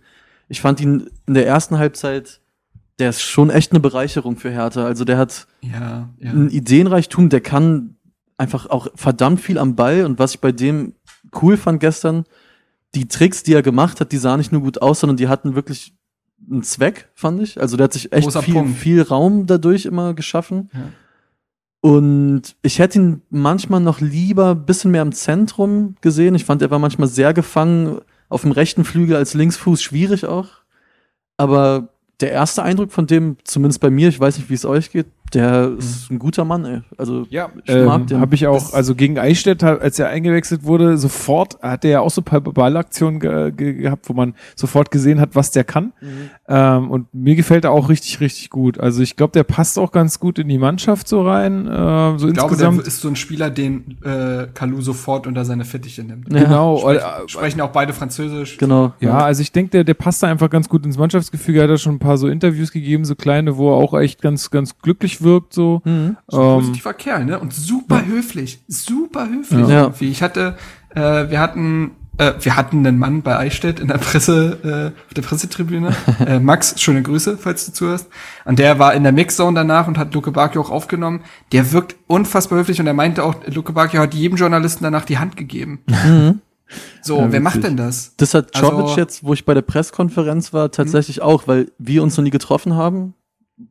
[0.49, 2.41] Ich fand ihn in der ersten Halbzeit,
[2.99, 4.83] der ist schon echt eine Bereicherung für Hertha.
[4.85, 6.31] Also der hat Ja, ja.
[6.31, 7.95] ein Ideenreichtum, der kann
[8.37, 10.93] einfach auch verdammt viel am Ball und was ich bei dem
[11.41, 12.25] cool fand gestern,
[12.95, 15.55] die Tricks, die er gemacht hat, die sahen nicht nur gut aus, sondern die hatten
[15.55, 15.93] wirklich
[16.52, 17.60] einen Zweck, fand ich.
[17.60, 18.78] Also der hat sich echt viel, Punkt.
[18.78, 20.70] viel Raum dadurch immer geschaffen.
[20.74, 20.80] Ja.
[21.82, 26.36] Und ich hätte ihn manchmal noch lieber ein bisschen mehr im Zentrum gesehen.
[26.36, 30.49] Ich fand, er war manchmal sehr gefangen auf dem rechten Flügel als Linksfuß, schwierig auch.
[31.38, 31.89] Aber
[32.20, 35.08] der erste Eindruck von dem, zumindest bei mir, ich weiß nicht, wie es euch geht,
[35.34, 36.82] der ist ein guter Mann, ey.
[36.97, 38.19] Also Ja, ich mag ähm, den.
[38.19, 42.11] habe ich auch, also gegen Eichstätt, als er eingewechselt wurde, sofort hat er ja auch
[42.11, 45.93] so ein paar Ballaktionen ge ge gehabt, wo man sofort gesehen hat, was der kann.
[46.47, 48.79] Ähm, und mir gefällt er auch richtig, richtig gut.
[48.79, 51.69] Also ich glaube, der passt auch ganz gut in die Mannschaft so rein.
[51.71, 52.88] Ähm, so Ich glaube, der insgesamt.
[52.88, 56.32] ist so ein Spieler, den äh, Kalu sofort unter seine Fittiche nimmt.
[56.34, 56.77] Ja, genau.
[56.77, 58.57] Sprechen, äh, sprechen auch beide Französisch.
[58.57, 58.93] Genau.
[58.99, 61.59] Ja, also ich denke, der, der passt da einfach ganz gut ins Mannschaftsgefüge.
[61.59, 64.21] Er hat da schon ein paar so Interviews gegeben, so kleine, wo er auch echt
[64.21, 65.82] ganz, ganz glücklich wirkt, so.
[65.86, 65.91] Mhm.
[66.32, 67.39] Ähm, positiver Kerl, ne?
[67.39, 68.61] Und super höflich.
[68.67, 69.84] Super höflich Ja.
[69.84, 70.09] irgendwie.
[70.09, 70.57] Ich hatte,
[70.95, 75.13] äh, wir hatten, äh, wir hatten einen Mann bei Eichstätt in der Presse, äh, auf
[75.13, 75.95] der Pressetribüne.
[76.26, 78.07] äh, Max, schöne Grüße, falls du zuhörst.
[78.45, 81.22] Und der war in der Mixzone danach und hat Luke Bacchio auch aufgenommen.
[81.51, 85.17] Der wirkt unfassbar höflich und er meinte auch, Luke Bacchio hat jedem Journalisten danach die
[85.19, 85.80] Hand gegeben.
[87.01, 88.13] So, Ja, wer macht denn das?
[88.15, 92.01] Das hat Also- Jovic jetzt, wo ich bei der Presskonferenz war, tatsächlich auch, weil wir
[92.01, 93.13] uns noch nie getroffen haben,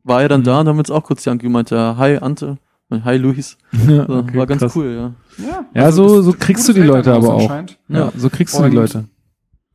[0.03, 2.57] war er dann da und haben uns auch kurz die Hand gemeint, ja, hi Ante,
[2.91, 3.57] hi Luis.
[3.71, 4.75] ja, So, okay, war ganz krass.
[4.75, 5.45] cool, ja.
[5.45, 7.41] Ja, Ja, so- das- so das kriegst du die Leute aber auch.
[7.41, 7.77] anscheinend.
[7.87, 9.05] Ja, so kriegst du Und- die Leute.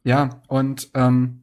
[0.05, 1.43] Ja, und ähm,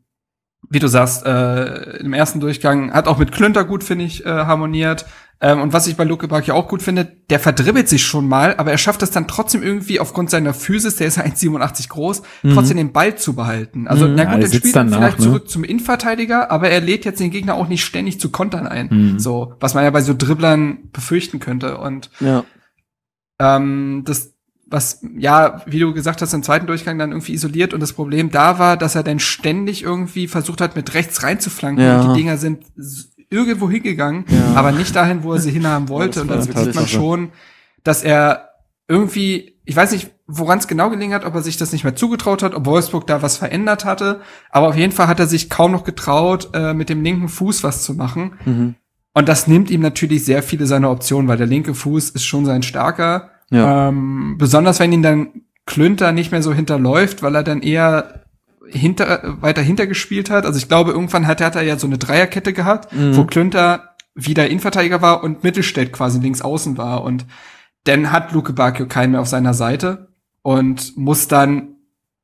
[0.69, 4.30] wie du sagst, äh, im ersten Durchgang hat auch mit Klünter gut, finde ich, äh,
[4.30, 5.05] harmoniert.
[5.41, 8.55] Ähm, und was ich bei Luke Bacchio auch gut finde, der verdribbelt sich schon mal,
[8.55, 12.21] aber er schafft es dann trotzdem irgendwie aufgrund seiner Physis, der ist ja 1,87 groß,
[12.53, 13.88] trotzdem den Ball zu behalten.
[13.88, 14.15] Also, Mhm.
[14.15, 15.25] na Ja, gut, dann sitzt spielt er danach, vielleicht ne?
[15.25, 18.88] zurück zum Innenverteidiger, aber er lädt jetzt den Gegner auch nicht ständig zu Kontern ein.
[18.89, 19.19] Mhm.
[19.19, 21.77] So, was man ja bei so Dribblern befürchten könnte.
[21.77, 22.45] Und Ja,
[23.39, 24.34] ähm, das,
[24.67, 28.31] was, ja, wie du gesagt hast, im zweiten Durchgang dann irgendwie isoliert und das Problem
[28.31, 32.01] da war, dass er dann ständig irgendwie versucht hat, mit rechts reinzuflanken Ja.
[32.01, 32.63] und die Dinger sind
[33.30, 34.55] irgendwo hingegangen, Ja.
[34.55, 36.21] aber nicht dahin, wo er sie hinhaben wollte.
[36.21, 37.30] und dann sieht man schon,
[37.84, 38.49] dass er
[38.88, 41.95] irgendwie, ich weiß nicht, woran es genau gelingen hat, ob er sich das nicht mehr
[41.95, 45.49] zugetraut hat, ob Wolfsburg da was verändert hatte, aber auf jeden Fall hat er sich
[45.49, 48.34] kaum noch getraut, äh, mit dem linken Fuß was zu machen.
[48.45, 48.76] mhm.
[49.15, 52.45] Und das nimmt ihm natürlich sehr viele seiner Optionen, weil der linke Fuß ist schon
[52.45, 53.30] sein starker.
[53.51, 53.89] ja.
[53.89, 55.28] Ähm, besonders wenn ihn dann
[55.67, 58.22] Klünter nicht mehr so hinterläuft, weil er dann eher
[58.74, 60.45] hinter, weiter hinter gespielt hat.
[60.45, 63.15] Also ich glaube, irgendwann hat er ja so eine Dreierkette gehabt, Mhm.
[63.15, 67.03] wo Klünter wieder Innenverteidiger war und Mittelstädt quasi links außen war.
[67.03, 67.26] Und
[67.86, 70.09] dann hat Luke Bacchio keinen mehr auf seiner Seite.
[70.45, 71.69] und musst dann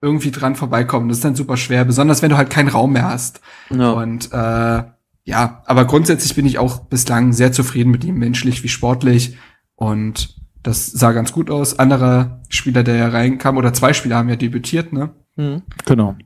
[0.01, 1.07] irgendwie dran vorbeikommen.
[1.07, 3.39] Das ist dann super schwer, besonders wenn du halt keinen Raum mehr hast.
[3.69, 3.91] Ja.
[3.91, 4.83] Und äh,
[5.23, 9.37] ja, aber grundsätzlich bin ich auch bislang sehr zufrieden mit ihm, menschlich wie sportlich.
[9.75, 11.79] Und das sah ganz gut aus.
[11.79, 15.11] Anderer Spieler, der ja reinkam, oder zwei Spieler haben ja debütiert, ne?
[15.37, 15.61] Mhm.
[15.85, 16.17] Genau.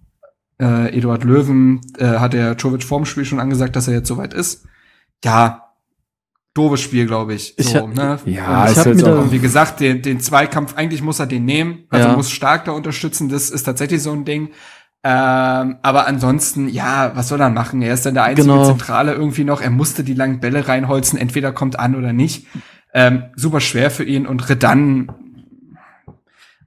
[0.63, 4.33] Äh, Eduard Löwen äh, hat der Jovic vorm Spiel schon angesagt, dass er jetzt soweit
[4.33, 4.65] ist.
[5.25, 5.73] Ja,
[6.53, 7.57] doofes Spiel, glaube ich.
[7.57, 8.19] Ich So, ne?
[8.25, 11.25] Ja, Und ist hab jetzt mir auch, wie gesagt, den, den Zweikampf, eigentlich muss er
[11.25, 12.15] den nehmen, also Ja.
[12.15, 14.49] muss stark da unterstützen, das ist tatsächlich so ein Ding.
[15.05, 17.81] Ähm, aber ansonsten, ja, was soll er machen?
[17.81, 18.63] Er ist dann der einzige Genau.
[18.65, 19.59] Zentrale irgendwie noch.
[19.59, 22.47] Er musste die langen Bälle reinholzen, entweder kommt an oder nicht.
[22.93, 25.11] Ähm, super schwer für ihn und Redan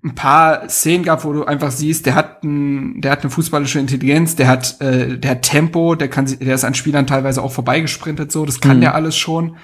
[0.07, 3.81] ein paar Szenen gab, wo du einfach siehst, der hat, ein, der hat eine fußballische
[3.81, 7.43] Intelligenz, der hat, äh, der hat Tempo, der kann, sich- der ist an Spielern teilweise
[7.43, 8.81] auch vorbeigesprintet, so, das kann Mhm.
[8.83, 9.57] der alles schon.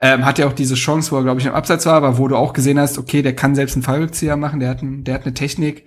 [0.00, 2.28] Ähm, hat ja auch diese Chance, wo er, glaube ich, im Abseits war, aber wo
[2.28, 5.14] du auch gesehen hast, okay, der kann selbst einen Fallrückzieher machen, der hat, ein, der
[5.14, 5.86] hat eine Technik.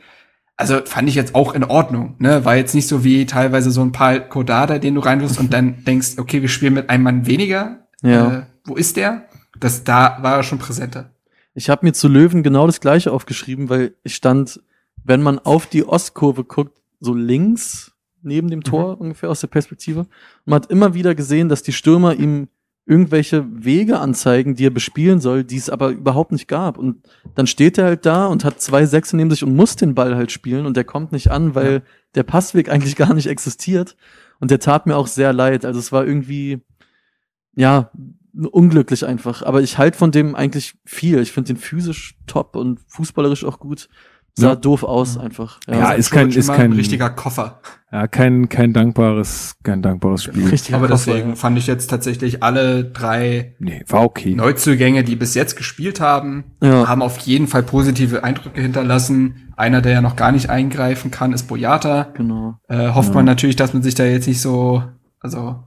[0.57, 2.43] Also fand ich jetzt auch in Ordnung, ne?
[2.43, 5.83] War jetzt nicht so wie teilweise so ein paar Kodada, den du reinwirfst und dann
[5.85, 7.87] denkst, okay, wir spielen mit einem Mann weniger.
[8.01, 8.39] Ja.
[8.39, 9.23] Äh, wo ist der?
[9.59, 11.11] Das, da war er schon präsenter.
[11.59, 14.61] Ich habe mir zu Löwen genau das gleiche aufgeschrieben, weil ich stand,
[15.03, 17.91] wenn man auf die Ostkurve guckt, so links
[18.21, 19.99] neben dem Tor ungefähr aus der Perspektive.
[19.99, 20.09] Und
[20.45, 22.47] man hat immer wieder gesehen, dass die Stürmer ihm
[22.85, 26.77] irgendwelche Wege anzeigen, die er bespielen soll, die es aber überhaupt nicht gab.
[26.77, 27.05] Und
[27.35, 30.15] dann steht er halt da und hat zwei Sechse neben sich und muss den Ball
[30.15, 31.81] halt spielen und der kommt nicht an, weil Ja.
[32.15, 33.97] der Passweg eigentlich gar nicht existiert.
[34.39, 35.65] Und der tat mir auch sehr leid.
[35.65, 36.59] Also es war irgendwie,
[37.53, 37.91] ja,
[38.33, 39.43] unglücklich einfach.
[39.43, 41.19] Aber ich halte von dem eigentlich viel.
[41.19, 43.89] Ich finde den physisch top und fußballerisch auch gut.
[44.35, 44.55] Sah Ja.
[44.55, 45.59] doof aus einfach.
[45.67, 47.59] Ja, ist kein- ist immer kein- ein richtiger Koffer.
[47.91, 50.47] ja, kein, kein dankbares, kein dankbares Spiel.
[50.47, 51.35] Richtiger Aber Koffer, deswegen ja.
[51.35, 54.35] fand ich jetzt tatsächlich alle drei Nee, war okay.
[54.35, 56.87] Neuzugänge, die bis jetzt gespielt haben, Ja.
[56.87, 59.51] haben auf jeden Fall positive Eindrücke hinterlassen.
[59.57, 62.03] Einer, der ja noch gar nicht eingreifen kann, ist Boyata.
[62.13, 62.59] Genau.
[62.69, 64.83] Äh, hofft man natürlich, dass man sich da jetzt nicht so,
[65.19, 65.63] also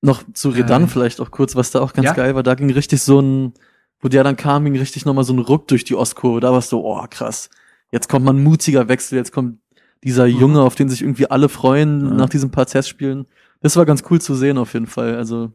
[0.00, 2.12] Noch zu Redan Äh, vielleicht auch kurz, was da auch ganz ja?
[2.14, 2.42] geil war.
[2.42, 3.52] Da ging richtig so ein,
[4.00, 6.40] wo der dann kam, ging richtig nochmal so ein Ruck durch die Ostkurve.
[6.40, 7.50] Da war es so, oh krass.
[7.90, 9.58] Jetzt kommt mal ein mutiger Wechsel, jetzt kommt
[10.04, 10.38] dieser Mhm.
[10.38, 12.14] Junge, auf den sich irgendwie alle freuen Ja.
[12.14, 13.26] nach diesen paar Testspielen.
[13.60, 15.16] Das war ganz cool zu sehen auf jeden Fall.
[15.16, 15.50] Also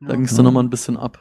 [0.00, 1.18] da ging es dann nochmal ein bisschen ab.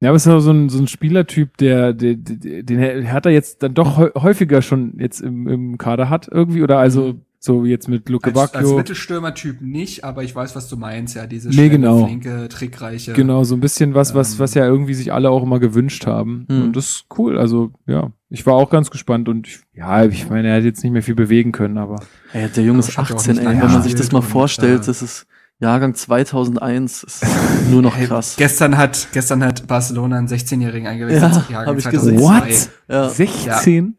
[0.00, 3.24] Ja, aber es ist auch so ein, so ein Spielertyp, der, der, der den hat
[3.26, 7.14] er jetzt dann doch häu- häufiger schon jetzt im, im Kader hat irgendwie oder also
[7.44, 8.76] so wie jetzt mit Luke als, als Bacchio.
[8.78, 12.06] Mittelstürmer-Typ nicht, aber ich weiß, was du meinst, ja, diese Nee, schnelle, genau.
[12.06, 13.12] flinke, trickreiche.
[13.12, 14.38] Genau, so ein bisschen was, was, Ähm.
[14.38, 16.46] was ja irgendwie sich alle auch immer gewünscht haben.
[16.48, 16.62] Hm.
[16.62, 17.38] Und das ist cool.
[17.38, 20.82] Also, ja, ich war auch ganz gespannt und ich, ja, ich meine, er hat jetzt
[20.82, 23.44] nicht mehr viel bewegen können, aber Ey, der Junge ist hat ja auch 18, nicht
[23.44, 23.60] ey.
[23.60, 25.26] Wenn man sich das mal und, vorstellt, äh, das ist
[25.60, 27.26] Jahrgang 2001, ist
[27.70, 28.36] nur noch Hey, krass.
[28.38, 31.22] Gestern hat, gestern hat Barcelona einen 16-Jährigen eingewechselt.
[31.22, 32.46] Ja, Jahrgang hab ich 2002.
[32.48, 32.70] gesehen.
[32.88, 33.08] Ja.
[33.10, 33.96] 16?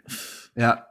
[0.55, 0.85] Ja,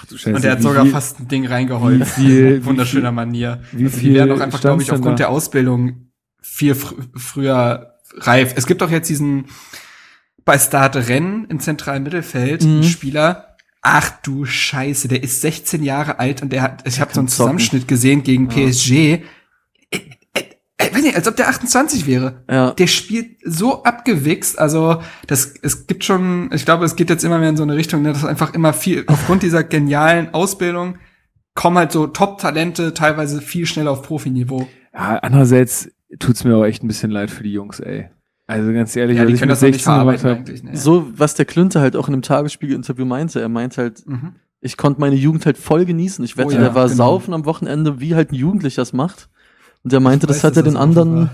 [0.00, 0.34] Ach du Scheiße.
[0.36, 2.00] und er hat sogar viel- fast ein Ding reingeholt.
[2.00, 3.60] wie viel- Wunderschöner viel- Manier.
[3.72, 5.24] wie Also die werden auch einfach, glaube ich, aufgrund da?
[5.24, 8.54] der Ausbildung viel fr früher reif.
[8.56, 9.44] Es gibt auch jetzt diesen
[10.44, 12.70] bei Start Rennen im zentralen Mittelfeld Mhm.
[12.76, 13.56] einen Spieler.
[13.82, 17.28] Ach du Scheiße, der ist 16 Jahre alt und der hat, ich habe so einen.
[17.28, 18.68] Zusammenschnitt gesehen gegen Ja.
[18.68, 19.22] PSG.
[21.10, 22.42] Nicht, als ob der 28 wäre.
[22.50, 22.70] Ja.
[22.72, 27.38] Der spielt so abgewichst, also das, es gibt schon, ich glaube, es geht jetzt immer
[27.38, 30.96] mehr in so eine Richtung, ne, dass einfach immer viel, aufgrund dieser genialen Ausbildung
[31.54, 34.66] kommen halt so Top-Talente teilweise viel schneller auf Profiniveau.
[34.94, 38.08] Ja, andererseits tut's mir auch echt ein bisschen leid für die Jungs, ey.
[38.46, 40.62] Also ganz ehrlich, Ja, die ich können das nicht 16 gemacht verarbeiten eigentlich.
[40.64, 40.76] Ne?
[40.76, 43.40] So, was der Klünter halt auch in dem Tagesspiegel-Interview meinte.
[43.40, 44.34] Er meinte halt, Mhm.
[44.60, 46.24] ich konnte meine Jugend halt voll genießen.
[46.24, 46.96] Ich wette, Oh ja, der war genau.
[46.96, 49.28] saufen am Wochenende, wie halt ein Jugendlicher das macht.
[49.82, 51.30] Und er meinte, Ich das weiß, hat er den anderen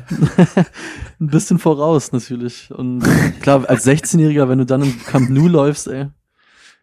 [1.21, 2.71] ein bisschen voraus, natürlich.
[2.73, 3.01] Und
[3.41, 6.07] klar, als 16-Jähriger, wenn du dann im Camp Nou läufst, ey,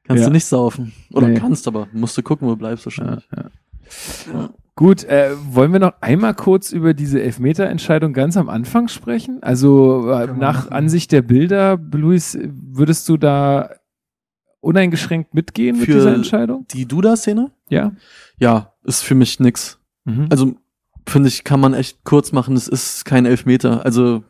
[0.04, 0.28] kannst Ja.
[0.28, 0.92] du nicht saufen.
[1.14, 1.40] Oder Nee.
[1.40, 3.30] kannst, aber musst du gucken, wo du bleibst Ja, wahrscheinlich.
[4.34, 4.50] ja.
[4.76, 9.38] Gut, äh, wollen wir noch einmal kurz über diese Elfmeter-Entscheidung ganz am Anfang sprechen?
[9.44, 10.72] Also äh, nach machen.
[10.74, 13.70] Ansicht der Bilder, Luis, würdest du da
[14.62, 16.66] uneingeschränkt mitgehen mit Für- dieser Entscheidung?
[16.72, 17.52] Die Duda-Szene?
[17.70, 17.92] Ja.
[18.38, 19.80] Ja, ist für mich nix.
[20.06, 20.28] Mhm.
[20.32, 20.56] Also,
[21.08, 22.56] finde ich, kann man echt kurz machen.
[22.56, 23.86] Es ist kein Elfmeter.
[23.86, 24.24] Also,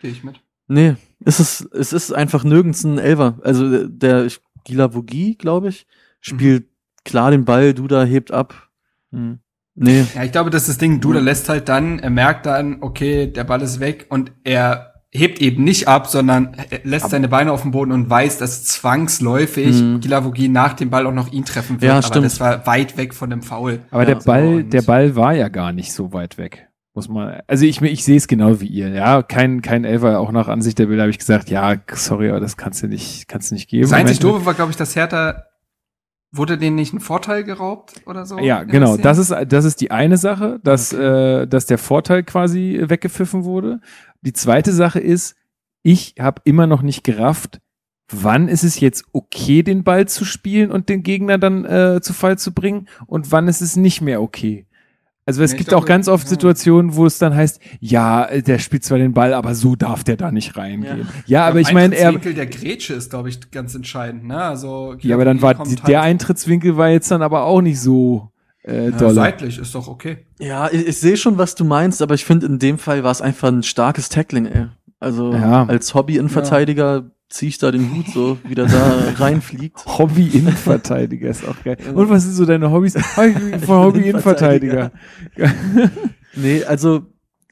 [0.00, 0.40] Gehe ich mit.
[0.66, 3.38] Nee, es ist, es ist einfach nirgends ein Elfer.
[3.42, 5.86] Also der ich- Gila Vogi, glaube ich,
[6.20, 6.64] spielt
[7.04, 8.70] klar den Ball, Duda hebt ab.
[9.10, 9.40] Mhm.
[9.74, 13.26] Nee, Ja, ich glaube, dass das Ding, Duda lässt halt dann, er merkt dann, okay,
[13.26, 17.52] der Ball ist weg und er hebt eben nicht ab, sondern er lässt seine Beine
[17.52, 20.00] auf dem Boden und weiß, dass zwangsläufig Mhm.
[20.00, 21.88] Gilavogi nach dem Ball auch noch ihn treffen wird.
[21.88, 22.26] Ja, aber stimmt.
[22.26, 23.80] das war weit weg von dem Foul.
[23.90, 26.68] Aber Ja, der Ball, und- der Ball war ja gar nicht so weit weg.
[26.96, 28.88] Muss man, also ich, ich sehe es genau wie ihr.
[28.90, 32.38] Ja, kein, kein Elfer, auch nach Ansicht der Bilder habe ich gesagt, ja, sorry, aber
[32.40, 33.82] das kannst du nicht, kannst du nicht geben.
[33.82, 35.42] Das einzig Doofe war, glaube ich, dass Hertha
[36.36, 38.38] wurde denen nicht ein Vorteil geraubt oder so?
[38.38, 38.96] Ja, genau.
[38.96, 43.80] Das ist, das ist die eine Sache, dass, äh, dass der Vorteil quasi weggepfiffen wurde.
[44.24, 45.36] Die zweite Sache ist,
[45.82, 47.60] ich habe immer noch nicht gerafft,
[48.10, 52.12] wann ist es jetzt okay, den Ball zu spielen und den Gegner dann äh, zu
[52.12, 54.66] Fall zu bringen und wann ist es nicht mehr okay.
[55.26, 56.30] Also es Ja, gibt glaube, auch ganz oft ja.
[56.30, 60.04] Situationen, wo es dann heißt, ja, äh, der spielt zwar den Ball, aber so darf
[60.04, 61.08] der da nicht reingehen.
[61.26, 64.24] Ja, aber ich meine, er, der Grätsche ist, glaube ich, ganz entscheidend.
[64.24, 64.42] Ne?
[64.42, 67.80] Also, ja, aber dann war die, halt- der Eintrittswinkel war jetzt dann aber auch nicht
[67.80, 68.30] so
[68.66, 70.26] äh, ja, seitlich ist doch okay.
[70.38, 73.10] Ja, ich, ich sehe schon, was du meinst, aber ich finde, in dem Fall war
[73.12, 74.66] es einfach ein starkes Tackling, ey.
[75.00, 75.64] Also Ja.
[75.66, 79.84] als Hobby-Innenverteidiger ziehe ich da den Hut so, wie der da reinfliegt.
[79.86, 81.76] Hobby-Innenverteidiger ist auch geil.
[81.94, 82.94] Und was sind so deine Hobbys?
[83.66, 84.92] Hobby-Innenverteidiger.
[86.36, 87.02] Nee, also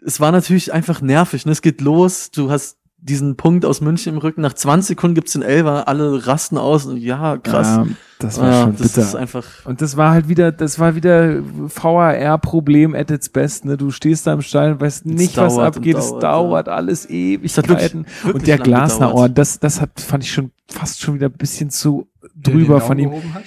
[0.05, 1.47] es war natürlich einfach nervig.
[1.47, 1.53] Ne?
[1.53, 5.33] Es geht los, du hast diesen Punkt aus München im Rücken, nach 20 Sekunden gibt's
[5.33, 7.67] den Elfer, alle rasten aus und ja, krass.
[7.67, 7.87] Ja,
[8.21, 9.01] das war Ja, schon das bitter.
[9.03, 9.45] ist einfach.
[9.65, 13.65] Und das war halt wieder, das war wieder VAR-Problem at its best.
[13.65, 13.77] Ne?
[13.77, 15.97] Du stehst da im Stall und weißt nicht, was abgeht.
[15.97, 17.55] es dauert, dauert alles ewig.
[17.57, 17.95] wirklich-
[18.33, 22.07] Und der Glasner das, das hat, fand ich schon fast schon wieder ein bisschen zu
[22.35, 23.11] Der den drüber von ihm.
[23.35, 23.43] hat.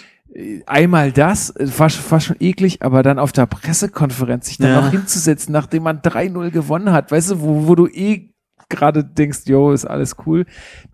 [0.65, 4.69] Einmal das, äh, war, sch- war schon eklig, aber dann auf der Pressekonferenz sich dann
[4.71, 4.81] Ja.
[4.81, 8.31] noch hinzusetzen, nachdem man 3-0 gewonnen hat, weißt du, wo, wo du eh
[8.69, 10.45] gerade denkst, yo, ist alles cool,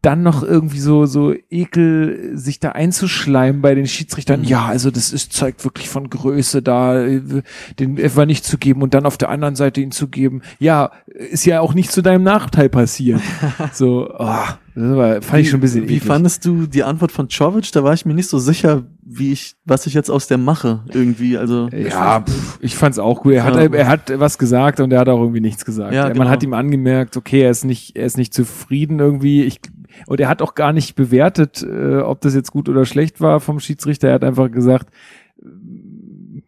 [0.01, 4.43] dann noch irgendwie so, so Ekel, sich da einzuschleimen bei den Schiedsrichtern.
[4.43, 7.21] Ja, also das ist, zeugt wirklich von Größe da, äh,
[7.79, 10.41] den etwa nicht zu geben und dann auf der anderen Seite ihn zu geben.
[10.59, 13.21] Ja, ist ja auch nicht zu deinem Nachteil passiert.
[13.73, 14.45] so, oh,
[14.75, 16.07] das war, fand ich schon ein bisschen Wie eklig.
[16.07, 17.71] fandest du die Antwort von Czovic?
[17.71, 20.83] Da war ich mir nicht so sicher, wie ich, was ich jetzt aus der mache,
[20.93, 21.37] irgendwie.
[21.37, 23.33] Also, Ja, pff, ich fand's auch gut.
[23.33, 23.61] Er hat, Ja.
[23.73, 25.93] er hat was gesagt und er hat auch irgendwie nichts gesagt.
[25.93, 26.29] Ja, Man genau.
[26.29, 29.43] hat ihm angemerkt, okay, er ist nicht, er ist nicht zufrieden irgendwie.
[29.43, 29.59] Ich,
[30.07, 33.39] und er hat auch gar nicht bewertet, äh, ob das jetzt gut oder schlecht war
[33.39, 34.07] vom Schiedsrichter.
[34.07, 34.89] Er hat einfach gesagt,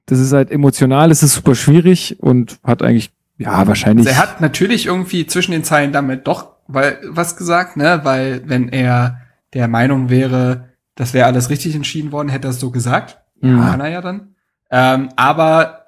[0.05, 4.07] das ist halt emotional, es ist super schwierig und hat eigentlich, ja, wahrscheinlich.
[4.07, 7.99] Also er hat natürlich irgendwie zwischen den Zeilen damit doch weil, was gesagt, ne?
[8.03, 9.19] Weil wenn er
[9.53, 13.19] der Meinung wäre, das wäre alles richtig entschieden worden, hätte er es so gesagt.
[13.41, 13.59] Mhm.
[13.59, 14.35] Er ja dann.
[14.71, 15.85] Ähm, aber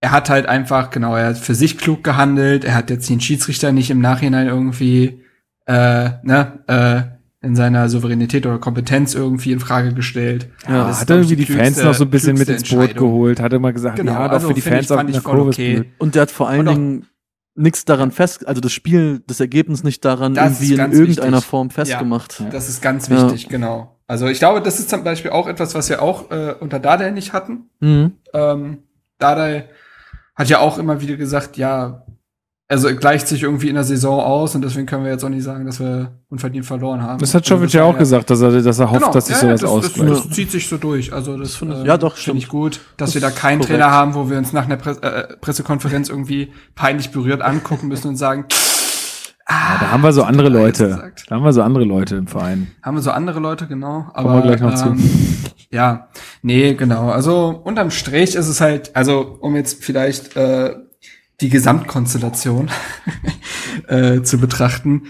[0.00, 2.64] er hat halt einfach, genau, er hat für sich klug gehandelt.
[2.64, 5.22] Er hat jetzt den Schiedsrichter nicht im Nachhinein irgendwie,
[5.66, 10.48] äh, ne, äh, in seiner Souveränität oder Kompetenz irgendwie in Frage gestellt.
[10.68, 12.68] ja, das hat er irgendwie die die Fans klügste- noch so ein bisschen mit ins
[12.68, 13.40] Boot geholt.
[13.40, 15.92] Hat er mal gesagt, Genau, ja, doch also für die Fans ich Kurve ist okay.
[15.98, 17.06] und der hat vor allen auch- Dingen
[17.54, 21.44] nichts daran fest, also das Spiel, das Ergebnis nicht daran irgendwie ist in irgendeiner wichtig.
[21.50, 22.42] Form festgemacht.
[22.50, 23.24] Das ist ganz Ja.
[23.26, 23.98] wichtig, genau.
[24.12, 27.12] Also ich glaube, das ist zum Beispiel auch etwas, was wir auch äh, unter Dardai
[27.12, 27.70] nicht hatten.
[27.80, 28.12] Mhm.
[28.34, 28.78] Ähm,
[29.18, 29.70] Dardai
[30.34, 32.04] hat ja auch immer wieder gesagt, ja,
[32.68, 35.44] also gleicht sich irgendwie in der Saison aus und deswegen können wir jetzt auch nicht
[35.44, 37.20] sagen, dass wir unverdient verloren haben.
[37.20, 39.26] Das hat Also Jovic ja war auch gesagt, dass er, dass er hofft, Genau, dass
[39.28, 40.10] sich ja, sowas das, ausgleicht.
[40.10, 41.10] Das, das zieht sich so durch.
[41.14, 43.60] Also das, finde ich- ähm, ja, doch, finde ich gut, dass Das wir da keinen
[43.60, 43.70] korrekt.
[43.78, 48.08] Trainer haben, wo wir uns nach einer Pre äh, Pressekonferenz irgendwie peinlich berührt angucken müssen
[48.08, 48.44] und sagen,
[49.48, 50.88] Ja, da haben wir so andere er Leute.
[50.88, 51.24] gesagt.
[51.28, 52.70] Da haben wir so andere Leute im Verein.
[52.82, 54.02] Haben wir so andere Leute, genau.
[54.02, 54.88] Kommen Aber wir gleich noch zu.
[54.88, 55.02] ähm,
[55.70, 56.08] ja,
[56.42, 57.10] nee, genau.
[57.10, 60.74] Also unterm Strich ist es halt, also um jetzt vielleicht äh,
[61.40, 62.70] die Gesamtkonstellation
[63.88, 65.04] äh, zu betrachten.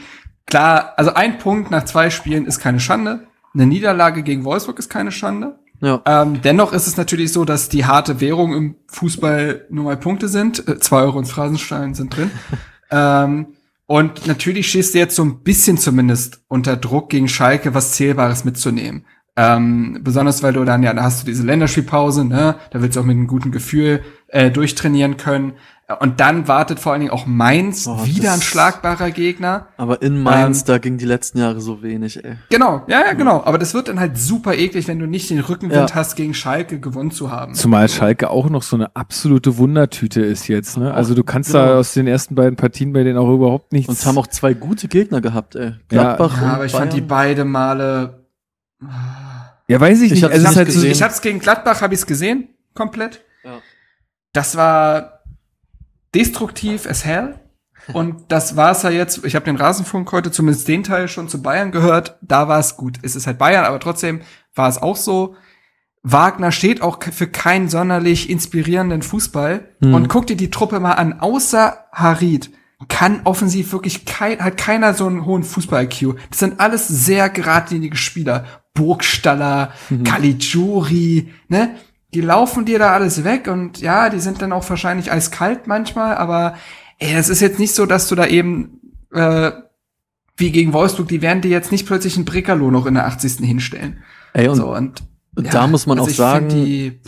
[0.46, 3.26] Klar, also ein Punkt nach zwei Spielen ist keine Schande.
[3.54, 5.58] Eine Niederlage gegen Wolfsburg ist keine Schande.
[5.80, 6.00] Ja.
[6.06, 10.28] Ähm, dennoch ist es natürlich so, dass die harte Währung im Fußball nur mal Punkte
[10.28, 10.66] sind.
[10.68, 12.30] Äh, zwei Euro ins Phrasenstein sind drin.
[12.90, 13.48] ähm,
[13.86, 18.44] und natürlich stehst du jetzt so ein bisschen zumindest unter Druck gegen Schalke, was Zählbares
[18.44, 19.04] mitzunehmen.
[19.34, 22.56] Ähm, besonders weil du dann ja, da hast du diese Länderspielpause, ne?
[22.70, 25.54] Da willst du auch mit einem guten Gefühl äh, durchtrainieren können.
[26.00, 29.66] Und dann wartet vor allen Dingen auch Mainz, Oh, wieder ein schlagbarer Gegner.
[29.76, 32.36] Aber in Mainz, Ähm, da ging die letzten Jahre so wenig, ey.
[32.48, 33.42] Genau, ja, ja, genau.
[33.44, 35.94] Aber das wird dann halt super eklig, wenn du nicht den Rückenwind Ja.
[35.96, 37.54] hast, gegen Schalke gewonnen zu haben.
[37.54, 40.78] Zumal Schalke auch noch so eine absolute Wundertüte ist jetzt.
[40.78, 40.94] Ne?
[40.94, 41.66] Also du kannst genau.
[41.66, 43.90] da aus den ersten beiden Partien bei denen auch überhaupt nichts.
[43.90, 45.64] Und haben auch zwei gute Gegner gehabt, ey.
[45.66, 47.08] Ja, Gladbach Ja, und aber ich fand die Bayern.
[47.36, 48.26] beide Male.
[49.68, 50.24] ja, weiß ich Ich nicht.
[50.24, 50.86] hab's Also ist halt so.
[50.86, 53.22] Ich hab's gegen Gladbach, habe ich's gesehen, komplett.
[53.44, 53.58] Ja.
[54.32, 55.21] Das war
[56.14, 57.34] destruktiv as hell.
[57.92, 59.24] Und das war's ja jetzt.
[59.24, 62.16] Ich habe den Rasenfunk heute zumindest den Teil schon zu Bayern gehört.
[62.22, 62.98] Da war es gut.
[63.02, 64.20] Es ist halt Bayern, aber trotzdem
[64.54, 65.34] war es auch so.
[66.04, 69.68] Wagner steht auch für keinen sonderlich inspirierenden Fußball.
[69.80, 69.94] Mhm.
[69.94, 71.20] Und guck dir die Truppe mal an.
[71.20, 72.50] Außer Harid
[72.88, 76.16] kann offensiv wirklich kein, hat keiner so einen hohen Fußball-IQ.
[76.30, 78.44] Das sind alles sehr geradlinige Spieler.
[78.74, 79.72] Burgstaller,
[80.04, 81.76] Caligiuri, ne?
[82.14, 86.16] Die laufen dir da alles weg und ja, die sind dann auch wahrscheinlich eiskalt manchmal,
[86.16, 86.56] aber
[86.98, 88.80] ey, es ist jetzt nicht so, dass du da eben
[89.12, 89.52] äh,
[90.36, 93.46] wie gegen Wolfsburg, die werden dir jetzt nicht plötzlich einen Brickerloh noch in der 80.
[93.46, 94.02] hinstellen.
[94.32, 95.02] Ey, und so und
[95.34, 97.00] da muss man also auch sagen, Die,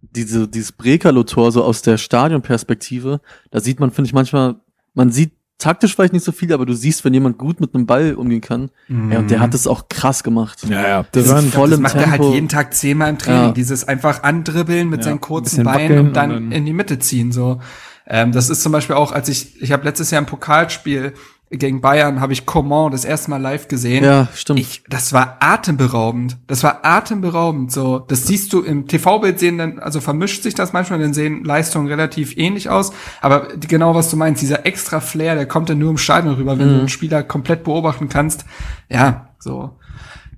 [0.00, 3.20] diese, dieses Brekalo-Tor so aus der Stadionperspektive,
[3.50, 4.56] da sieht man, finde ich, manchmal,
[4.94, 7.84] man sieht taktisch vielleicht nicht so viel, aber du siehst, wenn jemand gut mit einem
[7.86, 8.70] Ball umgehen kann.
[8.88, 10.60] Ja, und der hat es auch krass gemacht.
[10.68, 11.04] Ja, ja.
[11.12, 12.32] Das Das voll das im macht er halt Tempo.
[12.34, 13.42] jeden Tag zehnmal im Training.
[13.46, 13.52] Ja.
[13.52, 16.72] Dieses einfach andribbeln mit Ja, seinen ein kurzen Beinen und dann, und dann- in die
[16.72, 17.32] Mitte ziehen.
[17.32, 17.60] So,
[18.06, 21.12] ähm, das ist zum Beispiel auch, als ich, ich habe letztes Jahr ein Pokalspiel
[21.50, 24.04] gegen Bayern, habe ich Coman das erste Mal live gesehen.
[24.04, 24.60] Ja, stimmt.
[24.60, 26.36] Ich, das war atemberaubend.
[26.46, 27.72] Das war atemberaubend.
[27.72, 31.44] So, das siehst du im TV-Bild sehen dann, also vermischt sich das manchmal, dann sehen
[31.44, 32.92] Leistungen relativ ähnlich aus.
[33.20, 36.58] Aber genau was du meinst, dieser extra Flair, der kommt dann nur im Stadion rüber,
[36.58, 38.44] wenn du einen Spieler komplett beobachten kannst.
[38.90, 39.78] Ja, so.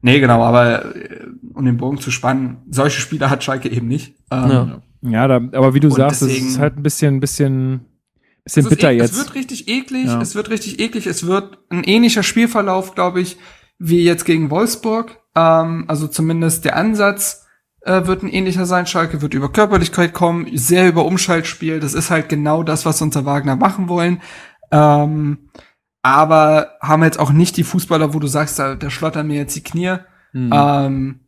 [0.03, 4.15] Nee, genau, aber äh, um den Bogen zu spannen, solche Spieler hat Schalke eben nicht.
[4.31, 4.83] Ähm, Ja.
[5.03, 7.87] Ja, da, aber wie du Und sagst, es ist halt ein bisschen, bisschen,
[8.45, 9.13] bisschen bitter e- jetzt.
[9.13, 10.21] Es wird richtig eklig, Ja.
[10.21, 13.37] es wird richtig eklig, es wird ein ähnlicher Spielverlauf, glaube ich,
[13.79, 15.19] wie jetzt gegen Wolfsburg.
[15.35, 17.47] Ähm, also zumindest der Ansatz
[17.83, 18.87] äh, wird ein ähnlicher sein.
[18.87, 21.81] Schalke wird über Körperlichkeit kommen, sehr über Umschaltspiel.
[21.81, 24.21] Das ist halt genau das, was unser Wagner machen wollen.
[24.71, 25.51] Ähm,
[26.03, 29.57] aber haben jetzt auch nicht die Fußballer, wo du sagst, da, da schlottern mir jetzt
[29.57, 29.97] die Knie.
[30.33, 30.51] Mhm.
[30.53, 31.21] Ähm,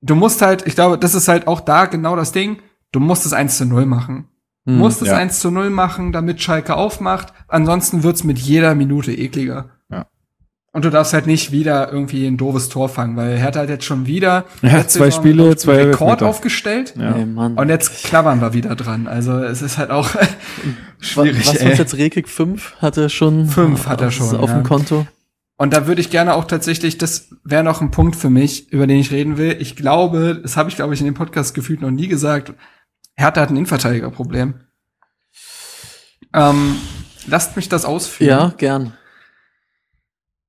[0.00, 2.58] du musst halt, ich glaube, das ist halt auch da genau das Ding.
[2.90, 4.28] Du musst es 1 zu 0 machen.
[4.64, 4.78] Mhm.
[4.78, 5.16] Musst es ja.
[5.16, 7.32] 1 zu 0 machen, damit Schalke aufmacht.
[7.48, 9.70] Ansonsten wird's mit jeder Minute ekliger.
[9.90, 10.06] Ja.
[10.72, 13.84] Und du darfst halt nicht wieder irgendwie ein doofes Tor fangen, weil Hertha hat jetzt
[13.84, 16.94] schon wieder Ja, zwei Saison Spiele, zwei Rekord aufgestellt.
[16.96, 17.16] Ja.
[17.16, 17.54] Ey, Mann.
[17.54, 19.06] Und jetzt klappern wir wieder dran.
[19.06, 20.08] Also es ist halt auch
[21.00, 21.46] schwierig.
[21.46, 21.72] Was ey.
[21.72, 22.28] was jetzt Rekik?
[22.28, 23.46] Fünf hat er schon?
[23.48, 24.56] Fünf hat er schon, Auf ja.
[24.56, 25.06] dem Konto.
[25.56, 28.86] Und da würde ich gerne auch tatsächlich, das wäre noch ein Punkt für mich, über
[28.86, 29.56] den ich reden will.
[29.60, 32.54] Ich glaube, das habe ich, glaube ich, in dem Podcast gefühlt noch nie gesagt.
[33.16, 34.54] Hertha hat ein Innenverteidigerproblem.
[36.34, 36.76] Ähm,
[37.26, 38.28] lasst mich das ausführen.
[38.30, 38.94] Ja, gern.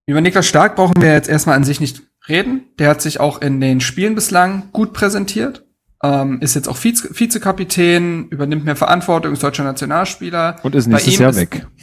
[0.05, 2.63] Über Niklas Stark brauchen wir jetzt erstmal an sich nicht reden.
[2.79, 5.65] Der hat sich auch in den Spielen bislang gut präsentiert.
[6.01, 10.57] Ähm, ist jetzt auch Vize Vizekapitän, übernimmt mehr Verantwortung, ist deutscher Nationalspieler.
[10.63, 11.67] Und ist nächstes Jahr ist- weg.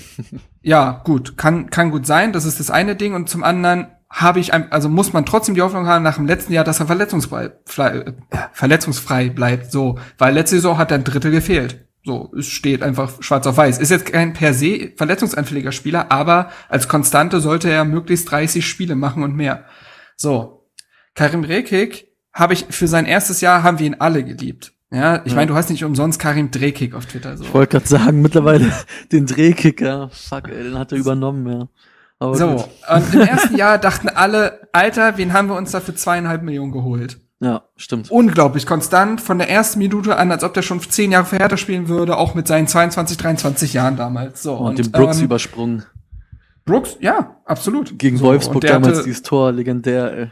[0.63, 2.35] Ja, gut, kann, kann gut sein.
[2.35, 3.15] Das ist das eine Ding.
[3.15, 6.27] Und zum anderen habe ich, ein, also muss man trotzdem die Hoffnung haben nach dem
[6.27, 8.13] letzten Jahr, dass er verletzungsfrei, frei- äh,
[8.53, 9.71] verletzungsfrei bleibt.
[9.71, 11.87] So, weil letzte Saison hat er ein Drittel gefehlt.
[12.05, 13.79] So, es steht einfach schwarz auf weiß.
[13.79, 18.97] Ist jetzt kein per se verletzungsanfälliger Spieler, aber als Konstante sollte er möglichst 30 Spiele
[18.97, 19.65] machen und mehr.
[20.17, 20.67] So,
[21.15, 24.73] Karim Rekik habe ich für sein erstes Jahr haben wir ihn alle geliebt.
[24.91, 25.37] Ja, ich Ja.
[25.37, 27.37] meine, du hast nicht umsonst Karim Drekik auf Twitter.
[27.37, 27.45] So.
[27.45, 28.73] Ich wollte gerade sagen, mittlerweile
[29.13, 30.11] den Drehkicker.
[30.13, 31.69] Fuck, ey, den hat er übernommen, ja.
[32.21, 32.69] Aber So, gut.
[32.95, 36.71] und im ersten Jahr dachten alle, Alter, wen haben wir uns da für zweieinhalb Millionen
[36.71, 37.19] geholt?
[37.41, 38.11] Ja, stimmt.
[38.11, 41.57] Unglaublich konstant, von der ersten Minute an, als ob der schon zehn Jahre für Hertha
[41.57, 44.43] spielen würde, auch mit seinen 22, 23 Jahren damals.
[44.43, 45.87] So, Und, den Brooks ähm, übersprungen.
[46.67, 47.99] Brooks, ja, absolut.
[47.99, 50.31] Gegen so, Wolfsburg und damals hatte- dieses Tor, legendär, ey.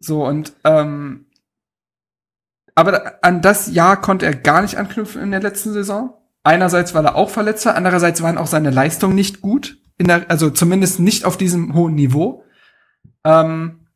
[0.00, 1.26] So, und ähm,
[2.74, 6.14] aber an das Jahr konnte er gar nicht anknüpfen in der letzten Saison.
[6.42, 9.78] Einerseits, weil er auch verletzt war, andererseits waren auch seine Leistungen nicht gut.
[9.98, 12.44] In der, also zumindest nicht auf diesem hohen Niveau.
[13.24, 13.86] Ähm,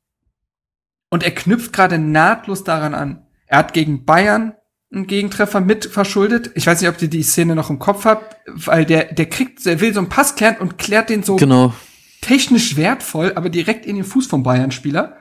[1.11, 3.27] und er knüpft gerade nahtlos daran an.
[3.47, 4.55] Er hat gegen Bayern
[4.93, 6.51] einen Gegentreffer mit verschuldet.
[6.55, 9.65] Ich weiß nicht, ob ihr die Szene noch im Kopf habt, weil der, der kriegt,
[9.67, 11.75] der will so einen Pass klären und klärt den so Genau.
[12.21, 15.17] technisch wertvoll, aber direkt in den Fuß vom Bayern-Spieler.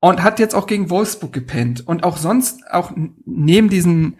[0.00, 1.86] Und hat jetzt auch gegen Wolfsburg gepennt.
[1.86, 2.92] Und auch sonst, auch
[3.24, 4.16] neben diesen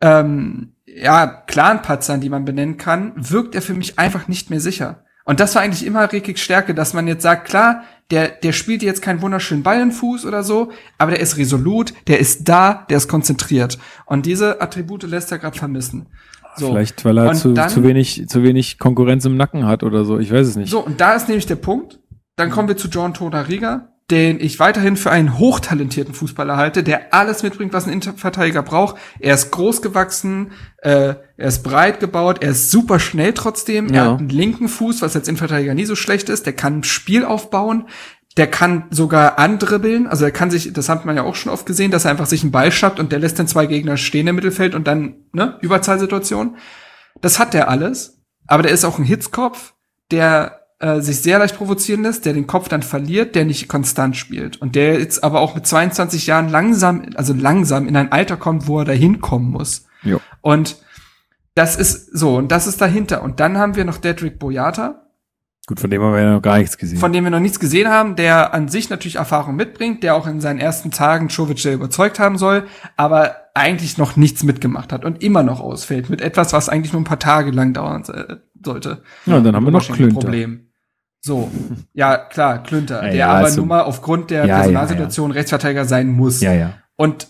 [0.00, 4.60] ähm, ja, klaren Patzern, die man benennen kann, wirkt er für mich einfach nicht mehr
[4.60, 5.04] sicher.
[5.24, 8.82] Und das war eigentlich immer Rekiks Stärke, dass man jetzt sagt, klar, der, der spielt
[8.82, 12.48] jetzt keinen wunderschönen Ball in den Fuß oder so, aber der ist resolut, der ist
[12.48, 13.78] da, der ist konzentriert.
[14.06, 16.08] Und diese Attribute lässt er gerade vermissen.
[16.56, 16.66] So.
[16.68, 20.04] Vielleicht, weil er Und zu, dann- zu, wenig, zu wenig Konkurrenz im Nacken hat oder
[20.04, 20.18] so.
[20.18, 20.70] Ich weiß es nicht.
[20.70, 22.00] So, und da ist nämlich der Punkt.
[22.36, 27.14] Dann kommen wir zu John Todariga, den ich weiterhin für einen hochtalentierten Fußballer halte, der
[27.14, 28.96] alles mitbringt, was ein Innenverteidiger braucht.
[29.20, 33.88] Er ist groß gewachsen, äh, er ist breit gebaut, er ist super schnell trotzdem.
[33.88, 34.12] Er Ja.
[34.12, 36.44] hat einen linken Fuß, was als Innenverteidiger nie so schlecht ist.
[36.46, 37.88] Der kann ein Spiel aufbauen.
[38.38, 41.66] Der kann sogar andribbeln, also er kann sich, das hat man ja auch schon oft
[41.66, 44.26] gesehen, dass er einfach sich einen Ball schafft und der lässt dann zwei Gegner stehen
[44.26, 46.56] im Mittelfeld und dann, ne, Überzahlsituation.
[47.20, 48.22] Das hat der alles.
[48.46, 49.74] Aber der ist auch ein Hitzkopf,
[50.10, 54.16] der äh, sich sehr leicht provozieren lässt, der den Kopf dann verliert, der nicht konstant
[54.16, 54.60] spielt.
[54.60, 58.66] Und der jetzt aber auch mit 22 Jahren langsam, also langsam in ein Alter kommt,
[58.66, 59.86] wo er da hinkommen muss.
[60.02, 60.20] Jo.
[60.40, 60.76] Und
[61.54, 63.22] das ist so, und das ist dahinter.
[63.22, 64.98] Und dann haben wir noch Dedrick Boyata,
[65.68, 66.98] Gut, von dem haben wir ja noch gar nichts gesehen.
[66.98, 70.26] von dem wir noch nichts gesehen haben, der an sich natürlich Erfahrung mitbringt, der auch
[70.26, 72.64] in seinen ersten Tagen Czovic überzeugt haben soll,
[72.96, 77.00] aber eigentlich noch nichts mitgemacht hat und immer noch ausfällt mit etwas, was eigentlich nur
[77.00, 79.02] ein paar Tage lang dauern äh, sollte.
[79.26, 79.86] ja, dann haben wir noch.
[79.86, 80.32] Klünter.
[81.24, 81.50] So,
[81.94, 85.30] ja klar, Klünter, Ja, der ja, aber also- nun mal aufgrund der Ja, ja, Personalsituation
[85.30, 86.40] Rechtsverteidiger sein muss.
[86.40, 86.74] Ja, ja.
[86.96, 87.28] Und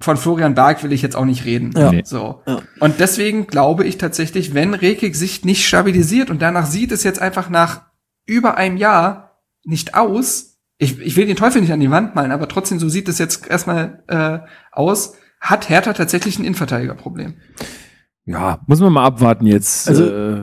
[0.00, 1.72] von Florian Berg will ich jetzt auch nicht reden.
[1.76, 1.92] Ja.
[2.04, 2.42] So.
[2.46, 2.60] Ja.
[2.80, 7.22] Und deswegen glaube ich tatsächlich, wenn Rekik sich nicht stabilisiert und danach sieht es jetzt
[7.22, 7.82] einfach nach
[8.26, 12.32] über einem Jahr nicht aus, ich, ich will den Teufel nicht an die Wand malen,
[12.32, 14.40] aber trotzdem so sieht es jetzt erstmal äh,
[14.72, 17.34] aus, hat Hertha tatsächlich ein Innenverteidigerproblem.
[18.26, 19.88] Ja, muss man mal abwarten jetzt.
[19.88, 20.42] Also- äh,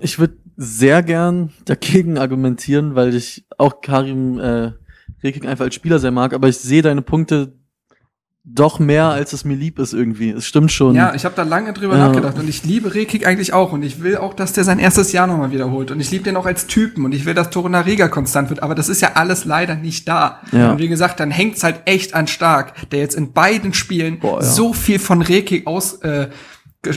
[0.00, 4.72] Ich würde sehr gern dagegen argumentieren, weil ich auch Karim äh,
[5.24, 7.54] Rekik einfach als Spieler sehr mag, aber ich sehe deine Punkte
[8.44, 10.30] doch mehr, als es mir lieb ist irgendwie.
[10.30, 10.94] Es stimmt schon.
[10.94, 12.08] Ja, ich habe da lange drüber Ja.
[12.08, 15.12] nachgedacht und ich liebe Rekik eigentlich auch und ich will auch, dass der sein erstes
[15.12, 18.08] Jahr nochmal wiederholt und ich liebe den auch als Typen und ich will, dass Torunariga
[18.08, 20.40] konstant wird, aber das ist ja alles leider nicht da.
[20.52, 20.72] Ja.
[20.72, 24.40] Und wie gesagt, dann hängt's halt echt an Stark, der jetzt in beiden Spielen Boah,
[24.40, 24.46] ja.
[24.46, 26.28] so viel von Rekik aus äh,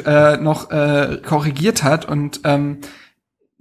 [0.05, 2.77] äh, noch äh, korrigiert hat und ähm,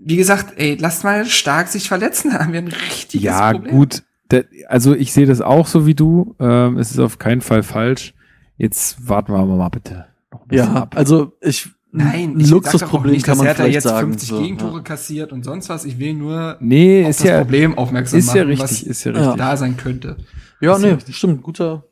[0.05, 3.73] wie gesagt, ey, lasst mal Stark sich verletzen, dann haben wir ein richtiges ja, Problem.
[3.75, 4.03] gut.
[4.31, 6.35] Der, also ich sehe das auch so wie du.
[6.41, 8.15] Ähm, es ist auf keinen Fall falsch.
[8.57, 10.07] Jetzt warten wir mal bitte.
[10.31, 10.95] Noch ein bisschen ja ab.
[10.97, 14.09] also ich Nein, ein ich Luxusproblem nicht, kann dass man Hertha vielleicht jetzt sagen.
[14.13, 14.83] 50 so, Gegentore ja.
[14.83, 15.85] kassiert und sonst was.
[15.85, 18.83] Ich will nur Nee, auf ist das ja, Problem aufmerksam ist ja machen, richtig, was
[18.83, 19.19] ist ja Ja.
[19.19, 19.37] richtig.
[19.37, 20.17] da sein könnte.
[20.63, 21.85] Ja, Ist nee, ja stimmt, guter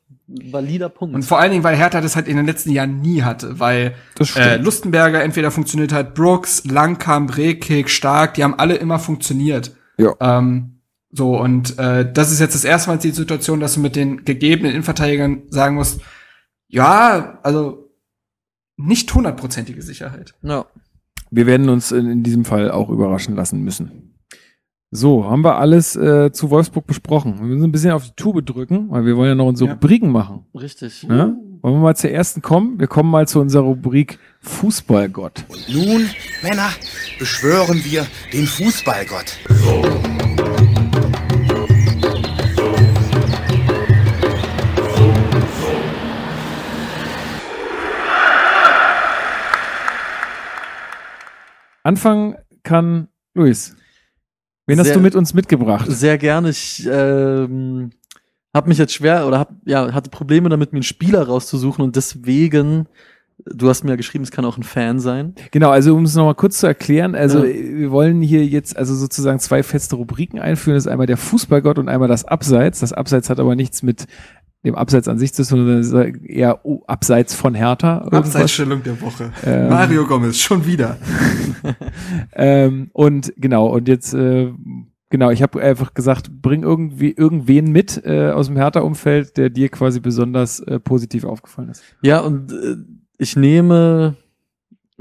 [0.51, 1.15] valider Punkt.
[1.15, 3.95] Und vor allen Dingen, weil Hertha das halt in den letzten Jahren nie hatte, weil
[4.37, 9.75] äh, Lustenberger entweder funktioniert hat, Brooks, Langkamp, Rekik, Stark, die haben alle immer funktioniert.
[9.99, 10.15] Ja.
[10.21, 10.81] Ähm,
[11.11, 14.25] so, und äh, das ist jetzt das erste Mal die Situation, dass du mit den
[14.25, 16.01] gegebenen Innenverteidigern sagen musst,
[16.69, 17.91] ja, also
[18.77, 20.35] nicht hundertprozentige Sicherheit.
[20.43, 20.67] ja.
[21.33, 24.10] Wir werden uns in, in diesem Fall auch überraschen lassen müssen.
[24.93, 27.39] So, haben wir alles äh, zu Wolfsburg besprochen.
[27.39, 29.75] Wir müssen ein bisschen auf die Tube drücken, weil wir wollen ja noch unsere Ja.
[29.75, 30.47] Rubriken machen.
[30.53, 31.05] Richtig.
[31.07, 31.37] Ne?
[31.63, 32.81] Wollen wir mal zur ersten kommen?
[32.81, 35.45] Wir kommen mal zu unserer Rubrik Fußballgott.
[35.47, 36.11] Und nun,
[36.43, 36.71] Männer,
[37.21, 39.39] beschwören wir den Fußballgott.
[51.83, 53.77] Anfangen kann Luis.
[54.71, 55.87] Wen hast Sehr- du mit uns mitgebracht?
[55.89, 56.51] Sehr gerne.
[56.51, 57.91] Ich ähm,
[58.55, 61.97] habe mich jetzt schwer oder hab, ja, hatte Probleme damit, mir einen Spieler rauszusuchen und
[61.97, 62.87] deswegen,
[63.45, 65.35] du hast mir ja geschrieben, es kann auch ein Fan sein.
[65.51, 67.55] Genau, also um es nochmal kurz zu erklären, also Ja.
[67.55, 70.75] wir wollen hier jetzt also sozusagen zwei feste Rubriken einführen.
[70.77, 72.81] Das ist einmal der Fußballgott und einmal das Abseits.
[72.81, 74.07] Das Abseits hat aber nichts mit
[74.65, 77.99] dem Abseits an sich zu tun, sondern eher oh, abseits von Hertha.
[77.99, 78.35] irgendwas.
[78.35, 79.33] Abseitsstellung der Woche.
[79.45, 79.69] Ähm.
[79.69, 80.99] Mario Gomez, schon wieder.
[82.33, 84.53] Ähm, und genau, und jetzt, äh,
[85.11, 89.69] genau, ich habe einfach gesagt, bring irgendwie irgendwen mit äh, aus dem Hertha-Umfeld, der dir
[89.69, 91.83] quasi besonders äh, positiv aufgefallen ist.
[92.03, 92.77] Ja, und äh,
[93.19, 94.17] ich nehme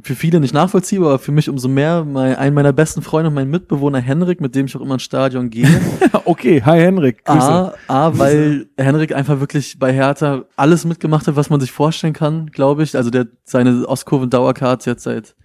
[0.02, 3.34] für viele nicht nachvollziehbar, aber für mich umso mehr mein, einen meiner besten Freunde und
[3.34, 5.68] mein Mitbewohner Henrik, mit dem ich auch immer ins Stadion gehe.
[6.26, 7.40] okay, hi Henrik, Grüße.
[7.42, 12.14] A, A, weil Henrik einfach wirklich bei Hertha alles mitgemacht hat, was man sich vorstellen
[12.14, 12.96] kann, glaube ich.
[12.96, 15.36] Also der seine Ostkurven-Dauerkarte jetzt seit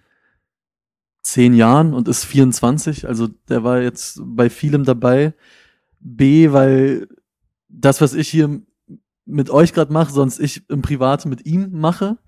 [1.23, 3.09] zehn Jahren und ist 24.
[3.09, 5.35] Also der war jetzt bei vielem dabei.
[6.01, 7.09] B, weil
[7.69, 8.61] das, was ich hier
[9.27, 12.19] mit euch gerade mache, sonst ich im Privaten mit ihm mache.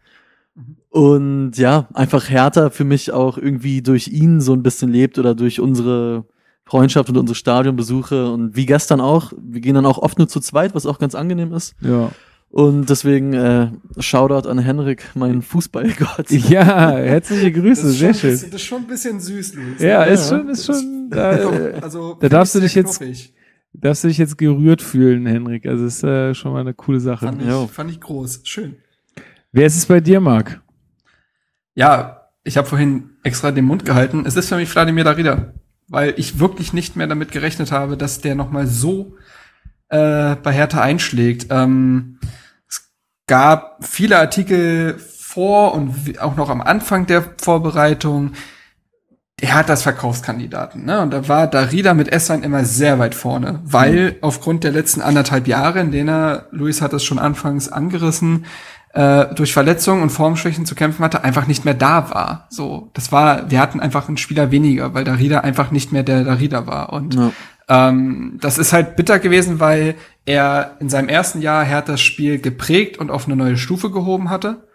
[0.90, 5.34] Und ja, einfach Hertha für mich auch irgendwie durch ihn so ein bisschen lebt oder
[5.34, 6.24] durch unsere
[6.64, 9.32] Freundschaft und unsere Stadionbesuche und wie gestern auch.
[9.40, 11.74] Wir gehen dann auch oft nur zu zweit, was auch ganz angenehm ist.
[11.80, 12.10] Ja.
[12.48, 13.68] Und deswegen äh,
[13.98, 16.30] Shoutout an Henrik, mein Fußballgott.
[16.30, 18.30] ja, herzliche Grüße, sehr schön.
[18.30, 19.80] das ist schon ein bisschen süß, Luis.
[19.82, 23.02] Ja, ist schon, ist schon, da, äh, also, da darfst du dich jetzt-
[23.74, 25.66] darfst du dich jetzt gerührt fühlen, Henrik.
[25.66, 27.26] Also ist äh, schon mal eine coole Sache.
[27.26, 27.64] Fand Ja.
[27.64, 28.40] ich, fand ich groß.
[28.44, 28.76] Schön.
[29.52, 30.62] Wer ist es bei dir, Marc?
[31.76, 34.24] Ja, ich habe vorhin extra den Mund gehalten.
[34.26, 35.52] Es ist für mich Vladimir Darida,
[35.88, 39.14] weil ich wirklich nicht mehr damit gerechnet habe, dass der noch mal so
[39.90, 41.48] äh, bei Hertha einschlägt.
[41.50, 42.18] Ähm,
[42.66, 42.90] es
[43.26, 48.32] gab viele Artikel vor und auch noch am Anfang der Vorbereitung.
[49.38, 51.02] Er hat das Verkaufskandidaten, ne?
[51.02, 55.46] Und da war Darida mit Essan immer sehr weit vorne, weil aufgrund der letzten anderthalb
[55.46, 58.46] Jahre, in denen er, Luis hat es schon anfangs angerissen,
[58.96, 62.46] äh, durch Verletzungen und Formschwächen zu kämpfen hatte, einfach nicht mehr da war.
[62.48, 66.24] So, das war, wir hatten einfach einen Spieler weniger, weil Darida einfach nicht mehr der
[66.24, 66.94] Darida war.
[66.94, 67.32] Und Ja.
[67.68, 72.96] ähm, das ist halt bitter gewesen, weil er in seinem ersten Jahr Herthas Spiel geprägt
[72.98, 74.66] und auf eine neue Stufe gehoben hatte.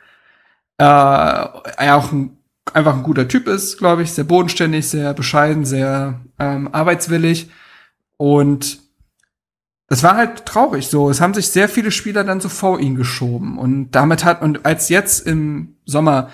[0.77, 2.38] Äh, er auch ein,
[2.73, 7.49] einfach ein guter Typ ist, glaube ich, sehr bodenständig, sehr bescheiden, sehr ähm, arbeitswillig.
[8.18, 8.80] Und
[9.91, 11.09] das war halt traurig so.
[11.09, 13.57] Es haben sich sehr viele Spieler dann so vor ihn geschoben.
[13.57, 16.30] Und damit hat, und als jetzt im Sommer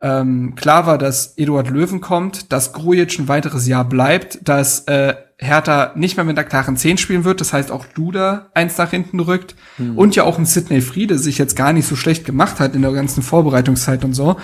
[0.00, 5.14] ähm, klar war, dass Eduard Löwen kommt, dass Grujic ein weiteres Jahr bleibt, dass äh,
[5.36, 8.88] Hertha nicht mehr mit der klaren 10 spielen wird, das heißt auch Duda eins nach
[8.88, 9.98] hinten rückt Hm.
[9.98, 12.80] und ja auch ein Sidney Friede sich jetzt gar nicht so schlecht gemacht hat in
[12.80, 14.36] der ganzen Vorbereitungszeit und so,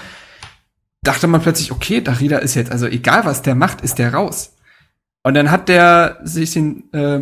[1.03, 4.58] dachte man plötzlich, okay, Darida ist jetzt, also egal was der macht, ist der raus.
[5.23, 7.21] Und dann hat der sich den, äh,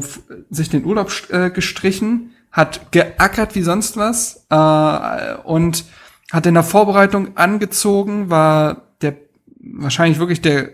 [0.50, 5.84] sich den Urlaub äh, gestrichen, hat geackert wie sonst was äh, und
[6.32, 9.16] hat in der Vorbereitung angezogen, war der
[9.58, 10.70] wahrscheinlich wirklich der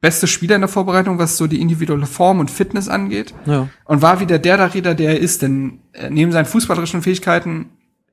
[0.00, 3.34] beste Spieler in der Vorbereitung, was so die individuelle Form und Fitness angeht.
[3.44, 3.68] Ja.
[3.84, 7.70] Und war wieder der Darida, der er ist, denn äh, neben seinen fußballerischen Fähigkeiten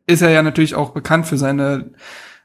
[0.08, 1.92] ist er ja natürlich auch bekannt für seine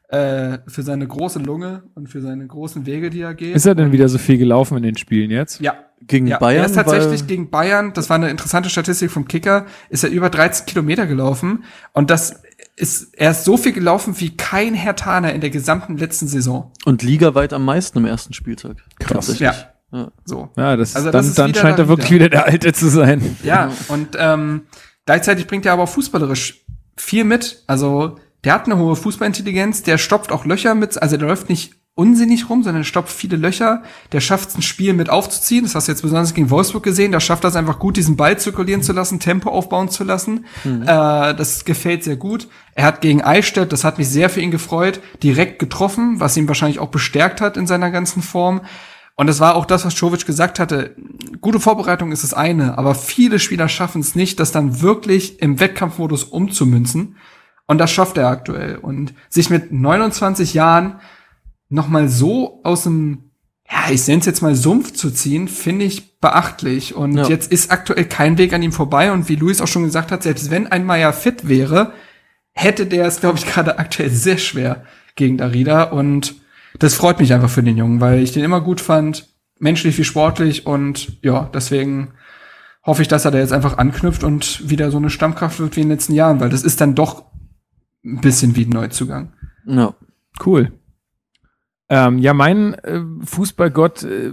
[0.08, 3.54] äh, für seine große Lunge und für seine großen Wege, die er geht.
[3.54, 5.60] Ist er denn wieder so viel gelaufen in den Spielen jetzt?
[5.60, 5.74] ja,
[6.06, 6.60] Gegen ja, Bayern.
[6.62, 10.10] er ist tatsächlich weil- gegen Bayern, das war eine interessante Statistik vom Kicker, ist er
[10.10, 11.64] über 13 Kilometer gelaufen.
[11.92, 12.40] Und das
[12.76, 16.72] ist, er ist so viel gelaufen wie kein Hertaner in der gesamten letzten Saison.
[16.84, 18.76] und ligaweit am meisten im ersten Spieltag.
[19.00, 19.26] Krass.
[19.26, 19.40] Tatsächlich.
[19.40, 19.54] Ja.
[19.90, 20.12] Ja.
[20.24, 20.50] So.
[20.56, 22.26] Ja, das, Also dann, das ist dann wieder scheint er wirklich wieder.
[22.26, 23.36] wieder der Alte zu sein.
[23.42, 24.62] Ja, und ähm,
[25.06, 26.64] gleichzeitig bringt er aber auch fußballerisch
[26.96, 27.64] viel mit.
[27.66, 31.74] Also der hat eine hohe Fußballintelligenz, der stopft auch Löcher mit, also der läuft nicht
[31.98, 33.82] unsinnig rum, sondern stopft viele Löcher.
[34.12, 35.64] Der schafft es, ein Spiel mit aufzuziehen.
[35.64, 37.10] Das hast du jetzt besonders gegen Wolfsburg gesehen.
[37.10, 40.46] Da schafft er es einfach gut, diesen Ball zirkulieren zu lassen, Tempo aufbauen zu lassen.
[40.82, 42.46] Äh, das gefällt sehr gut.
[42.76, 46.46] Er hat gegen Eichstätt, das hat mich sehr für ihn gefreut, direkt getroffen, was ihn
[46.46, 48.60] wahrscheinlich auch bestärkt hat in seiner ganzen Form.
[49.16, 50.94] Und das war auch das, was Jovic gesagt hatte.
[51.40, 55.58] Gute Vorbereitung ist das eine, aber viele Spieler schaffen es nicht, das dann wirklich im
[55.58, 57.16] Wettkampfmodus umzumünzen.
[57.66, 58.76] Und das schafft er aktuell.
[58.76, 61.00] Und sich mit 29 Jahren
[61.68, 63.30] noch mal so aus dem,
[63.70, 66.94] ja, ich nenne es jetzt mal Sumpf zu ziehen, finde ich beachtlich.
[66.94, 67.28] Und Ja.
[67.28, 69.12] jetzt ist aktuell kein Weg an ihm vorbei.
[69.12, 71.92] Und wie Luis auch schon gesagt hat, selbst wenn ein Meier fit wäre,
[72.52, 74.84] hätte der es, glaube ich, gerade aktuell sehr schwer
[75.16, 75.84] gegen Darida.
[75.84, 76.34] Und
[76.78, 79.28] das freut mich einfach für den Jungen, weil ich den immer gut fand,
[79.58, 80.66] menschlich wie sportlich.
[80.66, 82.12] Und ja, deswegen
[82.86, 85.80] hoffe ich, dass er da jetzt einfach anknüpft und wieder so eine Stammkraft wird wie
[85.82, 87.24] in den letzten Jahren, weil das ist dann doch
[88.04, 89.34] ein bisschen wie ein Neuzugang.
[89.66, 89.92] Ja.
[90.44, 90.72] Cool.
[91.90, 94.32] Ähm, ja, mein äh, Fußballgott äh,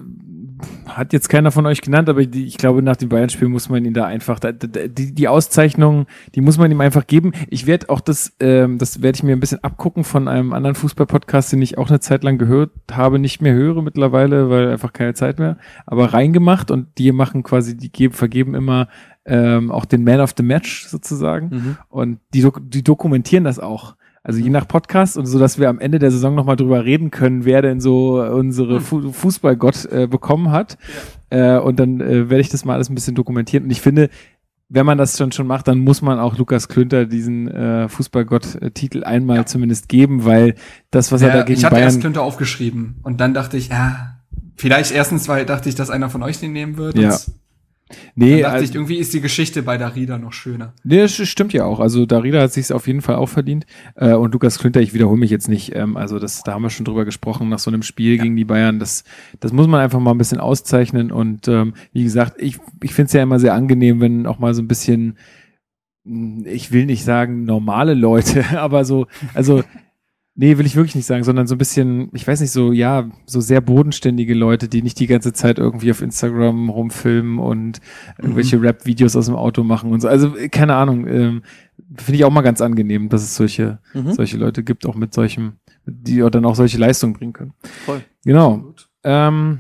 [0.87, 3.83] hat jetzt keiner von euch genannt, aber die, ich glaube, nach dem Bayern-Spiel muss man
[3.85, 7.33] ihn da einfach, da, da, die, die Auszeichnung, die muss man ihm einfach geben.
[7.49, 10.75] Ich werde auch das, ähm, das werde ich mir ein bisschen abgucken von einem anderen
[10.75, 14.93] Fußball-Podcast, den ich auch eine Zeit lang gehört habe, nicht mehr höre mittlerweile, weil einfach
[14.93, 18.87] keine Zeit mehr, aber reingemacht und die machen quasi, die geben, vergeben immer
[19.25, 21.49] ähm, auch den Man of the Match sozusagen.
[21.49, 21.77] Mhm.
[21.89, 23.95] Und die, die dokumentieren das auch.
[24.25, 27.11] Also je nach Podcast und so, dass wir am Ende der Saison nochmal drüber reden
[27.11, 30.79] können, wer denn so unsere Fu Fußballgott äh, bekommen hat.
[31.29, 33.65] Äh, und dann äh, werde ich das mal alles ein bisschen dokumentieren.
[33.65, 34.09] Und ich finde,
[34.67, 39.03] wenn man das schon schon macht, dann muss man auch Lukas Klünter diesen äh, Fußballgott-Titel
[39.03, 40.55] einmal zumindest geben, weil
[40.89, 43.57] das, was er da Ja, gegen ich hatte erst Bayern Klünter aufgeschrieben und dann dachte
[43.57, 44.17] ich, ja,
[44.55, 46.97] vielleicht erstens, weil dachte ich, dass einer von euch den nehmen wird.
[46.97, 47.11] Ja.
[47.11, 47.25] Und
[48.15, 50.73] nee, dann dachte also, ich, irgendwie ist die Geschichte bei Darida noch schöner.
[50.83, 51.79] Nee, das stimmt ja auch.
[51.79, 53.65] Also Darida hat sich auf jeden Fall auch verdient.
[53.95, 55.75] Äh, und Lukas Klünter, ich wiederhole mich jetzt nicht.
[55.75, 58.45] Ähm, also das, da haben wir schon drüber gesprochen nach so einem Spiel gegen die
[58.45, 58.79] Bayern.
[58.79, 59.03] Das,
[59.39, 61.11] das muss man einfach mal ein bisschen auszeichnen.
[61.11, 64.53] Und ähm, wie gesagt, ich, ich finde es ja immer sehr angenehm, wenn auch mal
[64.53, 65.17] so ein bisschen,
[66.05, 69.63] mh, ich will nicht sagen normale Leute, aber so, also
[70.37, 73.09] Nee, will ich wirklich nicht sagen, sondern so ein bisschen, ich weiß nicht, so, ja,
[73.25, 77.79] so sehr bodenständige Leute, die nicht die ganze Zeit irgendwie auf Instagram rumfilmen und
[78.17, 80.09] irgendwelche Rap-Videos aus dem Auto machen und so.
[80.09, 81.41] Also, keine Ahnung, ähm,
[81.97, 84.11] finde ich auch mal ganz angenehm, dass es solche, Mhm.
[84.11, 85.53] solche Leute gibt, auch mit solchem,
[85.85, 87.53] die dann auch solche Leistungen bringen können.
[87.85, 88.01] Voll.
[88.25, 88.73] Genau.
[89.05, 89.59] Ähm,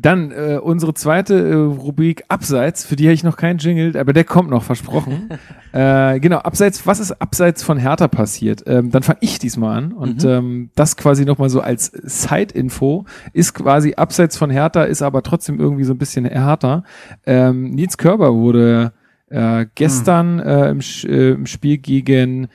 [0.00, 4.12] dann äh, unsere zweite äh, Rubrik Abseits, für die habe ich noch keinen Jingle, aber
[4.12, 5.28] der kommt noch, versprochen.
[5.72, 8.62] äh, genau, Abseits, was ist Abseits von Hertha passiert?
[8.66, 10.28] Ähm, dann fange ich diesmal an und Mhm.
[10.30, 15.58] ähm, das quasi nochmal so als Side-Info ist quasi Abseits von Hertha, ist aber trotzdem
[15.58, 16.84] irgendwie so ein bisschen härter.
[17.26, 18.92] Ähm, Nils Körber wurde
[19.30, 22.48] äh, gestern äh, im, äh, im Spiel gegen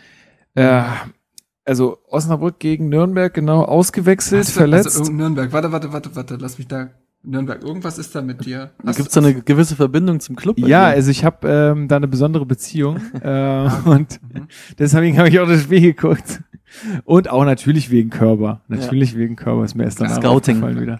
[0.55, 0.81] äh,
[1.65, 4.99] also Osnabrück gegen Nürnberg genau ausgewechselt, du- verletzt.
[4.99, 6.89] Also Nürnberg, warte, warte, warte, warte, lass mich da.
[7.25, 8.71] Nürnberg, irgendwas ist da mit dir.
[8.83, 10.57] Gibt es da eine gewisse Verbindung zum Club?
[10.59, 10.95] Ja, dir?
[10.95, 14.47] also ich habe ähm, da eine besondere Beziehung äh, und Mhm.
[14.77, 16.41] deswegen habe ich auch das Spiel geguckt.
[17.05, 18.61] Und auch natürlich wegen Körper.
[18.67, 20.81] Natürlich wegen Körper ist mir erst danach Scouting.
[20.81, 20.99] wieder.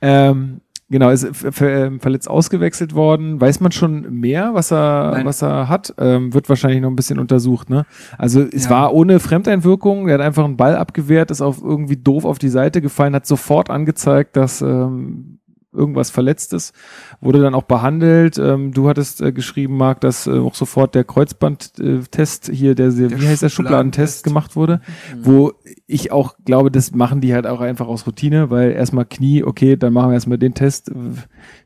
[0.00, 3.38] Ähm, genau, ist ver ver verletzt ausgewechselt worden.
[3.40, 5.26] Weiß man schon mehr, was er, Nein.
[5.26, 5.94] was er hat?
[5.98, 7.84] Ähm, wird wahrscheinlich noch ein bisschen untersucht, ne?
[8.16, 8.70] Also es Ja.
[8.70, 10.08] war ohne Fremdeinwirkung.
[10.08, 13.26] Er hat einfach einen Ball abgewehrt, ist auf irgendwie doof auf die Seite gefallen, hat
[13.26, 15.29] sofort angezeigt, dass ähm,
[15.72, 16.72] irgendwas Verletztes,
[17.20, 18.38] wurde dann auch behandelt.
[18.38, 23.20] Ähm, du hattest äh, geschrieben, Marc, dass äh, auch sofort der Kreuzbandtest hier, der, der,
[23.20, 24.80] wie heißt der Schubladentest gemacht wurde,
[25.14, 25.26] mhm.
[25.26, 25.52] wo
[25.86, 29.76] ich auch glaube, das machen die halt auch einfach aus Routine, weil erstmal Knie, okay,
[29.76, 30.90] dann machen wir erstmal den Test,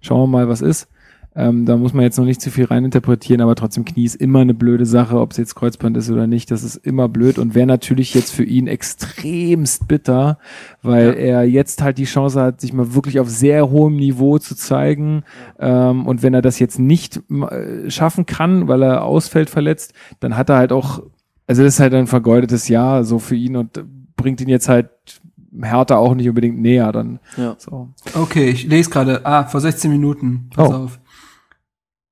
[0.01, 0.89] schauen wir mal, was ist.
[1.37, 4.41] Ähm, da muss man jetzt noch nicht zu viel reininterpretieren, aber trotzdem Knie ist immer
[4.41, 6.51] eine blöde Sache, ob es jetzt Kreuzband ist oder nicht.
[6.51, 10.39] Das ist immer blöd und wäre natürlich jetzt für ihn extremst bitter,
[10.83, 11.13] weil ja.
[11.13, 15.25] er jetzt halt die Chance hat, sich mal wirklich auf sehr hohem Niveau zu zeigen.
[15.59, 20.37] Ähm, und wenn er das jetzt nicht äh, schaffen kann, weil er ausfällt verletzt, dann
[20.37, 21.03] hat er halt auch,
[21.49, 23.85] also das ist halt ein vergeudetes Jahr so für ihn und
[24.17, 24.89] bringt ihn jetzt halt
[25.63, 27.21] Hertha auch nicht unbedingt näher dann.
[27.37, 27.55] Ja.
[27.59, 27.89] So.
[28.15, 30.51] Okay, ich lese gerade, ah, vor 16 Minuten.
[30.55, 30.75] Pass oh.
[30.75, 31.01] auf.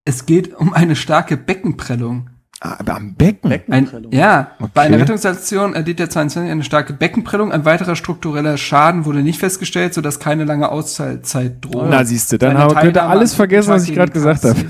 [0.05, 2.31] Es geht um eine starke Beckenprellung.
[2.61, 3.53] Ah, aber am Becken?
[3.69, 4.71] Ein, ja, okay.
[4.73, 7.51] bei einer Rettungsaktion erlitt der 22 eine starke Beckenprellung.
[7.51, 11.89] Ein weiterer struktureller Schaden wurde nicht festgestellt, sodass keine lange Auszeit droht.
[11.91, 14.61] Na, siehst du, dann könnt ihr alles vergessen, was ich gerade gesagt habe.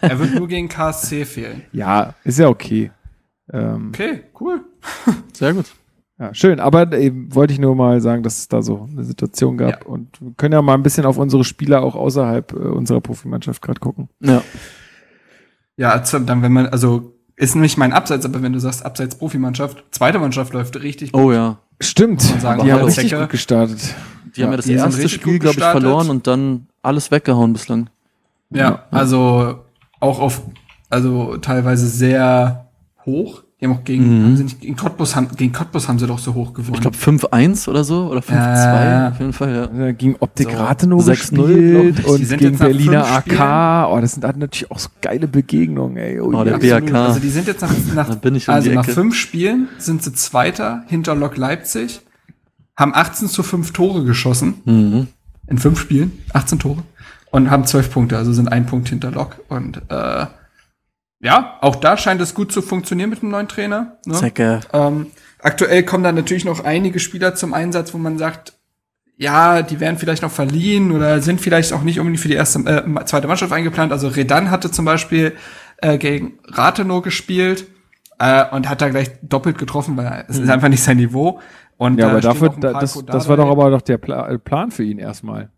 [0.00, 1.62] Er wird nur gegen KSC fehlen.
[1.70, 2.90] Ja, ist ja okay.
[3.52, 4.64] Ähm, okay, cool.
[5.32, 5.66] Sehr gut.
[6.18, 9.56] Ja, schön, aber eben wollte ich nur mal sagen, dass es da so eine Situation
[9.56, 9.86] gab ja.
[9.86, 13.62] und wir können ja mal ein bisschen auf unsere Spieler auch außerhalb äh, unserer Profimannschaft
[13.62, 14.08] gerade gucken.
[14.20, 14.42] Ja.
[15.76, 19.14] Ja, also dann wenn man, also ist nicht mein Abseits, aber wenn du sagst Abseits
[19.14, 21.22] Profimannschaft, zweite Mannschaft läuft richtig gut.
[21.22, 21.58] Oh ja.
[21.80, 23.78] Stimmt, sagen, die haben richtig gut gestartet.
[24.34, 27.90] Die ja, haben ja das erste Spiel, glaube ich, verloren und dann alles weggehauen bislang.
[28.50, 29.60] Ja, ja, also
[30.00, 30.42] auch auf,
[30.90, 32.68] also teilweise sehr
[33.06, 33.44] hoch.
[33.60, 34.24] Die haben auch gegen, mhm.
[34.24, 36.74] haben sie nicht, gegen Cottbus haben, gegen Cottbus haben sie doch so hoch gewonnen.
[36.74, 39.90] Ich glaube 5-1 oder so, oder 5-2, äh, auf jeden Fall, ja.
[39.90, 43.90] Gegen Optik so, Rathenow gespielt und gegen Berliner AK.
[43.90, 46.20] Oh, das sind natürlich auch so geile Begegnungen, ey.
[46.20, 46.94] Oh, oh der BAK.
[46.94, 48.16] Also die sind jetzt nach, nach,
[48.46, 52.00] also nach fünf Spielen sind sie Zweiter hinter Lok Leipzig,
[52.76, 54.54] haben 18 zu 5 Tore geschossen.
[54.66, 55.08] Mhm.
[55.48, 56.84] In fünf Spielen, 18 Tore.
[57.30, 59.40] Und haben 12 Punkte, also sind ein Punkt hinter Lok.
[59.48, 60.26] Und äh,
[61.20, 63.98] ja, auch da scheint es gut zu funktionieren mit dem neuen Trainer.
[64.06, 64.14] Ne?
[64.14, 64.60] Zecke.
[64.72, 65.06] Ähm,
[65.40, 68.54] aktuell kommen da natürlich noch einige Spieler zum Einsatz, wo man sagt,
[69.16, 72.60] ja, die werden vielleicht noch verliehen oder sind vielleicht auch nicht unbedingt für die erste,
[72.60, 73.90] äh, zweite Mannschaft eingeplant.
[73.90, 75.34] Also Redan hatte zum Beispiel
[75.78, 77.66] äh, gegen Rathenow gespielt
[78.20, 80.44] äh, und hat da gleich doppelt getroffen, weil es mhm.
[80.44, 81.40] ist einfach nicht sein Niveau.
[81.76, 84.98] Und, ja, aber dafür, das, das war doch aber doch der Pla Plan für ihn
[84.98, 85.50] erstmal.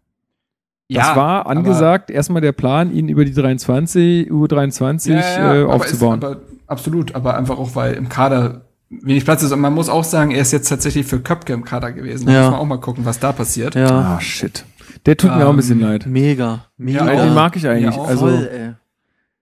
[0.93, 5.65] Das ja, war angesagt, erstmal der Plan, ihn über die 23, U23 ja, ja, äh,
[5.65, 6.19] aufzubauen.
[6.19, 9.53] Ist, aber, absolut, aber einfach auch, weil im Kader wenig Platz ist.
[9.53, 12.27] Und man muss auch sagen, er ist jetzt tatsächlich für Köpke im Kader gewesen.
[12.27, 13.77] Da muss man auch mal gucken, was da passiert.
[13.77, 14.65] Ja, oh, shit.
[15.07, 16.07] Der tut ähm, mir auch ein bisschen ähm, leid.
[16.07, 16.67] Mega.
[16.77, 17.07] Mega.
[17.07, 17.97] Ja, den mag ich eigentlich.
[17.97, 18.77] also, Voll,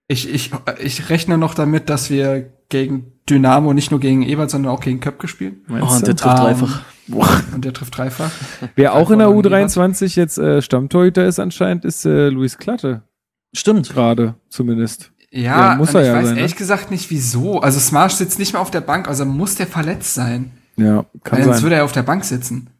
[0.06, 0.50] ich, ich,
[0.82, 5.00] ich rechne noch damit, dass wir gegen Dynamo nicht nur gegen Ebert, sondern auch gegen
[5.00, 5.62] Köpke spielen.
[5.70, 6.82] Oh, und der trifft um, dreifach.
[7.08, 7.42] Boah.
[7.54, 8.30] Und der trifft dreifach.
[8.76, 13.02] Wer auch in der U23 jetzt äh, Stammtorhüter ist anscheinend, ist äh, Luis Klatte.
[13.54, 13.90] Stimmt.
[13.90, 15.12] Gerade zumindest.
[15.30, 16.40] Ja, ja muss er ich ja weiß sein, ne?
[16.40, 16.58] ehrlich ne?
[16.58, 17.60] gesagt nicht wieso.
[17.60, 20.52] Also Smarsh sitzt nicht mehr auf der Bank, also muss der verletzt sein.
[20.76, 21.62] Ja, kann Weil sonst sein.
[21.64, 22.70] würde er auf der Bank sitzen.